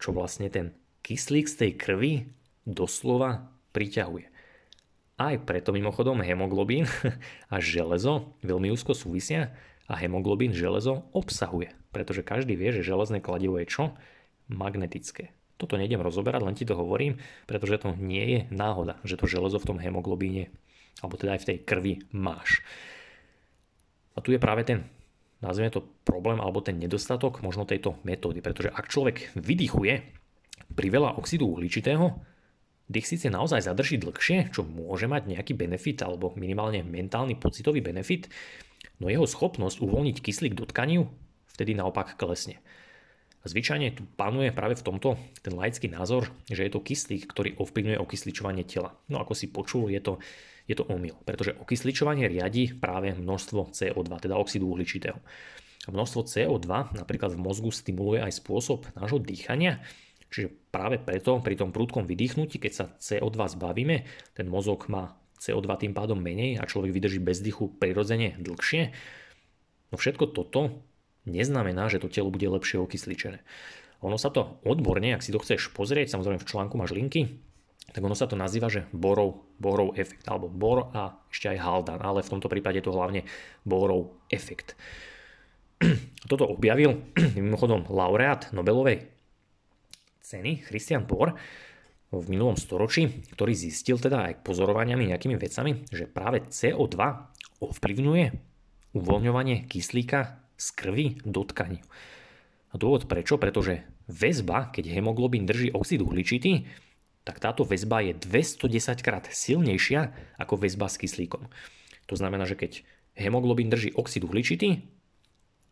čo 0.00 0.16
vlastne 0.16 0.48
ten 0.48 0.72
kyslík 1.02 1.46
z 1.48 1.56
tej 1.56 1.70
krvi 1.76 2.12
doslova 2.66 3.50
priťahuje. 3.76 4.26
Aj 5.20 5.36
preto 5.44 5.76
mimochodom 5.76 6.24
hemoglobín 6.24 6.88
a 7.52 7.60
železo 7.60 8.32
veľmi 8.40 8.72
úzko 8.72 8.96
súvisia, 8.96 9.52
a 9.90 9.98
hemoglobín 9.98 10.54
železo 10.54 11.02
obsahuje, 11.10 11.74
pretože 11.90 12.22
každý 12.22 12.54
vie, 12.54 12.70
že 12.70 12.86
železné 12.86 13.18
kladivo 13.18 13.58
je 13.58 13.66
čo? 13.66 13.84
Magnetické. 14.46 15.34
Toto 15.58 15.74
nejdem 15.74 15.98
rozoberať, 15.98 16.46
len 16.46 16.54
ti 16.54 16.62
to 16.62 16.78
hovorím, 16.78 17.18
pretože 17.50 17.82
to 17.82 17.98
nie 17.98 18.24
je 18.24 18.38
náhoda, 18.54 19.02
že 19.02 19.18
to 19.18 19.26
železo 19.26 19.58
v 19.58 19.68
tom 19.74 19.78
hemoglobíne, 19.82 20.54
alebo 21.02 21.18
teda 21.18 21.34
aj 21.36 21.42
v 21.42 21.48
tej 21.50 21.58
krvi 21.66 21.94
máš. 22.14 22.62
A 24.14 24.22
tu 24.22 24.30
je 24.30 24.38
práve 24.38 24.62
ten, 24.62 24.86
nazvime 25.42 25.74
to 25.74 25.84
problém, 26.06 26.38
alebo 26.38 26.62
ten 26.62 26.78
nedostatok 26.78 27.42
možno 27.42 27.66
tejto 27.66 27.98
metódy, 28.06 28.38
pretože 28.40 28.70
ak 28.70 28.86
človek 28.88 29.34
vydychuje 29.34 30.19
pri 30.68 30.88
veľa 30.92 31.16
oxidu 31.16 31.48
uhličitého, 31.50 32.16
dých 32.90 33.06
síce 33.06 33.30
naozaj 33.30 33.70
zadrží 33.70 34.02
dlhšie, 34.02 34.50
čo 34.50 34.66
môže 34.66 35.06
mať 35.06 35.30
nejaký 35.30 35.54
benefit, 35.54 36.02
alebo 36.02 36.34
minimálne 36.34 36.82
mentálny 36.82 37.38
pocitový 37.38 37.78
benefit, 37.78 38.26
no 38.98 39.06
jeho 39.06 39.24
schopnosť 39.24 39.78
uvoľniť 39.78 40.16
kyslík 40.18 40.54
do 40.58 40.66
tkaniu 40.66 41.06
vtedy 41.54 41.76
naopak 41.76 42.16
klesne. 42.16 42.58
Zvyčajne 43.40 43.96
tu 43.96 44.04
panuje 44.20 44.52
práve 44.52 44.76
v 44.76 44.84
tomto 44.84 45.16
ten 45.40 45.56
laický 45.56 45.88
názor, 45.88 46.28
že 46.48 46.64
je 46.64 46.72
to 46.72 46.84
kyslík, 46.84 47.24
ktorý 47.24 47.56
ovplyvňuje 47.56 47.96
okysličovanie 47.96 48.68
tela. 48.68 48.96
No 49.08 49.20
ako 49.20 49.32
si 49.32 49.48
počul, 49.48 49.88
je 49.88 50.00
to, 50.00 50.20
je 50.68 50.76
to 50.76 50.84
omyl, 50.88 51.16
pretože 51.24 51.56
okysličovanie 51.56 52.28
riadi 52.28 52.72
práve 52.76 53.16
množstvo 53.16 53.72
CO2, 53.72 54.08
teda 54.20 54.36
oxidu 54.36 54.68
uhličitého. 54.68 55.16
Množstvo 55.88 56.28
CO2 56.28 56.68
napríklad 56.92 57.32
v 57.32 57.40
mozgu 57.40 57.72
stimuluje 57.72 58.20
aj 58.20 58.44
spôsob 58.44 58.84
nášho 58.92 59.16
dýchania, 59.16 59.80
čiže 60.30 60.48
práve 60.70 60.96
preto 61.02 61.42
pri 61.42 61.58
tom 61.58 61.74
prúdkom 61.74 62.06
vydýchnutí, 62.06 62.62
keď 62.62 62.72
sa 62.72 62.84
CO2 63.02 63.36
zbavíme, 63.58 64.06
ten 64.32 64.46
mozog 64.46 64.86
má 64.86 65.18
CO2 65.42 65.66
tým 65.80 65.92
pádom 65.92 66.20
menej 66.20 66.60
a 66.60 66.68
človek 66.68 66.94
vydrží 66.94 67.18
bez 67.18 67.42
dychu 67.42 67.72
prirodzene 67.76 68.38
dlhšie. 68.38 68.94
No 69.90 69.98
všetko 69.98 70.30
toto 70.30 70.86
neznamená, 71.26 71.90
že 71.90 71.98
to 71.98 72.12
telo 72.12 72.30
bude 72.30 72.46
lepšie 72.46 72.78
okysličené. 72.78 73.42
Ono 74.00 74.16
sa 74.16 74.32
to 74.32 74.62
odborne, 74.64 75.12
ak 75.12 75.24
si 75.24 75.34
to 75.34 75.42
chceš 75.42 75.72
pozrieť, 75.76 76.16
samozrejme 76.16 76.40
v 76.40 76.48
článku 76.48 76.74
máš 76.80 76.96
linky, 76.96 77.28
tak 77.90 78.06
ono 78.06 78.14
sa 78.14 78.30
to 78.30 78.38
nazýva, 78.38 78.70
že 78.70 78.86
Borov, 78.94 79.50
Borov 79.58 79.98
efekt, 79.98 80.24
alebo 80.30 80.46
Bor 80.46 80.94
a 80.94 81.20
ešte 81.28 81.50
aj 81.50 81.58
Haldan, 81.58 82.00
ale 82.00 82.22
v 82.22 82.32
tomto 82.32 82.46
prípade 82.46 82.78
je 82.78 82.86
to 82.86 82.94
hlavne 82.94 83.26
Borov 83.66 84.14
efekt. 84.30 84.78
Toto 86.30 86.46
objavil 86.46 87.02
mimochodom 87.36 87.90
laureát 87.90 88.48
Nobelovej 88.54 89.19
ceny 90.30 90.62
Christian 90.62 91.02
Bohr 91.10 91.34
v 92.14 92.24
minulom 92.30 92.54
storočí, 92.54 93.26
ktorý 93.34 93.54
zistil 93.54 93.98
teda 93.98 94.30
aj 94.30 94.46
pozorovaniami 94.46 95.10
nejakými 95.10 95.34
vecami, 95.34 95.86
že 95.90 96.06
práve 96.06 96.46
CO2 96.46 96.94
ovplyvňuje 97.58 98.24
uvoľňovanie 98.94 99.66
kyslíka 99.66 100.38
z 100.54 100.66
krvi 100.74 101.06
do 101.26 101.42
tkaní. 101.42 101.82
A 102.70 102.78
dôvod 102.78 103.10
prečo? 103.10 103.38
Pretože 103.38 103.82
väzba, 104.06 104.70
keď 104.70 104.90
hemoglobín 104.90 105.46
drží 105.46 105.74
oxid 105.74 106.02
uhličitý, 106.02 106.66
tak 107.26 107.42
táto 107.42 107.66
väzba 107.66 108.02
je 108.06 108.14
210 108.14 109.06
krát 109.06 109.26
silnejšia 109.30 110.14
ako 110.38 110.54
väzba 110.58 110.86
s 110.86 110.98
kyslíkom. 110.98 111.46
To 112.10 112.14
znamená, 112.14 112.46
že 112.46 112.58
keď 112.58 112.82
hemoglobín 113.14 113.70
drží 113.70 113.94
oxid 113.94 114.26
uhličitý 114.26 114.82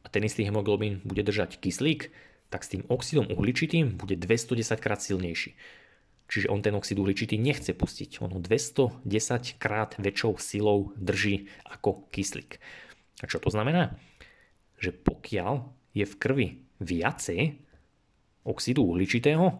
a 0.02 0.06
ten 0.10 0.22
istý 0.22 0.46
hemoglobín 0.46 1.02
bude 1.02 1.22
držať 1.26 1.58
kyslík, 1.58 2.10
tak 2.48 2.64
s 2.64 2.72
tým 2.72 2.82
oxidom 2.88 3.28
uhličitým 3.28 4.00
bude 4.00 4.16
210 4.16 4.80
krát 4.80 5.00
silnejší. 5.00 5.56
Čiže 6.28 6.52
on 6.52 6.60
ten 6.60 6.76
oxid 6.76 7.00
uhličitý 7.00 7.40
nechce 7.40 7.72
pustiť. 7.72 8.20
On 8.20 8.28
ho 8.28 8.40
210 8.40 9.04
krát 9.56 9.96
väčšou 9.96 10.36
silou 10.36 10.92
drží 11.00 11.48
ako 11.64 12.04
kyslík. 12.12 12.60
A 13.20 13.24
čo 13.24 13.40
to 13.40 13.48
znamená? 13.48 13.96
Že 14.76 14.92
pokiaľ 14.92 15.54
je 15.96 16.04
v 16.04 16.14
krvi 16.20 16.48
viacej 16.84 17.40
oxidu 18.44 18.84
uhličitého, 18.92 19.56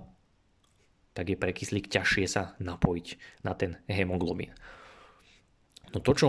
tak 1.17 1.35
je 1.35 1.41
pre 1.41 1.57
kyslík 1.57 1.89
ťažšie 1.89 2.25
sa 2.29 2.55
napojiť 2.61 3.43
na 3.43 3.57
ten 3.57 3.81
hemoglobín. 3.89 4.53
No 5.91 6.05
to, 6.05 6.13
čo 6.13 6.29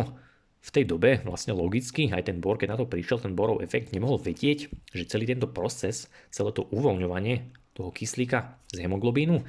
v 0.60 0.70
tej 0.76 0.84
dobe 0.84 1.24
vlastne 1.24 1.56
logicky 1.56 2.12
aj 2.12 2.28
ten 2.28 2.44
bor, 2.44 2.60
keď 2.60 2.76
na 2.76 2.80
to 2.80 2.86
prišiel, 2.86 3.24
ten 3.24 3.34
borov 3.34 3.64
efekt, 3.64 3.96
nemohol 3.96 4.20
vedieť, 4.20 4.68
že 4.92 5.08
celý 5.08 5.24
tento 5.24 5.48
proces, 5.48 6.12
celé 6.30 6.52
to 6.52 6.68
uvoľňovanie 6.68 7.56
toho 7.74 7.96
kyslíka 7.96 8.60
z 8.76 8.84
hemoglobínu 8.84 9.40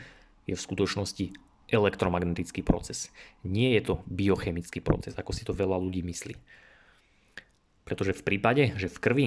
je 0.47 0.55
v 0.55 0.65
skutočnosti 0.65 1.35
elektromagnetický 1.71 2.63
proces. 2.63 3.11
Nie 3.47 3.75
je 3.79 3.95
to 3.95 3.95
biochemický 4.07 4.83
proces, 4.83 5.15
ako 5.19 5.31
si 5.35 5.43
to 5.47 5.55
veľa 5.55 5.79
ľudí 5.79 6.03
myslí. 6.03 6.35
Pretože 7.87 8.15
v 8.15 8.27
prípade, 8.27 8.75
že 8.79 8.87
v 8.87 9.03
krvi 9.03 9.27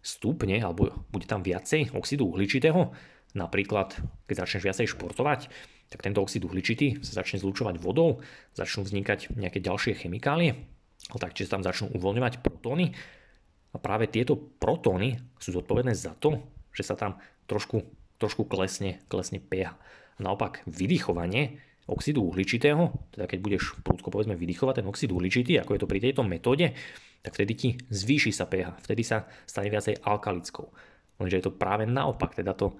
stúpne 0.00 0.56
alebo 0.60 1.04
bude 1.12 1.28
tam 1.28 1.44
viacej 1.44 1.92
oxidu 1.92 2.32
uhličitého, 2.32 2.96
napríklad 3.36 3.96
keď 4.24 4.36
začneš 4.44 4.64
viacej 4.64 4.86
športovať, 4.96 5.52
tak 5.90 6.00
tento 6.06 6.22
oxid 6.22 6.40
uhličitý 6.46 7.02
sa 7.04 7.20
začne 7.20 7.42
zlučovať 7.42 7.76
vodou, 7.82 8.24
začnú 8.54 8.86
vznikať 8.86 9.34
nejaké 9.36 9.58
ďalšie 9.60 9.98
chemikálie, 10.00 10.64
ale 11.10 11.18
taktiež 11.18 11.50
tam 11.50 11.66
začnú 11.66 11.90
uvoľňovať 11.98 12.40
protóny 12.40 12.94
a 13.70 13.76
práve 13.78 14.06
tieto 14.10 14.38
protóny 14.38 15.18
sú 15.38 15.54
zodpovedné 15.54 15.94
za 15.94 16.14
to, 16.18 16.42
že 16.70 16.86
sa 16.86 16.94
tam 16.94 17.18
trošku, 17.50 17.82
trošku 18.18 18.46
klesne, 18.46 19.02
klesne 19.10 19.42
pH. 19.42 19.74
A 20.16 20.20
naopak 20.22 20.62
vydychovanie 20.70 21.58
oxidu 21.90 22.22
uhličitého, 22.30 22.94
teda 23.14 23.26
keď 23.26 23.38
budeš 23.42 23.74
prúdko 23.82 24.14
povedzme 24.14 24.38
vydychovať 24.38 24.82
ten 24.82 24.86
oxid 24.86 25.10
uhličitý, 25.10 25.58
ako 25.58 25.74
je 25.74 25.80
to 25.82 25.90
pri 25.90 25.98
tejto 25.98 26.22
metóde, 26.22 26.70
tak 27.20 27.34
vtedy 27.34 27.52
ti 27.58 27.68
zvýši 27.90 28.30
sa 28.30 28.46
pH, 28.46 28.86
vtedy 28.86 29.02
sa 29.02 29.26
stane 29.44 29.68
viacej 29.68 29.98
alkalickou. 30.06 30.70
Lenže 31.18 31.36
je 31.36 31.44
to 31.44 31.52
práve 31.52 31.84
naopak, 31.84 32.32
teda 32.32 32.54
to, 32.54 32.78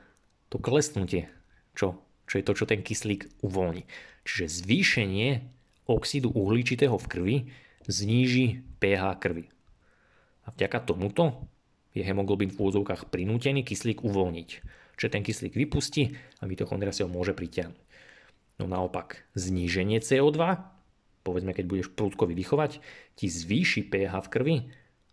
to 0.48 0.56
klesnutie, 0.62 1.28
čo, 1.74 2.00
čo 2.24 2.34
je 2.40 2.44
to, 2.46 2.52
čo 2.56 2.64
ten 2.64 2.80
kyslík 2.80 3.42
uvoľní. 3.44 3.84
Čiže 4.24 4.64
zvýšenie 4.64 5.28
oxidu 5.90 6.30
uhličitého 6.30 6.94
v 6.96 7.10
krvi 7.10 7.36
zníži 7.86 8.64
pH 8.82 9.16
krvi. 9.20 9.48
A 10.44 10.52
vďaka 10.52 10.82
tomuto 10.84 11.48
je 11.96 12.02
hemoglobín 12.04 12.50
v 12.50 12.58
úvodzovkách 12.60 13.08
prinútený 13.08 13.66
kyslík 13.66 14.02
uvoľniť. 14.02 14.48
Čiže 15.00 15.12
ten 15.12 15.24
kyslík 15.24 15.56
vypustí 15.56 16.16
a 16.38 16.44
mitochondria 16.44 16.92
si 16.92 17.00
ho 17.00 17.08
môže 17.08 17.32
pritiahnuť. 17.32 17.80
No 18.60 18.68
naopak, 18.68 19.24
zníženie 19.32 20.04
CO2, 20.04 20.36
povedzme 21.24 21.56
keď 21.56 21.64
budeš 21.64 21.88
prúdko 21.96 22.28
vydychovať, 22.28 22.84
ti 23.16 23.26
zvýši 23.32 23.88
pH 23.88 24.12
v 24.20 24.28
krvi, 24.28 24.56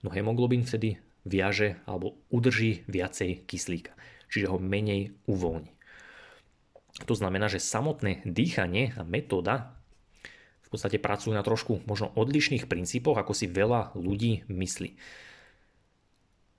no 0.03 0.11
hemoglobín 0.11 0.67
vtedy 0.67 0.99
viaže 1.23 1.79
alebo 1.87 2.19
udrží 2.27 2.83
viacej 2.91 3.47
kyslíka, 3.47 3.95
čiže 4.27 4.51
ho 4.51 4.59
menej 4.59 5.15
uvoľní. 5.31 5.71
To 7.05 7.13
znamená, 7.13 7.47
že 7.47 7.61
samotné 7.61 8.25
dýchanie 8.25 8.97
a 8.97 9.05
metóda 9.05 9.76
v 10.67 10.69
podstate 10.69 10.99
pracujú 10.99 11.31
na 11.31 11.47
trošku 11.47 11.87
možno 11.87 12.11
odlišných 12.19 12.67
princípoch, 12.67 13.15
ako 13.15 13.31
si 13.31 13.47
veľa 13.47 13.95
ľudí 13.95 14.43
myslí. 14.51 14.89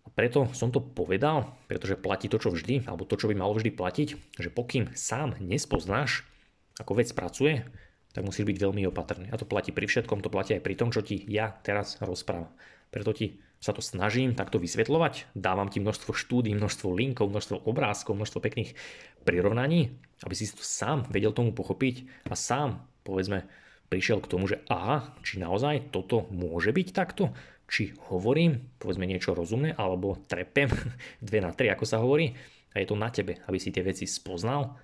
A 0.04 0.08
preto 0.16 0.48
som 0.56 0.72
to 0.72 0.80
povedal, 0.80 1.52
pretože 1.68 2.00
platí 2.00 2.32
to, 2.32 2.40
čo 2.40 2.48
vždy, 2.48 2.88
alebo 2.88 3.04
to, 3.04 3.20
čo 3.20 3.28
by 3.28 3.36
malo 3.36 3.52
vždy 3.52 3.68
platiť, 3.76 4.08
že 4.40 4.48
pokým 4.48 4.88
sám 4.96 5.36
nespoznáš, 5.36 6.24
ako 6.80 6.96
vec 6.96 7.12
pracuje, 7.12 7.68
tak 8.16 8.24
musíš 8.24 8.48
byť 8.48 8.56
veľmi 8.56 8.88
opatrný. 8.88 9.28
A 9.28 9.36
to 9.36 9.44
platí 9.44 9.68
pri 9.68 9.84
všetkom, 9.84 10.24
to 10.24 10.32
platí 10.32 10.56
aj 10.56 10.64
pri 10.64 10.74
tom, 10.80 10.88
čo 10.88 11.04
ti 11.04 11.20
ja 11.28 11.52
teraz 11.60 12.00
rozprávam. 12.00 12.48
Preto 12.88 13.12
ti 13.12 13.44
sa 13.60 13.76
to 13.76 13.82
snažím 13.82 14.32
takto 14.32 14.56
vysvetľovať, 14.56 15.34
dávam 15.36 15.68
ti 15.68 15.82
množstvo 15.82 16.14
štúdí, 16.14 16.54
množstvo 16.54 16.88
linkov, 16.94 17.28
množstvo 17.28 17.68
obrázkov, 17.68 18.16
množstvo 18.16 18.40
pekných 18.40 18.72
prirovnaní, 19.26 19.98
aby 20.22 20.34
si 20.34 20.48
to 20.48 20.62
sám 20.62 21.04
vedel 21.10 21.34
tomu 21.34 21.50
pochopiť 21.52 22.06
a 22.30 22.38
sám, 22.38 22.80
povedzme, 23.02 23.44
prišiel 23.88 24.20
k 24.20 24.30
tomu, 24.30 24.44
že 24.48 24.60
aha, 24.68 25.16
či 25.24 25.40
naozaj 25.40 25.92
toto 25.92 26.28
môže 26.32 26.72
byť 26.72 26.88
takto, 26.92 27.32
či 27.68 27.92
hovorím, 28.08 28.80
povedzme 28.80 29.04
niečo 29.04 29.36
rozumné, 29.36 29.76
alebo 29.76 30.20
trepem, 30.28 30.72
dve 31.26 31.38
na 31.44 31.52
tri, 31.52 31.68
ako 31.68 31.84
sa 31.84 32.00
hovorí, 32.00 32.32
a 32.72 32.80
je 32.80 32.88
to 32.88 32.96
na 32.96 33.08
tebe, 33.08 33.40
aby 33.48 33.58
si 33.60 33.72
tie 33.72 33.84
veci 33.84 34.04
spoznal. 34.04 34.76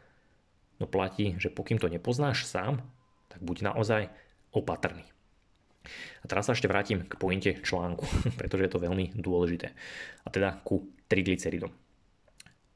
No 0.80 0.90
platí, 0.90 1.36
že 1.36 1.52
pokým 1.52 1.78
to 1.78 1.86
nepoznáš 1.86 2.48
sám, 2.48 2.82
tak 3.30 3.40
buď 3.44 3.72
naozaj 3.72 4.10
opatrný. 4.50 5.04
A 6.20 6.24
teraz 6.24 6.48
sa 6.48 6.56
ešte 6.56 6.68
vrátim 6.68 7.04
k 7.04 7.14
pointe 7.20 7.60
článku, 7.60 8.04
pretože 8.40 8.68
je 8.68 8.72
to 8.72 8.84
veľmi 8.84 9.16
dôležité. 9.16 9.72
A 10.24 10.28
teda 10.32 10.60
ku 10.64 10.88
triglyceridom. 11.08 11.72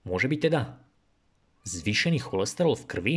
Môže 0.05 0.29
byť 0.29 0.41
teda 0.41 0.77
zvýšený 1.69 2.21
cholesterol 2.21 2.77
v 2.77 2.89
krvi 2.89 3.17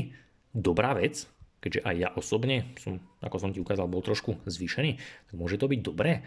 dobrá 0.52 0.96
vec, 0.96 1.28
keďže 1.62 1.86
aj 1.86 1.96
ja 1.96 2.10
osobne 2.18 2.74
som, 2.82 3.00
ako 3.22 3.38
som 3.38 3.54
ti 3.54 3.62
ukázal, 3.62 3.88
bol 3.88 4.02
trošku 4.02 4.42
zvýšený, 4.50 4.98
tak 4.98 5.36
môže 5.38 5.62
to 5.62 5.70
byť 5.70 5.80
dobré. 5.86 6.26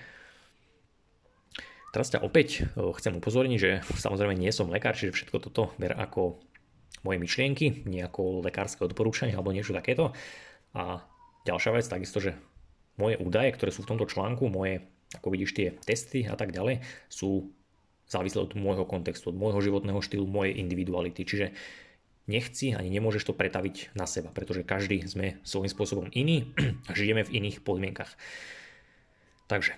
Teraz 1.90 2.10
ťa 2.10 2.22
opäť 2.22 2.62
eh, 2.62 2.66
chcem 2.72 3.18
upozorniť, 3.18 3.58
že 3.58 3.70
samozrejme 3.98 4.38
nie 4.38 4.54
som 4.54 4.70
lekár, 4.70 4.94
čiže 4.94 5.14
všetko 5.14 5.36
toto 5.50 5.74
ber 5.76 5.92
ako 5.98 6.38
moje 7.04 7.18
myšlienky, 7.20 7.84
nie 7.84 8.00
ako 8.00 8.40
lekárske 8.40 8.80
odporúčanie 8.86 9.36
alebo 9.36 9.52
niečo 9.52 9.76
takéto. 9.76 10.16
A 10.72 11.04
ďalšia 11.44 11.76
vec, 11.76 11.84
takisto, 11.84 12.18
že 12.18 12.34
moje 12.96 13.20
údaje, 13.20 13.52
ktoré 13.52 13.70
sú 13.70 13.84
v 13.84 13.90
tomto 13.94 14.08
článku, 14.08 14.48
moje, 14.48 14.88
ako 15.18 15.28
vidíš, 15.34 15.52
tie 15.52 15.68
testy 15.84 16.24
a 16.24 16.34
tak 16.34 16.50
ďalej, 16.50 16.80
sú 17.12 17.52
závislé 18.08 18.48
od 18.48 18.52
môjho 18.56 18.88
kontextu, 18.88 19.30
od 19.30 19.38
môjho 19.38 19.60
životného 19.60 20.00
štýlu, 20.00 20.24
mojej 20.24 20.56
individuality. 20.56 21.22
Čiže 21.24 21.46
nechci 22.24 22.72
ani 22.72 22.88
nemôžeš 22.88 23.28
to 23.28 23.34
pretaviť 23.36 23.92
na 23.92 24.08
seba, 24.08 24.32
pretože 24.32 24.64
každý 24.64 25.04
sme 25.04 25.36
svojím 25.44 25.70
spôsobom 25.70 26.06
iný 26.12 26.48
a 26.88 26.96
žijeme 26.96 27.24
v 27.24 27.42
iných 27.42 27.60
podmienkach. 27.60 28.16
Takže 29.44 29.76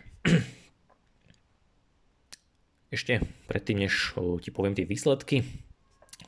ešte 2.94 3.18
predtým, 3.50 3.82
než 3.82 4.14
ti 4.46 4.54
poviem 4.54 4.78
tie 4.78 4.86
výsledky, 4.86 5.42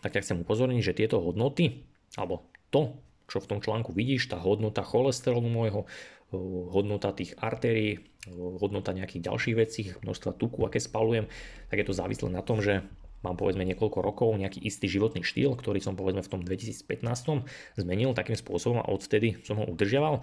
tak 0.03 0.15
ťa 0.15 0.23
chcem 0.27 0.43
upozorniť, 0.43 0.83
že 0.83 0.99
tieto 0.99 1.23
hodnoty, 1.23 1.87
alebo 2.19 2.51
to, 2.75 2.99
čo 3.31 3.39
v 3.39 3.49
tom 3.55 3.61
článku 3.63 3.95
vidíš, 3.95 4.31
tá 4.31 4.43
hodnota 4.43 4.83
cholesterolu 4.83 5.47
môjho, 5.47 5.87
hodnota 6.75 7.15
tých 7.15 7.39
artérií, 7.39 8.05
hodnota 8.35 8.93
nejakých 8.93 9.33
ďalších 9.33 9.57
vecí, 9.57 9.83
množstva 10.05 10.37
tuku, 10.37 10.67
aké 10.67 10.83
spalujem, 10.83 11.31
tak 11.73 11.79
je 11.81 11.87
to 11.89 11.97
závislé 11.97 12.29
na 12.29 12.45
tom, 12.45 12.61
že 12.61 12.85
mám 13.23 13.35
povedzme 13.35 13.67
niekoľko 13.67 13.99
rokov 14.01 14.29
nejaký 14.39 14.63
istý 14.63 14.87
životný 14.87 15.27
štýl, 15.27 15.59
ktorý 15.59 15.83
som 15.83 15.99
povedzme 15.99 16.23
v 16.23 16.31
tom 16.31 16.41
2015 16.45 17.03
zmenil 17.79 18.15
takým 18.15 18.39
spôsobom 18.39 18.79
a 18.83 18.91
odvtedy 18.91 19.43
som 19.43 19.59
ho 19.59 19.67
udržiaval. 19.67 20.23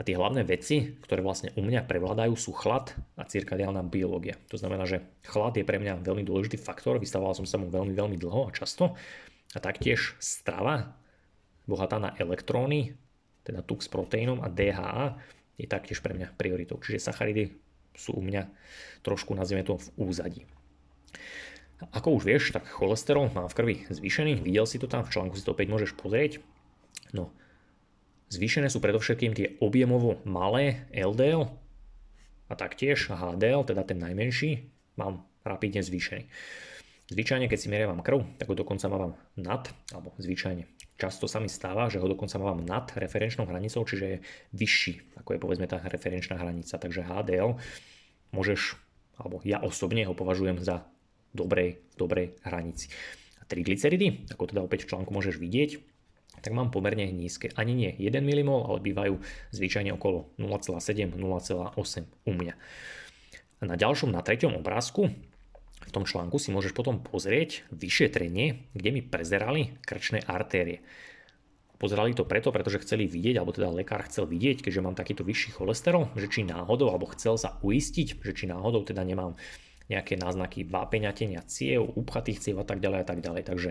tie 0.00 0.16
hlavné 0.16 0.48
veci, 0.48 0.96
ktoré 1.04 1.20
vlastne 1.20 1.52
u 1.60 1.62
mňa 1.62 1.84
prevládajú, 1.84 2.32
sú 2.32 2.56
chlad 2.56 2.96
a 3.20 3.28
cirkadiálna 3.28 3.84
biológia. 3.84 4.40
To 4.48 4.56
znamená, 4.56 4.88
že 4.88 5.04
chlad 5.28 5.60
je 5.60 5.64
pre 5.68 5.76
mňa 5.76 6.00
veľmi 6.00 6.24
dôležitý 6.24 6.56
faktor, 6.56 6.96
vystavoval 6.96 7.36
som 7.36 7.44
sa 7.44 7.60
mu 7.60 7.68
veľmi, 7.68 7.92
veľmi 7.92 8.16
dlho 8.16 8.48
a 8.48 8.54
často. 8.56 8.96
A 9.52 9.58
taktiež 9.60 10.16
strava, 10.16 10.96
bohatá 11.68 12.00
na 12.00 12.16
elektróny, 12.16 12.96
teda 13.44 13.60
tuk 13.60 13.84
s 13.84 13.92
proteínom 13.92 14.40
a 14.40 14.48
DHA, 14.48 15.20
je 15.60 15.68
taktiež 15.68 16.00
pre 16.00 16.16
mňa 16.16 16.32
prioritou. 16.32 16.80
Čiže 16.80 17.12
sacharidy 17.12 17.52
sú 17.92 18.16
u 18.16 18.24
mňa 18.24 18.48
trošku, 19.04 19.36
nazvime 19.36 19.68
to, 19.68 19.76
v 19.76 19.88
úzadí. 20.00 20.42
Ako 21.96 22.20
už 22.20 22.28
vieš, 22.28 22.52
tak 22.52 22.68
cholesterol 22.68 23.32
mám 23.32 23.48
v 23.48 23.56
krvi 23.56 23.74
zvýšený, 23.88 24.44
videl 24.44 24.68
si 24.68 24.76
to 24.76 24.84
tam, 24.84 25.00
v 25.00 25.12
článku 25.12 25.34
si 25.40 25.44
to 25.44 25.56
opäť 25.56 25.72
môžeš 25.72 25.96
pozrieť. 25.96 26.44
No, 27.16 27.32
zvýšené 28.28 28.68
sú 28.68 28.84
predovšetkým 28.84 29.32
tie 29.32 29.56
objemovo 29.64 30.20
malé 30.28 30.84
LDL 30.92 31.48
a 32.50 32.52
taktiež 32.52 33.08
HDL, 33.08 33.64
teda 33.64 33.82
ten 33.88 33.96
najmenší, 33.96 34.68
mám 35.00 35.24
rapidne 35.40 35.80
zvýšený. 35.80 36.28
Zvyčajne, 37.10 37.48
keď 37.48 37.58
si 37.58 37.72
merievam 37.72 38.04
krv, 38.04 38.38
tak 38.38 38.52
ho 38.52 38.54
dokonca 38.54 38.86
mám 38.86 39.18
nad, 39.34 39.66
alebo 39.90 40.14
zvyčajne 40.20 40.68
často 41.00 41.24
sa 41.24 41.40
mi 41.40 41.48
stáva, 41.48 41.88
že 41.88 41.96
ho 41.96 42.04
dokonca 42.04 42.36
mám 42.36 42.60
nad 42.60 42.92
referenčnou 42.92 43.48
hranicou, 43.48 43.88
čiže 43.88 44.04
je 44.04 44.18
vyšší, 44.52 45.24
ako 45.24 45.32
je 45.32 45.40
povedzme 45.40 45.64
tá 45.64 45.80
referenčná 45.80 46.36
hranica. 46.36 46.76
Takže 46.76 47.08
HDL 47.08 47.56
môžeš, 48.36 48.76
alebo 49.16 49.40
ja 49.48 49.64
osobne 49.64 50.04
ho 50.04 50.12
považujem 50.12 50.60
za 50.60 50.84
dobrej, 51.34 51.82
dobrej 51.96 52.36
hranici. 52.46 52.90
A 53.40 53.46
triglyceridy, 53.46 54.30
ako 54.34 54.50
teda 54.50 54.60
opäť 54.62 54.86
v 54.86 54.90
článku 54.94 55.10
môžeš 55.14 55.36
vidieť, 55.38 55.80
tak 56.40 56.56
mám 56.56 56.72
pomerne 56.72 57.04
nízke. 57.12 57.52
Ani 57.58 57.76
nie 57.76 57.90
1 57.92 58.22
mmol, 58.24 58.64
ale 58.64 58.78
bývajú 58.80 59.20
zvyčajne 59.52 59.92
okolo 59.94 60.32
0,7, 60.40 61.12
0,8 61.18 62.26
u 62.26 62.32
mňa. 62.32 62.54
A 63.60 63.62
na 63.68 63.76
ďalšom, 63.76 64.08
na 64.08 64.24
treťom 64.24 64.56
obrázku, 64.56 65.12
v 65.80 65.92
tom 65.92 66.04
článku 66.08 66.40
si 66.40 66.52
môžeš 66.52 66.72
potom 66.72 67.00
pozrieť 67.00 67.66
vyšetrenie, 67.72 68.72
kde 68.72 68.90
mi 68.92 69.02
prezerali 69.04 69.76
krčné 69.84 70.24
artérie. 70.24 70.80
Pozerali 71.80 72.12
to 72.12 72.28
preto, 72.28 72.52
pretože 72.52 72.84
chceli 72.84 73.08
vidieť, 73.08 73.40
alebo 73.40 73.56
teda 73.56 73.72
lekár 73.72 74.04
chcel 74.04 74.28
vidieť, 74.28 74.60
keďže 74.60 74.84
mám 74.84 74.92
takýto 74.92 75.24
vyšší 75.24 75.56
cholesterol, 75.56 76.12
že 76.12 76.28
či 76.28 76.44
náhodou, 76.44 76.92
alebo 76.92 77.08
chcel 77.16 77.40
sa 77.40 77.56
uistiť, 77.64 78.20
že 78.20 78.32
či 78.36 78.44
náhodou 78.44 78.84
teda 78.84 79.00
nemám 79.00 79.40
nejaké 79.90 80.14
náznaky 80.14 80.62
vápeňatenia 80.70 81.42
ciev, 81.50 81.90
upchatých 81.98 82.38
ciev 82.38 82.56
a 82.62 82.66
tak 82.66 82.78
ďalej 82.78 83.00
a 83.02 83.06
tak 83.10 83.18
ďalej. 83.18 83.42
Takže 83.42 83.70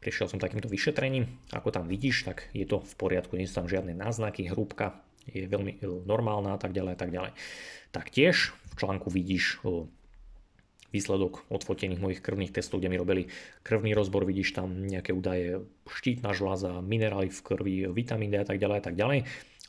prišiel 0.00 0.26
som 0.32 0.40
takýmto 0.40 0.72
vyšetrením. 0.72 1.28
Ako 1.52 1.70
tam 1.70 1.86
vidíš, 1.86 2.24
tak 2.24 2.48
je 2.56 2.64
to 2.64 2.80
v 2.80 2.92
poriadku, 2.96 3.36
nie 3.36 3.46
sú 3.46 3.60
tam 3.60 3.68
žiadne 3.68 3.92
náznaky, 3.92 4.48
hrúbka 4.48 4.98
je 5.28 5.46
veľmi 5.46 5.84
normálna 6.08 6.56
a 6.56 6.58
tak 6.58 6.74
ďalej 6.74 6.92
a 6.96 6.98
tak 6.98 7.14
ďalej. 7.14 7.32
Taktiež 7.94 8.50
v 8.50 8.74
článku 8.74 9.12
vidíš 9.12 9.62
výsledok 10.92 11.46
odfotených 11.48 12.02
mojich 12.02 12.20
krvných 12.20 12.52
testov, 12.52 12.82
kde 12.82 12.92
mi 12.92 13.00
robili 13.00 13.30
krvný 13.64 13.96
rozbor, 13.96 14.28
vidíš 14.28 14.52
tam 14.58 14.84
nejaké 14.84 15.14
údaje 15.14 15.64
štítna 15.88 16.36
žľaza, 16.36 16.84
minerály 16.84 17.32
v 17.32 17.40
krvi, 17.40 17.74
vitamín 17.88 18.34
D 18.34 18.42
a 18.42 18.44
tak 18.44 18.60
ďalej 18.60 18.76
a 18.76 18.84
tak 18.84 18.96
ďalej, 18.98 19.18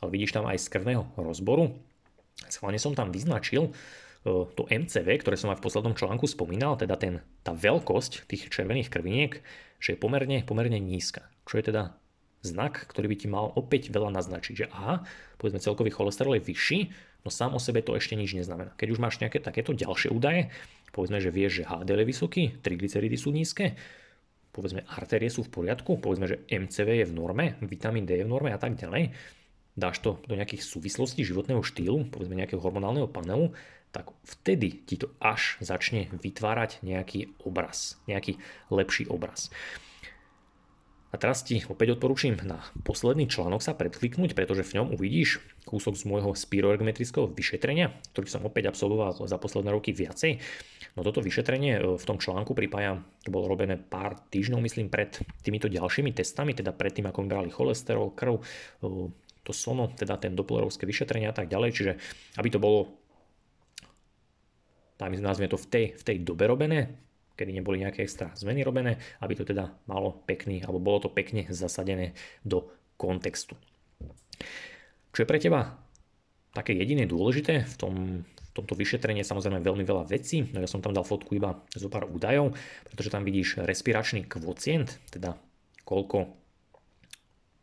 ale 0.02 0.10
vidíš 0.10 0.36
tam 0.36 0.44
aj 0.44 0.60
z 0.60 0.66
krvného 0.68 1.04
rozboru. 1.16 1.72
Schválne 2.50 2.76
som 2.76 2.92
tam 2.92 3.14
vyznačil 3.14 3.72
to 4.24 4.62
MCV, 4.72 5.20
ktoré 5.20 5.36
som 5.36 5.52
aj 5.52 5.60
v 5.60 5.64
poslednom 5.68 5.92
článku 5.92 6.24
spomínal, 6.24 6.80
teda 6.80 6.96
ten, 6.96 7.20
tá 7.44 7.52
veľkosť 7.52 8.24
tých 8.24 8.48
červených 8.48 8.88
krviniek, 8.88 9.44
že 9.76 9.94
je 9.94 9.98
pomerne, 10.00 10.40
pomerne 10.48 10.80
nízka. 10.80 11.28
Čo 11.44 11.60
je 11.60 11.68
teda 11.68 11.92
znak, 12.40 12.88
ktorý 12.88 13.12
by 13.12 13.16
ti 13.20 13.28
mal 13.28 13.52
opäť 13.52 13.92
veľa 13.92 14.12
naznačiť, 14.16 14.54
že 14.64 14.66
aha, 14.72 15.04
povedzme 15.36 15.60
celkový 15.60 15.92
cholesterol 15.92 16.40
je 16.40 16.46
vyšší, 16.48 16.78
no 17.24 17.28
sám 17.28 17.56
o 17.56 17.60
sebe 17.60 17.84
to 17.84 17.96
ešte 17.96 18.16
nič 18.16 18.32
neznamená. 18.36 18.72
Keď 18.76 18.88
už 18.96 19.00
máš 19.00 19.20
nejaké 19.20 19.44
takéto 19.44 19.76
ďalšie 19.76 20.12
údaje, 20.12 20.52
povedzme, 20.92 21.20
že 21.20 21.28
vieš, 21.28 21.64
že 21.64 21.68
HDL 21.68 22.04
je 22.04 22.08
vysoký, 22.08 22.42
triglyceridy 22.60 23.16
sú 23.16 23.28
nízke, 23.32 23.76
povedzme 24.52 24.84
artérie 24.88 25.32
sú 25.32 25.44
v 25.44 25.52
poriadku, 25.52 26.00
povedzme, 26.00 26.28
že 26.28 26.40
MCV 26.48 27.04
je 27.04 27.06
v 27.08 27.16
norme, 27.16 27.44
vitamín 27.64 28.08
D 28.08 28.20
je 28.20 28.24
v 28.24 28.32
norme 28.32 28.52
a 28.52 28.60
tak 28.60 28.76
ďalej, 28.76 29.12
dáš 29.74 30.00
to 30.04 30.22
do 30.28 30.38
nejakých 30.38 30.62
súvislostí 30.62 31.26
životného 31.26 31.64
štýlu, 31.64 32.12
povedzme 32.12 32.38
nejakého 32.38 32.62
hormonálneho 32.62 33.10
panelu, 33.10 33.50
tak 33.94 34.10
vtedy 34.26 34.82
ti 34.82 34.98
to 34.98 35.14
až 35.22 35.54
začne 35.62 36.10
vytvárať 36.10 36.82
nejaký 36.82 37.38
obraz, 37.46 38.02
nejaký 38.10 38.42
lepší 38.74 39.06
obraz. 39.06 39.54
A 41.14 41.16
teraz 41.16 41.46
ti 41.46 41.62
opäť 41.70 41.94
odporúčam 41.94 42.34
na 42.42 42.58
posledný 42.82 43.30
článok 43.30 43.62
sa 43.62 43.78
predkliknúť, 43.78 44.34
pretože 44.34 44.66
v 44.66 44.82
ňom 44.82 44.98
uvidíš 44.98 45.38
kúsok 45.62 45.94
z 45.94 46.10
môjho 46.10 46.34
spiroergometrického 46.34 47.30
vyšetrenia, 47.30 47.94
ktorý 48.10 48.26
som 48.26 48.42
opäť 48.42 48.74
absolvoval 48.74 49.22
za 49.22 49.38
posledné 49.38 49.70
roky 49.70 49.94
viacej. 49.94 50.42
No 50.98 51.06
toto 51.06 51.22
vyšetrenie 51.22 51.78
e, 51.78 51.80
v 51.94 52.02
tom 52.02 52.18
článku 52.18 52.50
pripája, 52.58 52.98
to 53.22 53.30
bolo 53.30 53.46
robené 53.46 53.78
pár 53.78 54.18
týždňov, 54.34 54.58
myslím, 54.66 54.90
pred 54.90 55.14
týmito 55.46 55.70
ďalšími 55.70 56.10
testami, 56.10 56.50
teda 56.50 56.74
pred 56.74 56.90
tým, 56.98 57.06
ako 57.06 57.22
mi 57.22 57.30
brali 57.30 57.50
cholesterol, 57.54 58.10
krv, 58.10 58.42
e, 58.42 58.42
to 59.46 59.52
sono, 59.54 59.94
teda 59.94 60.18
ten 60.18 60.34
doplerovské 60.34 60.82
vyšetrenie 60.82 61.30
a 61.30 61.36
tak 61.36 61.46
ďalej, 61.46 61.70
čiže 61.70 61.92
aby 62.42 62.48
to 62.50 62.58
bolo 62.58 63.03
nazvime 65.00 65.50
to 65.50 65.58
v 65.58 65.66
tej, 65.66 65.84
v 65.98 66.02
tej 66.02 66.16
dobe 66.22 66.46
robené, 66.46 66.94
kedy 67.34 67.50
neboli 67.50 67.82
nejaké 67.82 68.06
extra 68.06 68.30
zmeny 68.38 68.62
robené, 68.62 68.98
aby 69.18 69.34
to 69.34 69.42
teda 69.42 69.74
malo 69.90 70.22
pekný, 70.24 70.62
alebo 70.62 70.78
bolo 70.78 71.08
to 71.08 71.10
pekne 71.10 71.50
zasadené 71.50 72.14
do 72.46 72.70
kontextu. 72.94 73.58
Čo 75.10 75.18
je 75.22 75.30
pre 75.30 75.42
teba 75.42 75.78
také 76.54 76.78
jediné 76.78 77.10
dôležité 77.10 77.66
v, 77.66 77.74
tom, 77.74 77.94
v 78.22 78.50
tomto 78.54 78.78
vyšetrení 78.78 79.26
samozrejme 79.26 79.58
veľmi 79.58 79.82
veľa 79.82 80.06
vecí, 80.06 80.46
no 80.54 80.62
ja 80.62 80.70
som 80.70 80.78
tam 80.78 80.94
dal 80.94 81.02
fotku 81.02 81.34
iba 81.34 81.58
zo 81.74 81.90
pár 81.90 82.06
údajov, 82.06 82.54
pretože 82.86 83.10
tam 83.10 83.26
vidíš 83.26 83.66
respiračný 83.66 84.30
kvocient, 84.30 85.02
teda 85.10 85.34
koľko 85.82 86.30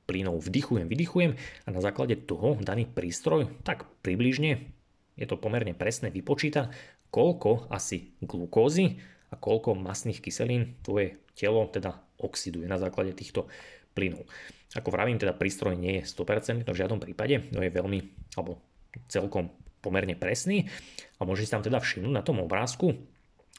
plynov 0.04 0.44
vdychujem, 0.44 0.92
vydychujem 0.92 1.32
a 1.40 1.70
na 1.72 1.80
základe 1.80 2.20
toho 2.28 2.60
daný 2.60 2.84
prístroj 2.84 3.48
tak 3.64 3.88
približne 4.04 4.68
je 5.16 5.26
to 5.28 5.40
pomerne 5.40 5.76
presné 5.76 6.12
vypočíta, 6.12 6.72
koľko 7.12 7.68
asi 7.68 8.16
glukózy 8.24 8.98
a 9.32 9.36
koľko 9.36 9.76
masných 9.76 10.24
kyselín 10.24 10.80
tvoje 10.82 11.20
telo 11.36 11.68
teda 11.68 12.00
oxiduje 12.20 12.66
na 12.66 12.80
základe 12.80 13.12
týchto 13.12 13.52
plynov. 13.92 14.24
Ako 14.72 14.88
vravím, 14.88 15.20
teda 15.20 15.36
prístroj 15.36 15.76
nie 15.76 16.00
je 16.00 16.08
100% 16.08 16.64
v 16.64 16.80
žiadnom 16.80 17.04
prípade, 17.04 17.52
no 17.52 17.60
je 17.60 17.72
veľmi, 17.72 18.00
alebo 18.40 18.64
celkom 19.12 19.52
pomerne 19.84 20.16
presný 20.16 20.72
a 21.20 21.28
môžete 21.28 21.52
si 21.52 21.54
tam 21.54 21.64
teda 21.66 21.84
všimnúť 21.84 22.14
na 22.16 22.24
tom 22.24 22.40
obrázku, 22.40 22.96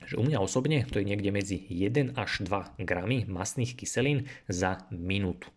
že 0.09 0.17
u 0.17 0.25
mňa 0.25 0.41
osobne 0.41 0.89
to 0.89 0.99
je 0.99 1.09
niekde 1.09 1.29
medzi 1.29 1.61
1 1.61 2.17
až 2.17 2.43
2 2.49 2.81
gramy 2.81 3.29
masných 3.29 3.77
kyselín 3.77 4.25
za 4.49 4.89
minútu. 4.89 5.53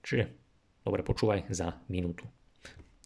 Čiže, 0.00 0.32
dobre 0.80 1.04
počúvaj, 1.04 1.52
za 1.52 1.76
minútu 1.92 2.24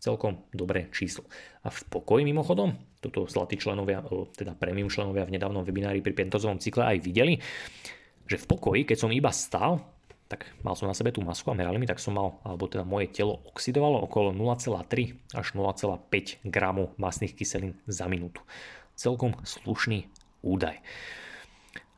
celkom 0.05 0.45
dobré 0.53 0.93
číslo. 0.93 1.25
A 1.65 1.73
v 1.73 1.81
pokoji 1.89 2.29
mimochodom, 2.29 2.77
toto 3.01 3.25
zlatí 3.25 3.57
členovia, 3.57 4.05
teda 4.37 4.53
premium 4.53 4.93
členovia 4.93 5.25
v 5.25 5.41
nedávnom 5.41 5.65
webinári 5.65 6.05
pri 6.05 6.13
pentozovom 6.13 6.61
cykle 6.61 6.85
aj 6.85 7.01
videli, 7.01 7.41
že 8.29 8.37
v 8.37 8.45
pokoji, 8.45 8.85
keď 8.85 8.99
som 9.01 9.09
iba 9.09 9.33
stal, 9.33 9.81
tak 10.29 10.45
mal 10.61 10.77
som 10.77 10.89
na 10.89 10.97
sebe 10.97 11.13
tú 11.13 11.25
masku 11.25 11.49
a 11.53 11.57
merali 11.57 11.81
mi, 11.81 11.89
tak 11.89 12.01
som 12.01 12.17
mal, 12.17 12.41
alebo 12.45 12.69
teda 12.69 12.85
moje 12.85 13.13
telo 13.13 13.45
oxidovalo 13.49 14.05
okolo 14.05 14.33
0,3 14.33 15.37
až 15.37 15.47
0,5 15.57 16.45
gramu 16.49 16.93
masných 17.01 17.37
kyselín 17.37 17.77
za 17.89 18.09
minútu. 18.09 18.41
Celkom 18.97 19.37
slušný 19.45 20.09
údaj. 20.45 20.81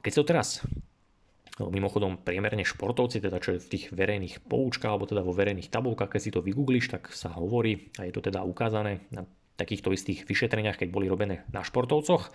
Keď 0.02 0.12
to 0.14 0.22
teraz 0.22 0.48
mimochodom, 1.57 2.20
priemerne 2.20 2.68
športovci, 2.68 3.24
teda 3.24 3.40
čo 3.40 3.57
je 3.57 3.64
v 3.64 3.70
tých 3.72 3.84
verejných 3.88 4.44
poučkách, 4.44 4.92
alebo 4.92 5.09
teda 5.09 5.24
vo 5.24 5.32
verejných 5.32 5.72
tabulkách, 5.72 6.12
keď 6.12 6.20
si 6.20 6.30
to 6.34 6.44
vygoogliš, 6.44 6.92
tak 6.92 7.09
sa 7.16 7.32
hovorí, 7.32 7.88
a 7.96 8.04
je 8.04 8.12
to 8.12 8.20
teda 8.20 8.44
ukázané 8.44 9.09
na 9.09 9.24
takýchto 9.57 9.88
istých 9.96 10.28
vyšetreniach, 10.28 10.76
keď 10.76 10.88
boli 10.92 11.09
robené 11.09 11.48
na 11.48 11.64
športovcoch, 11.64 12.28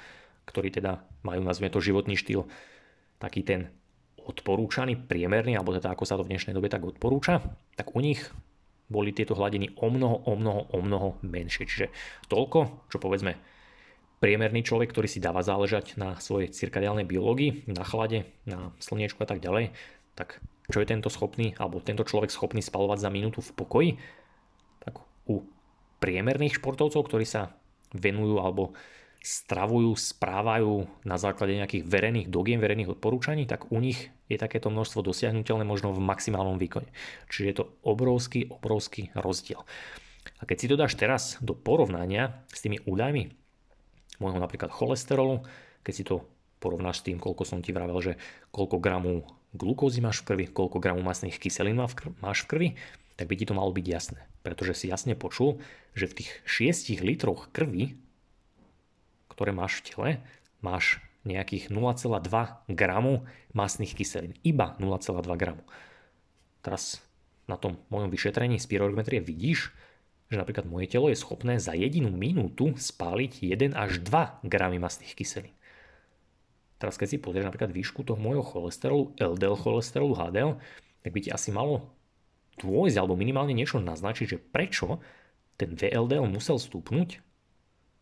ktorí 0.50 0.74
teda 0.74 1.06
majú, 1.22 1.46
nazvime 1.46 1.70
to, 1.70 1.78
životný 1.78 2.18
štýl, 2.18 2.50
taký 3.22 3.46
ten 3.46 3.70
odporúčaný, 4.18 5.06
priemerný, 5.06 5.54
alebo 5.54 5.78
teda 5.78 5.94
ako 5.94 6.06
sa 6.10 6.18
to 6.18 6.26
v 6.26 6.34
dnešnej 6.34 6.58
dobe 6.58 6.74
tak 6.74 6.82
odporúča, 6.82 7.46
tak 7.78 7.94
u 7.94 8.02
nich 8.02 8.26
boli 8.90 9.14
tieto 9.14 9.38
hladiny 9.38 9.78
o 9.78 9.88
mnoho, 9.88 10.18
o 10.28 10.34
mnoho, 10.34 10.62
o 10.74 10.80
mnoho 10.82 11.10
menšie. 11.24 11.70
Čiže 11.70 11.88
toľko, 12.28 12.90
čo 12.90 12.98
povedzme 12.98 13.38
priemerný 14.22 14.62
človek, 14.62 14.94
ktorý 14.94 15.10
si 15.10 15.18
dáva 15.18 15.42
záležať 15.42 15.98
na 15.98 16.16
svojej 16.22 16.54
cirkadiálnej 16.54 17.10
biológii, 17.10 17.66
na 17.66 17.82
chlade, 17.82 18.30
na 18.46 18.70
slniečku 18.78 19.18
a 19.26 19.28
tak 19.28 19.42
ďalej, 19.42 19.74
tak 20.14 20.38
čo 20.70 20.78
je 20.80 20.88
tento 20.88 21.10
schopný, 21.10 21.58
alebo 21.58 21.82
tento 21.82 22.06
človek 22.06 22.30
schopný 22.30 22.62
spalovať 22.62 23.02
za 23.02 23.10
minútu 23.10 23.42
v 23.42 23.52
pokoji? 23.58 23.90
Tak 24.86 25.02
u 25.26 25.42
priemerných 25.98 26.62
športovcov, 26.62 27.02
ktorí 27.02 27.26
sa 27.26 27.58
venujú 27.92 28.40
alebo 28.40 28.78
stravujú, 29.22 29.94
správajú 29.94 31.06
na 31.06 31.18
základe 31.18 31.54
nejakých 31.54 31.86
verejných 31.86 32.28
dogiem, 32.30 32.58
verejných 32.58 32.98
odporúčaní, 32.98 33.46
tak 33.46 33.70
u 33.70 33.78
nich 33.78 34.10
je 34.26 34.38
takéto 34.38 34.74
množstvo 34.74 35.06
dosiahnutelné 35.06 35.62
možno 35.62 35.94
v 35.94 36.02
maximálnom 36.02 36.58
výkone. 36.58 36.90
Čiže 37.30 37.46
je 37.46 37.56
to 37.58 37.66
obrovský, 37.86 38.50
obrovský 38.50 39.14
rozdiel. 39.14 39.62
A 40.42 40.50
keď 40.50 40.58
si 40.58 40.70
to 40.70 40.78
dáš 40.78 40.98
teraz 40.98 41.38
do 41.38 41.54
porovnania 41.54 42.42
s 42.50 42.66
tými 42.66 42.82
údajmi 42.82 43.41
môjho 44.22 44.38
napríklad 44.38 44.70
cholesterolu, 44.70 45.42
keď 45.82 45.94
si 45.94 46.06
to 46.06 46.22
porovnáš 46.62 47.02
s 47.02 47.06
tým, 47.10 47.18
koľko 47.18 47.42
som 47.42 47.60
ti 47.66 47.74
vravel, 47.74 47.98
že 48.00 48.14
koľko 48.54 48.78
gramov 48.78 49.26
glukózy 49.58 50.00
máš 50.00 50.22
v 50.22 50.28
krvi, 50.32 50.46
koľko 50.54 50.78
gramov 50.78 51.02
masných 51.02 51.42
kyselín 51.42 51.82
máš 52.22 52.46
v 52.46 52.50
krvi, 52.50 52.70
tak 53.18 53.28
by 53.28 53.36
ti 53.36 53.50
to 53.50 53.58
malo 53.58 53.74
byť 53.74 53.86
jasné. 53.90 54.22
Pretože 54.46 54.78
si 54.78 54.86
jasne 54.88 55.18
počul, 55.18 55.60
že 55.98 56.08
v 56.08 56.22
tých 56.22 56.30
6 56.46 57.02
litroch 57.02 57.50
krvi, 57.50 57.98
ktoré 59.28 59.52
máš 59.52 59.82
v 59.82 59.84
tele, 59.90 60.10
máš 60.62 61.02
nejakých 61.26 61.70
0,2 61.70 62.74
gramu 62.74 63.26
masných 63.54 63.94
kyselín. 63.94 64.34
Iba 64.42 64.78
0,2 64.82 65.22
gramu. 65.38 65.62
Teraz 66.62 67.02
na 67.46 67.58
tom 67.58 67.78
mojom 67.90 68.10
vyšetrení 68.10 68.58
spirometrie 68.58 69.22
vidíš, 69.22 69.74
že 70.32 70.40
napríklad 70.40 70.64
moje 70.64 70.88
telo 70.88 71.12
je 71.12 71.20
schopné 71.20 71.60
za 71.60 71.76
jedinú 71.76 72.08
minútu 72.08 72.72
spáliť 72.72 73.44
1 73.44 73.76
až 73.76 74.00
2 74.00 74.48
gramy 74.48 74.80
masných 74.80 75.12
kyselín. 75.12 75.52
Teraz 76.80 76.96
keď 76.96 77.08
si 77.14 77.18
pozrieš 77.22 77.52
napríklad 77.52 77.70
výšku 77.76 78.08
toho 78.08 78.18
môjho 78.18 78.42
cholesterolu, 78.42 79.12
LDL 79.20 79.60
cholesterolu, 79.60 80.16
HDL, 80.16 80.58
tak 81.04 81.12
by 81.12 81.20
ti 81.20 81.30
asi 81.30 81.52
malo 81.52 81.92
dôjsť 82.64 82.96
alebo 82.96 83.20
minimálne 83.20 83.52
niečo 83.52 83.84
naznačiť, 83.84 84.26
že 84.26 84.42
prečo 84.42 85.04
ten 85.60 85.76
VLDL 85.76 86.26
musel 86.26 86.58
stúpnuť, 86.58 87.22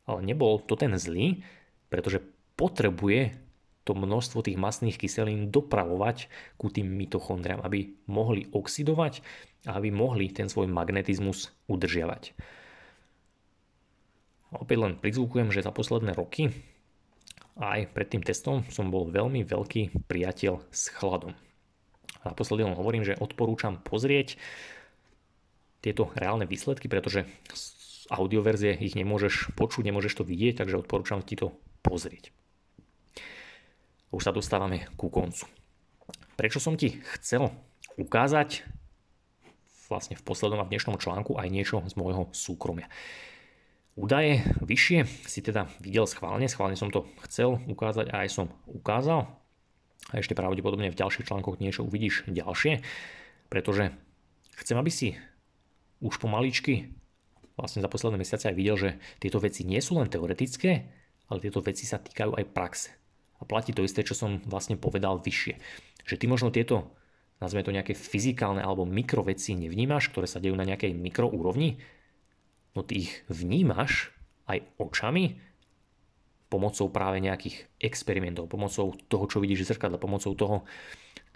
ale 0.05 0.19
nebol 0.21 0.61
to 0.63 0.77
ten 0.77 0.93
zlý, 0.95 1.41
pretože 1.89 2.23
potrebuje 2.55 3.35
to 3.89 3.97
množstvo 3.97 4.45
tých 4.45 4.61
masných 4.61 5.01
kyselín 5.01 5.49
dopravovať 5.49 6.29
ku 6.61 6.69
tým 6.69 6.85
mitochondriám, 6.85 7.65
aby 7.65 7.97
mohli 8.05 8.45
oxidovať 8.53 9.25
a 9.65 9.81
aby 9.81 9.89
mohli 9.89 10.29
ten 10.29 10.45
svoj 10.45 10.69
magnetizmus 10.69 11.49
udržiavať. 11.65 12.37
Opäť 14.53 14.77
len 14.77 14.93
prizvukujem, 15.01 15.49
že 15.49 15.65
za 15.65 15.73
posledné 15.73 16.13
roky 16.13 16.53
aj 17.57 17.89
pred 17.91 18.07
tým 18.07 18.21
testom 18.21 18.61
som 18.69 18.93
bol 18.93 19.09
veľmi 19.09 19.41
veľký 19.41 20.05
priateľ 20.05 20.61
s 20.69 20.93
chladom. 20.93 21.33
A 22.21 22.31
naposledy 22.31 22.61
len 22.61 22.77
hovorím, 22.77 23.01
že 23.01 23.17
odporúčam 23.17 23.81
pozrieť 23.81 24.37
tieto 25.81 26.13
reálne 26.13 26.45
výsledky, 26.45 26.85
pretože 26.85 27.25
z 27.51 28.05
audioverzie 28.13 28.77
ich 28.77 28.93
nemôžeš 28.93 29.57
počuť, 29.57 29.89
nemôžeš 29.89 30.21
to 30.21 30.23
vidieť, 30.23 30.61
takže 30.61 30.79
odporúčam 30.79 31.25
ti 31.25 31.39
to 31.39 31.55
pozrieť. 31.81 32.31
Už 34.09 34.25
sa 34.25 34.33
dostávame 34.33 34.89
ku 34.97 35.13
koncu. 35.13 35.45
Prečo 36.33 36.57
som 36.57 36.73
ti 36.73 36.97
chcel 37.17 37.53
ukázať 37.93 38.65
vlastne 39.85 40.17
v 40.17 40.25
poslednom 40.25 40.57
a 40.57 40.65
v 40.65 40.73
dnešnom 40.73 40.97
článku 40.97 41.37
aj 41.37 41.49
niečo 41.53 41.85
z 41.85 41.93
môjho 41.93 42.25
súkromia. 42.33 42.89
Údaje 43.93 44.41
vyššie 44.65 45.05
si 45.29 45.45
teda 45.45 45.69
videl 45.77 46.09
schválne, 46.09 46.49
schválne 46.49 46.73
som 46.73 46.89
to 46.89 47.05
chcel 47.29 47.61
ukázať 47.69 48.09
a 48.09 48.25
aj 48.25 48.29
som 48.33 48.47
ukázal. 48.65 49.29
A 50.09 50.13
ešte 50.17 50.33
pravdepodobne 50.33 50.89
v 50.89 50.97
ďalších 50.97 51.29
článkoch 51.29 51.61
niečo 51.61 51.85
uvidíš 51.85 52.25
ďalšie, 52.25 52.81
pretože 53.51 53.93
chcem, 54.57 54.77
aby 54.79 54.89
si 54.89 55.21
už 56.01 56.17
pomaličky 56.17 56.97
vlastne 57.53 57.85
za 57.85 57.91
posledné 57.91 58.17
mesiace 58.17 58.49
aj 58.49 58.57
videl, 58.57 58.73
že 58.79 58.89
tieto 59.21 59.37
veci 59.37 59.67
nie 59.69 59.83
sú 59.83 60.01
len 60.01 60.09
teoretické, 60.09 60.89
ale 61.29 61.43
tieto 61.43 61.61
veci 61.61 61.85
sa 61.85 62.01
týkajú 62.01 62.39
aj 62.39 62.45
praxe. 62.55 62.89
A 63.39 63.47
platí 63.47 63.71
to 63.71 63.87
isté, 63.87 64.03
čo 64.03 64.15
som 64.15 64.43
vlastne 64.45 64.75
povedal 64.75 65.23
vyššie. 65.23 65.55
Že 66.03 66.15
ty 66.19 66.25
možno 66.27 66.51
tieto, 66.51 66.91
nazveme 67.39 67.63
to 67.63 67.75
nejaké 67.75 67.95
fyzikálne 67.95 68.59
alebo 68.59 68.83
mikroveci 68.83 69.55
nevnímaš, 69.55 70.11
ktoré 70.11 70.27
sa 70.27 70.43
dejú 70.43 70.59
na 70.59 70.67
nejakej 70.67 70.91
mikroúrovni, 70.91 71.79
no 72.75 72.83
ty 72.83 73.07
ich 73.07 73.11
vnímaš 73.31 74.11
aj 74.51 74.65
očami 74.77 75.39
pomocou 76.49 76.89
práve 76.89 77.21
nejakých 77.21 77.69
experimentov, 77.77 78.49
pomocou 78.49 78.97
toho, 79.07 79.25
čo 79.29 79.37
vidíš 79.37 79.63
v 79.63 79.69
zrkadle, 79.69 80.01
pomocou 80.01 80.33
toho, 80.33 80.65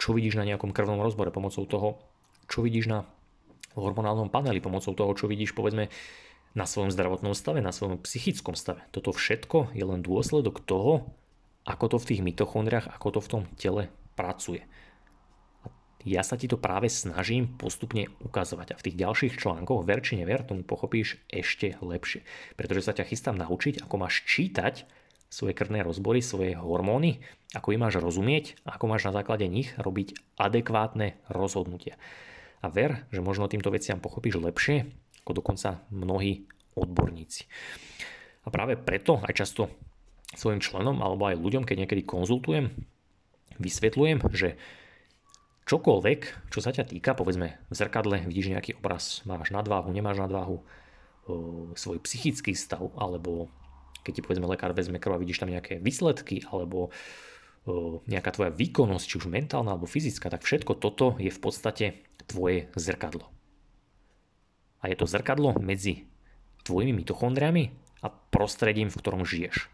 čo 0.01 0.12
vidíš 0.12 0.41
na 0.41 0.45
nejakom 0.49 0.74
krvnom 0.74 0.99
rozbore, 0.99 1.30
pomocou 1.30 1.64
toho, 1.70 2.01
čo 2.49 2.66
vidíš 2.66 2.89
na 2.89 3.06
hormonálnom 3.78 4.34
paneli, 4.34 4.58
pomocou 4.58 4.97
toho, 4.97 5.14
čo 5.14 5.30
vidíš 5.30 5.54
povedzme 5.54 5.93
na 6.54 6.66
svojom 6.66 6.93
zdravotnom 6.93 7.34
stave, 7.34 7.62
na 7.62 7.74
svojom 7.74 8.01
psychickom 8.01 8.54
stave. 8.54 8.86
Toto 8.93 9.14
všetko 9.14 9.74
je 9.74 9.86
len 9.86 10.06
dôsledok 10.06 10.62
toho, 10.66 11.14
ako 11.64 11.95
to 11.95 11.97
v 11.99 12.07
tých 12.11 12.22
mitochondriách, 12.22 12.91
ako 12.91 13.07
to 13.16 13.20
v 13.24 13.32
tom 13.32 13.43
tele 13.55 13.88
pracuje 14.14 14.64
ja 16.03 16.20
sa 16.22 16.36
ti 16.36 16.51
to 16.51 16.59
práve 16.59 16.91
snažím 16.91 17.55
postupne 17.55 18.11
ukazovať 18.20 18.76
a 18.76 18.80
v 18.80 18.86
tých 18.91 18.99
ďalších 18.99 19.34
článkoch, 19.39 19.88
ver 19.88 20.03
či 20.03 20.20
never, 20.20 20.43
tomu 20.43 20.68
pochopíš 20.68 21.20
ešte 21.32 21.80
lepšie. 21.80 22.28
Pretože 22.59 22.84
sa 22.84 22.93
ťa 22.95 23.07
chystám 23.07 23.39
naučiť, 23.39 23.84
ako 23.88 23.95
máš 23.95 24.28
čítať 24.28 24.84
svoje 25.32 25.55
krvné 25.55 25.82
rozbory, 25.82 26.20
svoje 26.20 26.53
hormóny, 26.59 27.24
ako 27.55 27.74
ich 27.74 27.82
máš 27.82 27.97
rozumieť, 28.03 28.59
ako 28.68 28.86
máš 28.86 29.09
na 29.09 29.16
základe 29.16 29.47
nich 29.47 29.74
robiť 29.80 30.38
adekvátne 30.38 31.18
rozhodnutia. 31.32 31.97
A 32.61 32.68
ver, 32.70 33.07
že 33.09 33.24
možno 33.24 33.49
týmto 33.49 33.72
veciam 33.72 34.03
pochopíš 34.03 34.43
lepšie, 34.43 34.91
ako 35.24 35.39
dokonca 35.39 35.88
mnohí 35.89 36.45
odborníci. 36.76 37.47
A 38.43 38.51
práve 38.51 38.76
preto 38.76 39.24
aj 39.24 39.34
často 39.39 39.72
svojim 40.36 40.61
členom 40.61 41.01
alebo 41.01 41.29
aj 41.29 41.39
ľuďom, 41.39 41.63
keď 41.65 41.86
niekedy 41.86 42.03
konzultujem, 42.05 42.73
vysvetľujem, 43.61 44.19
že 44.34 44.57
čokoľvek, 45.69 46.51
čo 46.51 46.59
sa 46.59 46.75
ťa 46.75 46.89
týka, 46.89 47.15
povedzme 47.15 47.55
v 47.69 47.73
zrkadle 47.73 48.25
vidíš 48.27 48.51
nejaký 48.51 48.71
obraz, 48.81 49.23
máš 49.23 49.53
nadváhu, 49.53 49.93
nemáš 49.93 50.19
nadváhu, 50.19 50.65
svoj 51.79 52.03
psychický 52.03 52.51
stav, 52.51 52.91
alebo 52.99 53.47
keď 54.03 54.19
ti 54.19 54.21
povedzme 54.27 54.43
lekár 54.51 54.75
vezme 54.75 54.99
krv 54.99 55.15
a 55.15 55.21
vidíš 55.23 55.39
tam 55.39 55.47
nejaké 55.47 55.79
výsledky, 55.79 56.43
alebo 56.51 56.91
nejaká 58.11 58.36
tvoja 58.36 58.51
výkonnosť, 58.51 59.05
či 59.07 59.15
už 59.23 59.31
mentálna 59.31 59.71
alebo 59.71 59.88
fyzická, 59.88 60.27
tak 60.27 60.43
všetko 60.43 60.75
toto 60.75 61.15
je 61.15 61.31
v 61.31 61.39
podstate 61.39 62.03
tvoje 62.27 62.67
zrkadlo. 62.75 63.31
A 64.84 64.91
je 64.91 64.99
to 64.99 65.07
zrkadlo 65.07 65.55
medzi 65.63 66.11
tvojimi 66.67 66.91
mitochondriami 66.91 67.71
a 68.03 68.11
prostredím, 68.11 68.91
v 68.91 68.99
ktorom 68.99 69.23
žiješ. 69.23 69.71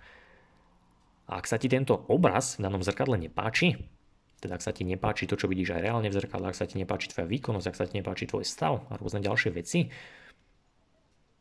A 1.30 1.38
ak 1.38 1.46
sa 1.46 1.62
ti 1.62 1.70
tento 1.70 1.94
obraz 2.10 2.58
v 2.58 2.66
danom 2.66 2.82
zrkadle 2.82 3.22
nepáči, 3.22 3.78
teda 4.42 4.58
ak 4.58 4.66
sa 4.66 4.74
ti 4.74 4.82
nepáči 4.82 5.30
to, 5.30 5.38
čo 5.38 5.46
vidíš 5.46 5.78
aj 5.78 5.82
reálne 5.86 6.10
v 6.10 6.18
zrkadle, 6.18 6.50
ak 6.50 6.58
sa 6.58 6.66
ti 6.66 6.82
nepáči 6.82 7.14
tvoja 7.14 7.30
výkonnosť, 7.30 7.68
ak 7.70 7.78
sa 7.78 7.86
ti 7.86 8.02
nepáči 8.02 8.26
tvoj 8.26 8.48
stav 8.48 8.88
a 8.90 8.98
rôzne 8.98 9.22
ďalšie 9.22 9.54
veci, 9.54 9.94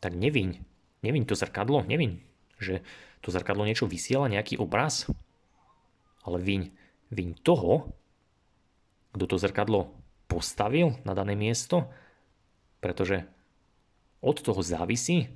tak 0.04 0.12
neviň. 0.12 0.48
Neviň 1.00 1.22
to 1.24 1.38
zrkadlo, 1.38 1.86
neviň, 1.86 2.20
že 2.58 2.82
to 3.22 3.30
zrkadlo 3.30 3.62
niečo 3.64 3.86
vysiela, 3.86 4.28
nejaký 4.28 4.58
obraz, 4.58 5.06
ale 6.26 6.42
viň, 6.42 6.74
viň 7.14 7.28
toho, 7.46 7.94
kto 9.14 9.24
to 9.24 9.36
zrkadlo 9.40 9.94
postavil 10.28 10.98
na 11.06 11.16
dané 11.16 11.32
miesto, 11.38 11.88
pretože 12.82 13.24
od 14.20 14.36
toho 14.42 14.60
závisí, 14.60 15.30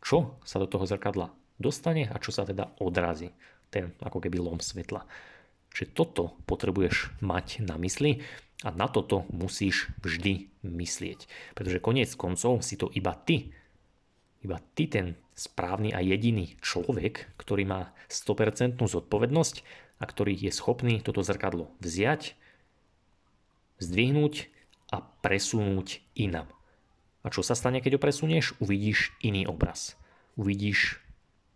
čo 0.00 0.40
sa 0.42 0.56
do 0.58 0.66
toho 0.66 0.88
zrkadla 0.88 1.30
dostane 1.60 2.08
a 2.08 2.16
čo 2.16 2.32
sa 2.32 2.48
teda 2.48 2.72
odrazí. 2.80 3.36
Ten 3.70 3.94
ako 4.02 4.18
keby 4.18 4.42
lom 4.42 4.58
svetla. 4.58 5.06
Čiže 5.70 5.94
toto 5.94 6.34
potrebuješ 6.50 7.22
mať 7.22 7.62
na 7.62 7.78
mysli 7.78 8.22
a 8.66 8.74
na 8.74 8.90
toto 8.90 9.24
musíš 9.30 9.88
vždy 10.02 10.50
myslieť. 10.66 11.30
Pretože 11.56 11.80
koniec 11.80 12.10
koncov 12.18 12.60
si 12.66 12.76
to 12.76 12.90
iba 12.92 13.14
ty, 13.14 13.54
iba 14.42 14.58
ty 14.74 14.90
ten 14.90 15.06
správny 15.38 15.96
a 15.96 16.04
jediný 16.04 16.58
človek, 16.60 17.32
ktorý 17.40 17.64
má 17.64 17.80
100% 18.12 18.76
zodpovednosť 18.76 19.56
a 20.00 20.04
ktorý 20.04 20.36
je 20.36 20.52
schopný 20.52 21.00
toto 21.00 21.24
zrkadlo 21.24 21.72
vziať, 21.80 22.36
zdvihnúť 23.80 24.52
a 24.92 25.00
presunúť 25.24 26.04
inam. 26.18 26.48
A 27.20 27.28
čo 27.28 27.44
sa 27.44 27.52
stane, 27.52 27.84
keď 27.84 27.96
ho 27.96 28.00
presunieš? 28.00 28.56
Uvidíš 28.60 29.12
iný 29.20 29.44
obraz. 29.44 29.96
Uvidíš 30.40 31.00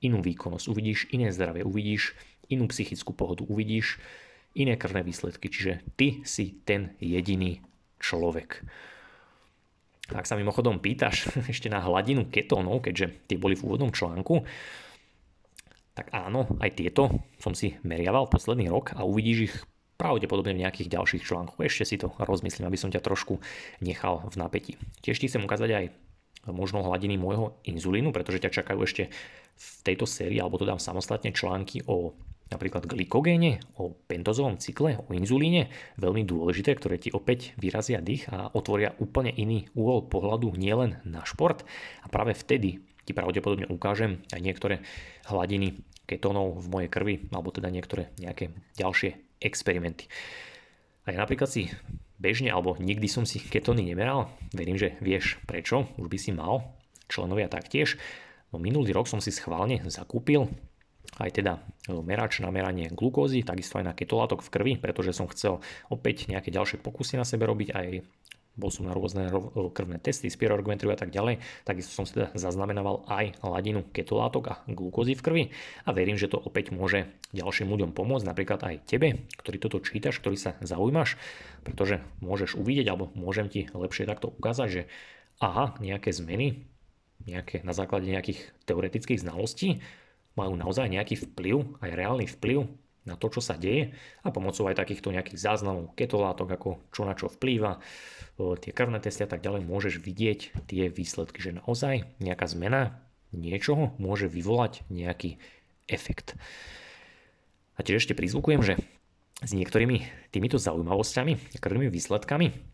inú 0.05 0.21
výkonnosť, 0.21 0.69
uvidíš 0.69 1.09
iné 1.11 1.33
zdravie, 1.33 1.65
uvidíš 1.65 2.13
inú 2.53 2.69
psychickú 2.69 3.17
pohodu, 3.17 3.43
uvidíš 3.49 3.99
iné 4.55 4.77
krvné 4.77 5.03
výsledky. 5.03 5.49
Čiže 5.51 5.73
ty 5.97 6.21
si 6.23 6.61
ten 6.63 6.95
jediný 7.01 7.65
človek. 7.99 8.63
Ak 10.13 10.29
sa 10.29 10.37
mimochodom 10.37 10.85
pýtaš 10.85 11.33
ešte 11.53 11.73
na 11.73 11.81
hladinu 11.81 12.29
ketónov, 12.29 12.85
keďže 12.85 13.33
tie 13.33 13.41
boli 13.41 13.57
v 13.57 13.65
úvodnom 13.65 13.91
článku, 13.91 14.45
tak 15.95 16.11
áno, 16.11 16.51
aj 16.59 16.75
tieto 16.75 17.07
som 17.39 17.55
si 17.55 17.79
meriaval 17.87 18.27
posledný 18.27 18.67
rok 18.67 18.93
a 18.99 19.07
uvidíš 19.07 19.39
ich 19.47 19.55
pravdepodobne 19.95 20.59
v 20.59 20.67
nejakých 20.67 20.91
ďalších 20.91 21.23
článkoch. 21.23 21.63
Ešte 21.63 21.87
si 21.87 21.97
to 22.03 22.11
rozmyslím, 22.19 22.67
aby 22.67 22.75
som 22.75 22.91
ťa 22.91 22.99
trošku 22.99 23.39
nechal 23.79 24.27
v 24.27 24.37
napätí. 24.37 24.75
Tiež 25.07 25.23
ti 25.23 25.31
chcem 25.31 25.47
ukázať 25.47 25.71
aj 25.71 25.85
možno 26.51 26.85
hladiny 26.85 27.17
môjho 27.17 27.57
inzulínu, 27.65 28.11
pretože 28.11 28.43
ťa 28.43 28.51
čakajú 28.53 28.85
ešte 28.85 29.09
v 29.55 29.69
tejto 29.87 30.05
sérii, 30.05 30.43
alebo 30.43 30.59
to 30.59 30.69
dám 30.69 30.83
samostatne 30.83 31.31
články 31.31 31.87
o 31.87 32.15
napríklad 32.53 32.87
glykogéne, 32.87 33.59
o 33.81 33.97
pentozovom 34.07 34.61
cykle, 34.61 35.01
o 35.01 35.11
inzulíne, 35.11 35.73
veľmi 35.99 36.23
dôležité, 36.29 36.77
ktoré 36.77 37.01
ti 37.01 37.11
opäť 37.11 37.57
vyrazia 37.59 38.05
dých 38.05 38.29
a 38.31 38.53
otvoria 38.53 38.95
úplne 39.01 39.33
iný 39.33 39.67
úhol 39.75 40.07
pohľadu 40.07 40.55
nielen 40.55 41.01
na 41.09 41.25
šport. 41.27 41.67
A 42.05 42.07
práve 42.13 42.37
vtedy 42.37 42.85
ti 43.05 43.13
pravdepodobne 43.13 43.67
ukážem 43.69 44.23
aj 44.31 44.41
niektoré 44.41 44.75
hladiny 45.27 45.83
ketónov 46.05 46.61
v 46.61 46.67
mojej 46.69 46.91
krvi, 46.93 47.15
alebo 47.33 47.49
teda 47.49 47.73
niektoré 47.73 48.13
nejaké 48.21 48.53
ďalšie 48.77 49.41
experimenty. 49.41 50.07
A 51.05 51.13
ja 51.13 51.21
napríklad 51.21 51.49
si 51.49 51.73
bežne, 52.17 52.49
alebo 52.49 52.77
nikdy 52.81 53.09
som 53.09 53.29
si 53.29 53.41
ketóny 53.41 53.85
nemeral, 53.85 54.33
verím, 54.57 54.81
že 54.81 54.97
vieš 55.05 55.37
prečo, 55.45 55.89
už 56.01 56.09
by 56.09 56.19
si 56.21 56.33
mal, 56.33 56.77
členovia 57.09 57.49
taktiež. 57.53 58.01
No 58.55 58.63
minulý 58.63 58.95
rok 58.95 59.11
som 59.11 59.19
si 59.19 59.35
schválne 59.35 59.83
zakúpil 59.91 60.47
aj 61.19 61.43
teda 61.43 61.59
e, 61.91 61.99
merač 61.99 62.39
na 62.39 62.55
meranie 62.55 62.87
glukózy, 62.87 63.43
takisto 63.43 63.83
aj 63.83 63.91
na 63.91 63.95
ketolátok 63.99 64.47
v 64.47 64.53
krvi, 64.55 64.73
pretože 64.79 65.11
som 65.11 65.27
chcel 65.27 65.59
opäť 65.91 66.31
nejaké 66.31 66.55
ďalšie 66.55 66.79
pokusy 66.79 67.19
na 67.19 67.27
sebe 67.27 67.51
robiť, 67.51 67.75
aj 67.75 67.87
bol 68.55 68.71
som 68.71 68.87
na 68.87 68.95
rôzne 68.95 69.27
e, 69.27 69.35
krvné 69.75 69.99
testy, 69.99 70.31
spiroargumenty 70.31 70.87
a 70.87 70.95
tak 70.95 71.11
ďalej, 71.11 71.43
takisto 71.67 71.99
som 71.99 72.07
si 72.07 72.15
teda 72.15 72.31
zaznamenával 72.39 73.03
aj 73.11 73.43
hladinu 73.43 73.83
ketolátok 73.91 74.45
a 74.47 74.55
glukózy 74.71 75.19
v 75.19 75.23
krvi 75.27 75.45
a 75.83 75.91
verím, 75.91 76.15
že 76.15 76.31
to 76.31 76.39
opäť 76.39 76.71
môže 76.71 77.11
ďalším 77.35 77.75
ľuďom 77.75 77.91
pomôcť, 77.91 78.27
napríklad 78.27 78.63
aj 78.63 78.87
tebe, 78.87 79.27
ktorý 79.43 79.59
toto 79.59 79.83
čítaš, 79.83 80.23
ktorý 80.23 80.39
sa 80.39 80.55
zaujímaš, 80.63 81.19
pretože 81.67 81.99
môžeš 82.23 82.55
uvidieť 82.55 82.95
alebo 82.95 83.11
môžem 83.19 83.51
ti 83.51 83.67
lepšie 83.75 84.07
takto 84.07 84.31
ukázať, 84.31 84.69
že 84.71 84.83
aha, 85.43 85.75
nejaké 85.83 86.15
zmeny, 86.15 86.71
nejaké, 87.25 87.65
na 87.65 87.73
základe 87.73 88.09
nejakých 88.09 88.53
teoretických 88.69 89.25
znalostí 89.25 89.81
majú 90.35 90.59
naozaj 90.59 90.91
nejaký 90.91 91.15
vplyv, 91.31 91.79
aj 91.81 91.91
reálny 91.95 92.27
vplyv 92.27 92.67
na 93.05 93.21
to, 93.21 93.29
čo 93.29 93.45
sa 93.45 93.55
deje 93.61 93.93
a 94.25 94.33
pomocou 94.33 94.65
aj 94.65 94.81
takýchto 94.81 95.13
nejakých 95.13 95.37
záznamov 95.37 95.93
ketolátok, 95.93 96.57
ako 96.57 96.71
čo 96.89 97.05
na 97.05 97.13
čo 97.13 97.29
vplýva, 97.29 97.79
tie 98.37 98.73
krvné 98.73 98.99
testy 98.99 99.23
a 99.25 99.31
tak 99.31 99.45
ďalej, 99.45 99.69
môžeš 99.69 100.01
vidieť 100.01 100.67
tie 100.67 100.89
výsledky, 100.89 101.39
že 101.39 101.61
naozaj 101.61 102.09
nejaká 102.19 102.49
zmena 102.49 103.05
niečoho 103.31 103.93
môže 104.01 104.27
vyvolať 104.27 104.83
nejaký 104.89 105.37
efekt. 105.87 106.35
A 107.77 107.85
tiež 107.85 108.07
ešte 108.07 108.17
prizvukujem, 108.17 108.63
že 108.65 108.75
s 109.45 109.53
niektorými 109.53 110.31
týmito 110.33 110.57
zaujímavosťami 110.57 111.61
krvnými 111.61 111.93
výsledkami 111.93 112.74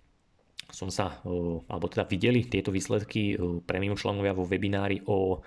som 0.70 0.88
sa, 0.88 1.18
alebo 1.66 1.86
teda 1.90 2.06
videli 2.06 2.46
tieto 2.46 2.70
výsledky 2.70 3.36
premium 3.66 3.98
členovia 3.98 4.34
vo 4.34 4.46
webinári 4.46 5.02
o 5.06 5.42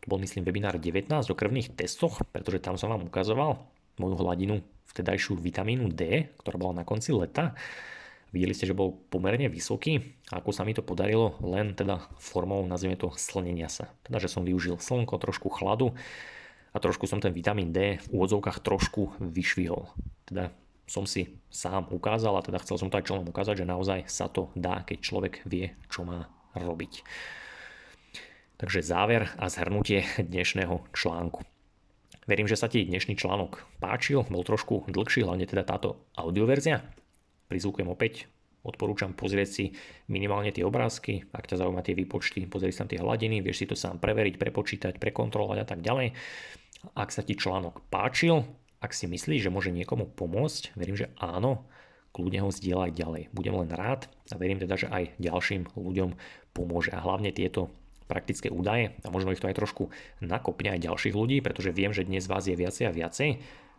to 0.00 0.06
bol 0.08 0.16
myslím 0.16 0.48
webinár 0.48 0.80
19 0.80 1.12
o 1.12 1.36
krvných 1.36 1.76
testoch, 1.76 2.24
pretože 2.32 2.64
tam 2.64 2.80
som 2.80 2.88
vám 2.88 3.04
ukazoval 3.04 3.60
moju 4.00 4.16
hladinu 4.16 4.64
vtedajšiu 4.88 5.36
vitamínu 5.36 5.92
D, 5.92 6.32
ktorá 6.40 6.56
bola 6.56 6.80
na 6.80 6.84
konci 6.88 7.12
leta. 7.12 7.52
Videli 8.32 8.56
ste, 8.56 8.64
že 8.64 8.72
bol 8.72 8.96
pomerne 9.12 9.52
vysoký 9.52 10.20
ako 10.30 10.54
sa 10.54 10.62
mi 10.62 10.70
to 10.70 10.86
podarilo, 10.86 11.34
len 11.42 11.74
teda 11.74 12.06
formou, 12.22 12.62
nazvime 12.62 12.94
to, 12.94 13.10
slnenia 13.18 13.66
sa. 13.66 13.90
Teda, 14.06 14.22
že 14.22 14.30
som 14.30 14.46
využil 14.46 14.78
slnko, 14.78 15.18
trošku 15.18 15.50
chladu 15.50 15.90
a 16.70 16.78
trošku 16.78 17.10
som 17.10 17.18
ten 17.18 17.34
vitamín 17.34 17.74
D 17.74 17.98
v 17.98 18.06
úvodzovkách 18.14 18.62
trošku 18.62 19.18
vyšvihol. 19.18 19.90
Teda 20.30 20.54
som 20.90 21.06
si 21.06 21.38
sám 21.54 21.86
ukázal 21.94 22.34
a 22.34 22.42
teda 22.42 22.58
chcel 22.66 22.82
som 22.82 22.90
to 22.90 22.98
aj 22.98 23.06
členom 23.06 23.30
ukázať, 23.30 23.62
že 23.62 23.70
naozaj 23.70 24.10
sa 24.10 24.26
to 24.26 24.50
dá, 24.58 24.82
keď 24.82 24.98
človek 24.98 25.34
vie, 25.46 25.70
čo 25.86 26.02
má 26.02 26.26
robiť. 26.58 27.06
Takže 28.58 28.82
záver 28.82 29.30
a 29.38 29.46
zhrnutie 29.46 30.02
dnešného 30.18 30.90
článku. 30.90 31.46
Verím, 32.26 32.50
že 32.50 32.58
sa 32.58 32.66
ti 32.66 32.82
dnešný 32.82 33.14
článok 33.14 33.62
páčil, 33.78 34.26
bol 34.26 34.42
trošku 34.42 34.90
dlhší, 34.90 35.22
hlavne 35.22 35.46
teda 35.46 35.62
táto 35.62 36.10
audioverzia 36.18 36.82
prizvukujem 37.50 37.90
opäť, 37.90 38.30
odporúčam 38.62 39.10
pozrieť 39.10 39.48
si 39.50 39.64
minimálne 40.06 40.54
tie 40.54 40.62
obrázky, 40.62 41.26
ak 41.34 41.50
ťa 41.50 41.66
zaujíma 41.66 41.82
tie 41.82 41.98
výpočty, 41.98 42.46
pozrieť 42.46 42.86
tam 42.86 42.88
tie 42.90 43.02
hladiny, 43.02 43.42
vieš 43.42 43.62
si 43.62 43.66
to 43.66 43.74
sám 43.74 43.98
preveriť, 43.98 44.38
prepočítať, 44.38 45.02
prekontrolovať 45.02 45.58
a 45.62 45.66
tak 45.66 45.82
ďalej. 45.82 46.14
Ak 46.94 47.10
sa 47.10 47.26
ti 47.26 47.34
článok 47.34 47.82
páčil, 47.90 48.46
ak 48.80 48.96
si 48.96 49.04
myslíš, 49.06 49.48
že 49.48 49.52
môže 49.52 49.70
niekomu 49.70 50.08
pomôcť, 50.16 50.74
verím, 50.74 50.96
že 50.96 51.12
áno, 51.20 51.68
kľudne 52.10 52.42
ho 52.42 52.50
zdieľaj 52.50 52.90
ďalej. 52.96 53.22
Budem 53.30 53.54
len 53.60 53.70
rád 53.70 54.08
a 54.32 54.34
verím 54.40 54.58
teda, 54.58 54.74
že 54.74 54.88
aj 54.90 55.14
ďalším 55.20 55.76
ľuďom 55.78 56.16
pomôže. 56.56 56.90
A 56.90 57.04
hlavne 57.04 57.30
tieto 57.30 57.70
praktické 58.10 58.50
údaje 58.50 58.98
a 59.06 59.08
možno 59.14 59.30
ich 59.30 59.38
to 59.38 59.46
aj 59.46 59.54
trošku 59.54 59.94
nakopne 60.18 60.74
aj 60.74 60.82
ďalších 60.82 61.14
ľudí, 61.14 61.38
pretože 61.38 61.70
viem, 61.70 61.94
že 61.94 62.02
dnes 62.02 62.26
vás 62.26 62.50
je 62.50 62.58
viacej 62.58 62.90
a 62.90 62.96
viacej. 62.96 63.28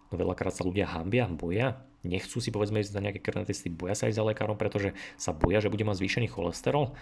No 0.07 0.15
veľakrát 0.15 0.55
sa 0.55 0.63
ľudia 0.63 0.87
hambia, 0.87 1.27
boja 1.27 1.83
nechcú 2.03 2.41
si 2.41 2.49
povedzme 2.49 2.81
ísť 2.81 2.97
na 2.97 3.09
nejaké 3.09 3.21
krvné 3.21 3.45
testy, 3.45 3.69
boja 3.69 3.93
sa 3.93 4.09
ísť 4.09 4.17
za 4.17 4.25
lekárom, 4.25 4.57
pretože 4.57 4.97
sa 5.17 5.33
boja, 5.33 5.61
že 5.61 5.69
bude 5.69 5.85
mať 5.85 6.01
zvýšený 6.01 6.27
cholesterol, 6.33 6.97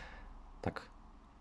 tak 0.60 0.84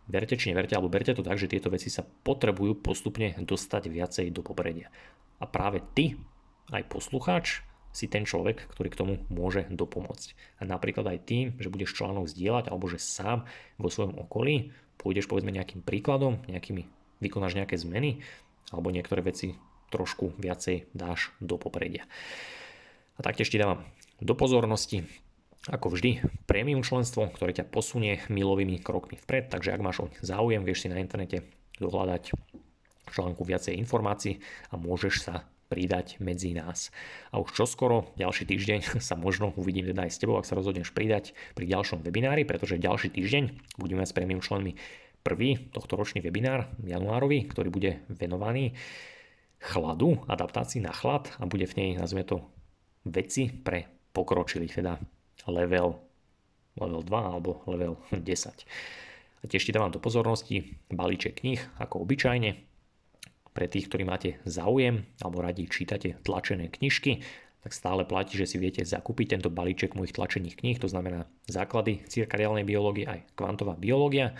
verte 0.06 0.38
či 0.38 0.54
neverte, 0.54 0.78
alebo 0.78 0.90
berte 0.90 1.14
to 1.14 1.26
tak, 1.26 1.36
že 1.36 1.50
tieto 1.50 1.70
veci 1.70 1.90
sa 1.90 2.06
potrebujú 2.06 2.78
postupne 2.78 3.34
dostať 3.34 3.90
viacej 3.90 4.26
do 4.30 4.46
popredia. 4.46 4.94
A 5.42 5.44
práve 5.46 5.82
ty, 5.94 6.18
aj 6.72 6.88
poslucháč, 6.88 7.64
si 7.98 8.06
ten 8.06 8.22
človek, 8.22 8.68
ktorý 8.70 8.88
k 8.92 9.00
tomu 9.00 9.14
môže 9.32 9.66
dopomôcť. 9.72 10.60
A 10.60 10.68
napríklad 10.68 11.08
aj 11.08 11.18
tým, 11.24 11.46
že 11.58 11.72
budeš 11.72 11.96
článok 11.96 12.30
zdieľať, 12.30 12.70
alebo 12.70 12.86
že 12.86 13.00
sám 13.00 13.48
vo 13.80 13.88
svojom 13.90 14.14
okolí 14.22 14.70
pôjdeš 15.00 15.26
povedzme 15.26 15.50
nejakým 15.50 15.82
príkladom, 15.82 16.38
nejakými, 16.46 16.86
vykonáš 17.18 17.58
nejaké 17.58 17.74
zmeny, 17.74 18.22
alebo 18.70 18.92
niektoré 18.92 19.24
veci 19.24 19.56
trošku 19.88 20.36
viacej 20.36 20.92
dáš 20.92 21.32
do 21.40 21.56
popredia. 21.56 22.04
A 23.18 23.24
taktiež 23.24 23.48
ti 23.48 23.58
dávam 23.58 23.82
do 24.20 24.34
pozornosti, 24.36 25.08
ako 25.66 25.96
vždy, 25.96 26.22
premium 26.46 26.86
členstvo, 26.86 27.26
ktoré 27.34 27.50
ťa 27.50 27.66
posunie 27.66 28.22
milovými 28.30 28.78
krokmi 28.78 29.18
vpred, 29.18 29.50
takže 29.50 29.74
ak 29.74 29.82
máš 29.82 30.06
o 30.06 30.06
záujem, 30.22 30.62
vieš 30.62 30.86
si 30.86 30.92
na 30.92 31.02
internete 31.02 31.50
dohľadať 31.82 32.30
článku 33.10 33.42
viacej 33.42 33.74
informácií 33.80 34.38
a 34.70 34.78
môžeš 34.78 35.14
sa 35.24 35.34
pridať 35.68 36.16
medzi 36.18 36.56
nás. 36.56 36.88
A 37.30 37.38
už 37.38 37.52
čoskoro, 37.52 38.10
ďalší 38.16 38.48
týždeň 38.48 38.80
sa 39.08 39.14
možno 39.14 39.52
uvidím 39.54 39.88
teda 39.88 40.08
aj 40.08 40.12
s 40.12 40.20
tebou, 40.20 40.40
ak 40.40 40.48
sa 40.48 40.56
rozhodneš 40.56 40.90
pridať 40.92 41.36
pri 41.52 41.68
ďalšom 41.68 42.02
webinári, 42.02 42.48
pretože 42.48 42.80
ďalší 42.80 43.12
týždeň 43.12 43.76
budeme 43.76 44.02
s 44.02 44.16
premium 44.16 44.40
členmi 44.40 44.74
prvý 45.22 45.70
tohto 45.70 46.00
ročný 46.00 46.24
webinár 46.24 46.72
januárový, 46.80 47.44
ktorý 47.44 47.68
bude 47.68 48.00
venovaný 48.08 48.72
chladu, 49.58 50.24
adaptácii 50.30 50.80
na 50.80 50.94
chlad 50.94 51.28
a 51.36 51.44
bude 51.44 51.66
v 51.66 51.76
nej, 51.76 51.90
nazvime 51.98 52.24
to, 52.24 52.46
veci 53.04 53.50
pre 53.50 54.10
pokročilých, 54.14 54.74
teda 54.82 54.98
level, 55.50 55.98
level 56.78 57.02
2 57.02 57.12
alebo 57.12 57.62
level 57.66 57.94
10. 58.14 58.24
A 59.38 59.44
tiež 59.46 59.62
ti 59.62 59.74
dávam 59.74 59.94
do 59.94 60.02
pozornosti 60.02 60.78
balíček 60.90 61.42
knih, 61.42 61.62
ako 61.78 62.02
obyčajne. 62.02 62.67
Pre 63.58 63.66
tých, 63.66 63.90
ktorí 63.90 64.06
máte 64.06 64.38
záujem 64.46 65.02
alebo 65.18 65.42
radi 65.42 65.66
čítate 65.66 66.14
tlačené 66.22 66.70
knižky, 66.70 67.26
tak 67.66 67.74
stále 67.74 68.06
platí, 68.06 68.38
že 68.38 68.46
si 68.46 68.54
viete 68.62 68.86
zakúpiť 68.86 69.34
tento 69.34 69.50
balíček 69.50 69.98
mojich 69.98 70.14
tlačených 70.14 70.62
kníh, 70.62 70.78
to 70.78 70.86
znamená 70.86 71.26
základy 71.50 72.06
cirkadiálnej 72.06 72.62
biológie 72.62 73.10
aj 73.10 73.26
kvantová 73.34 73.74
biológia. 73.74 74.38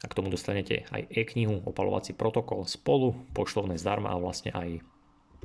A 0.00 0.08
k 0.08 0.16
tomu 0.16 0.32
dostanete 0.32 0.88
aj 0.88 1.12
e-knihu, 1.12 1.60
opalovací 1.68 2.16
protokol 2.16 2.64
spolu, 2.64 3.12
poštovné 3.36 3.76
zdarma 3.76 4.16
a 4.16 4.22
vlastne 4.22 4.48
aj 4.56 4.80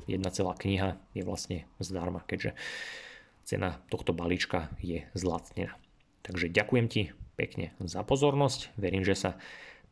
jedna 0.08 0.32
celá 0.32 0.56
kniha 0.56 0.96
je 1.12 1.28
vlastne 1.28 1.68
zdarma, 1.84 2.24
keďže 2.24 2.56
cena 3.44 3.84
tohto 3.92 4.16
balíčka 4.16 4.72
je 4.80 5.04
zlacnená. 5.12 5.76
Takže 6.24 6.48
ďakujem 6.48 6.86
ti 6.88 7.12
pekne 7.36 7.76
za 7.84 8.00
pozornosť. 8.00 8.72
Verím, 8.80 9.04
že 9.04 9.12
sa 9.12 9.30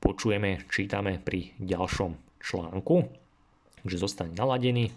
počujeme, 0.01 0.65
čítame 0.73 1.21
pri 1.21 1.53
ďalšom 1.61 2.32
článku. 2.43 3.09
Takže 3.83 3.97
zostaň 3.99 4.35
naladený. 4.35 4.91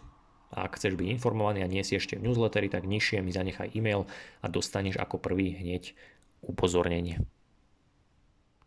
A 0.54 0.70
ak 0.70 0.78
chceš 0.78 0.98
byť 0.98 1.08
informovaný 1.20 1.66
a 1.66 1.72
nie 1.72 1.82
si 1.82 1.98
ešte 1.98 2.18
v 2.18 2.30
newsletteri, 2.30 2.70
tak 2.70 2.86
nižšie 2.86 3.22
mi 3.22 3.34
zanechaj 3.34 3.74
e-mail 3.76 4.08
a 4.42 4.46
dostaneš 4.48 4.98
ako 4.98 5.18
prvý 5.22 5.58
hneď 5.58 5.98
upozornenie. 6.46 7.22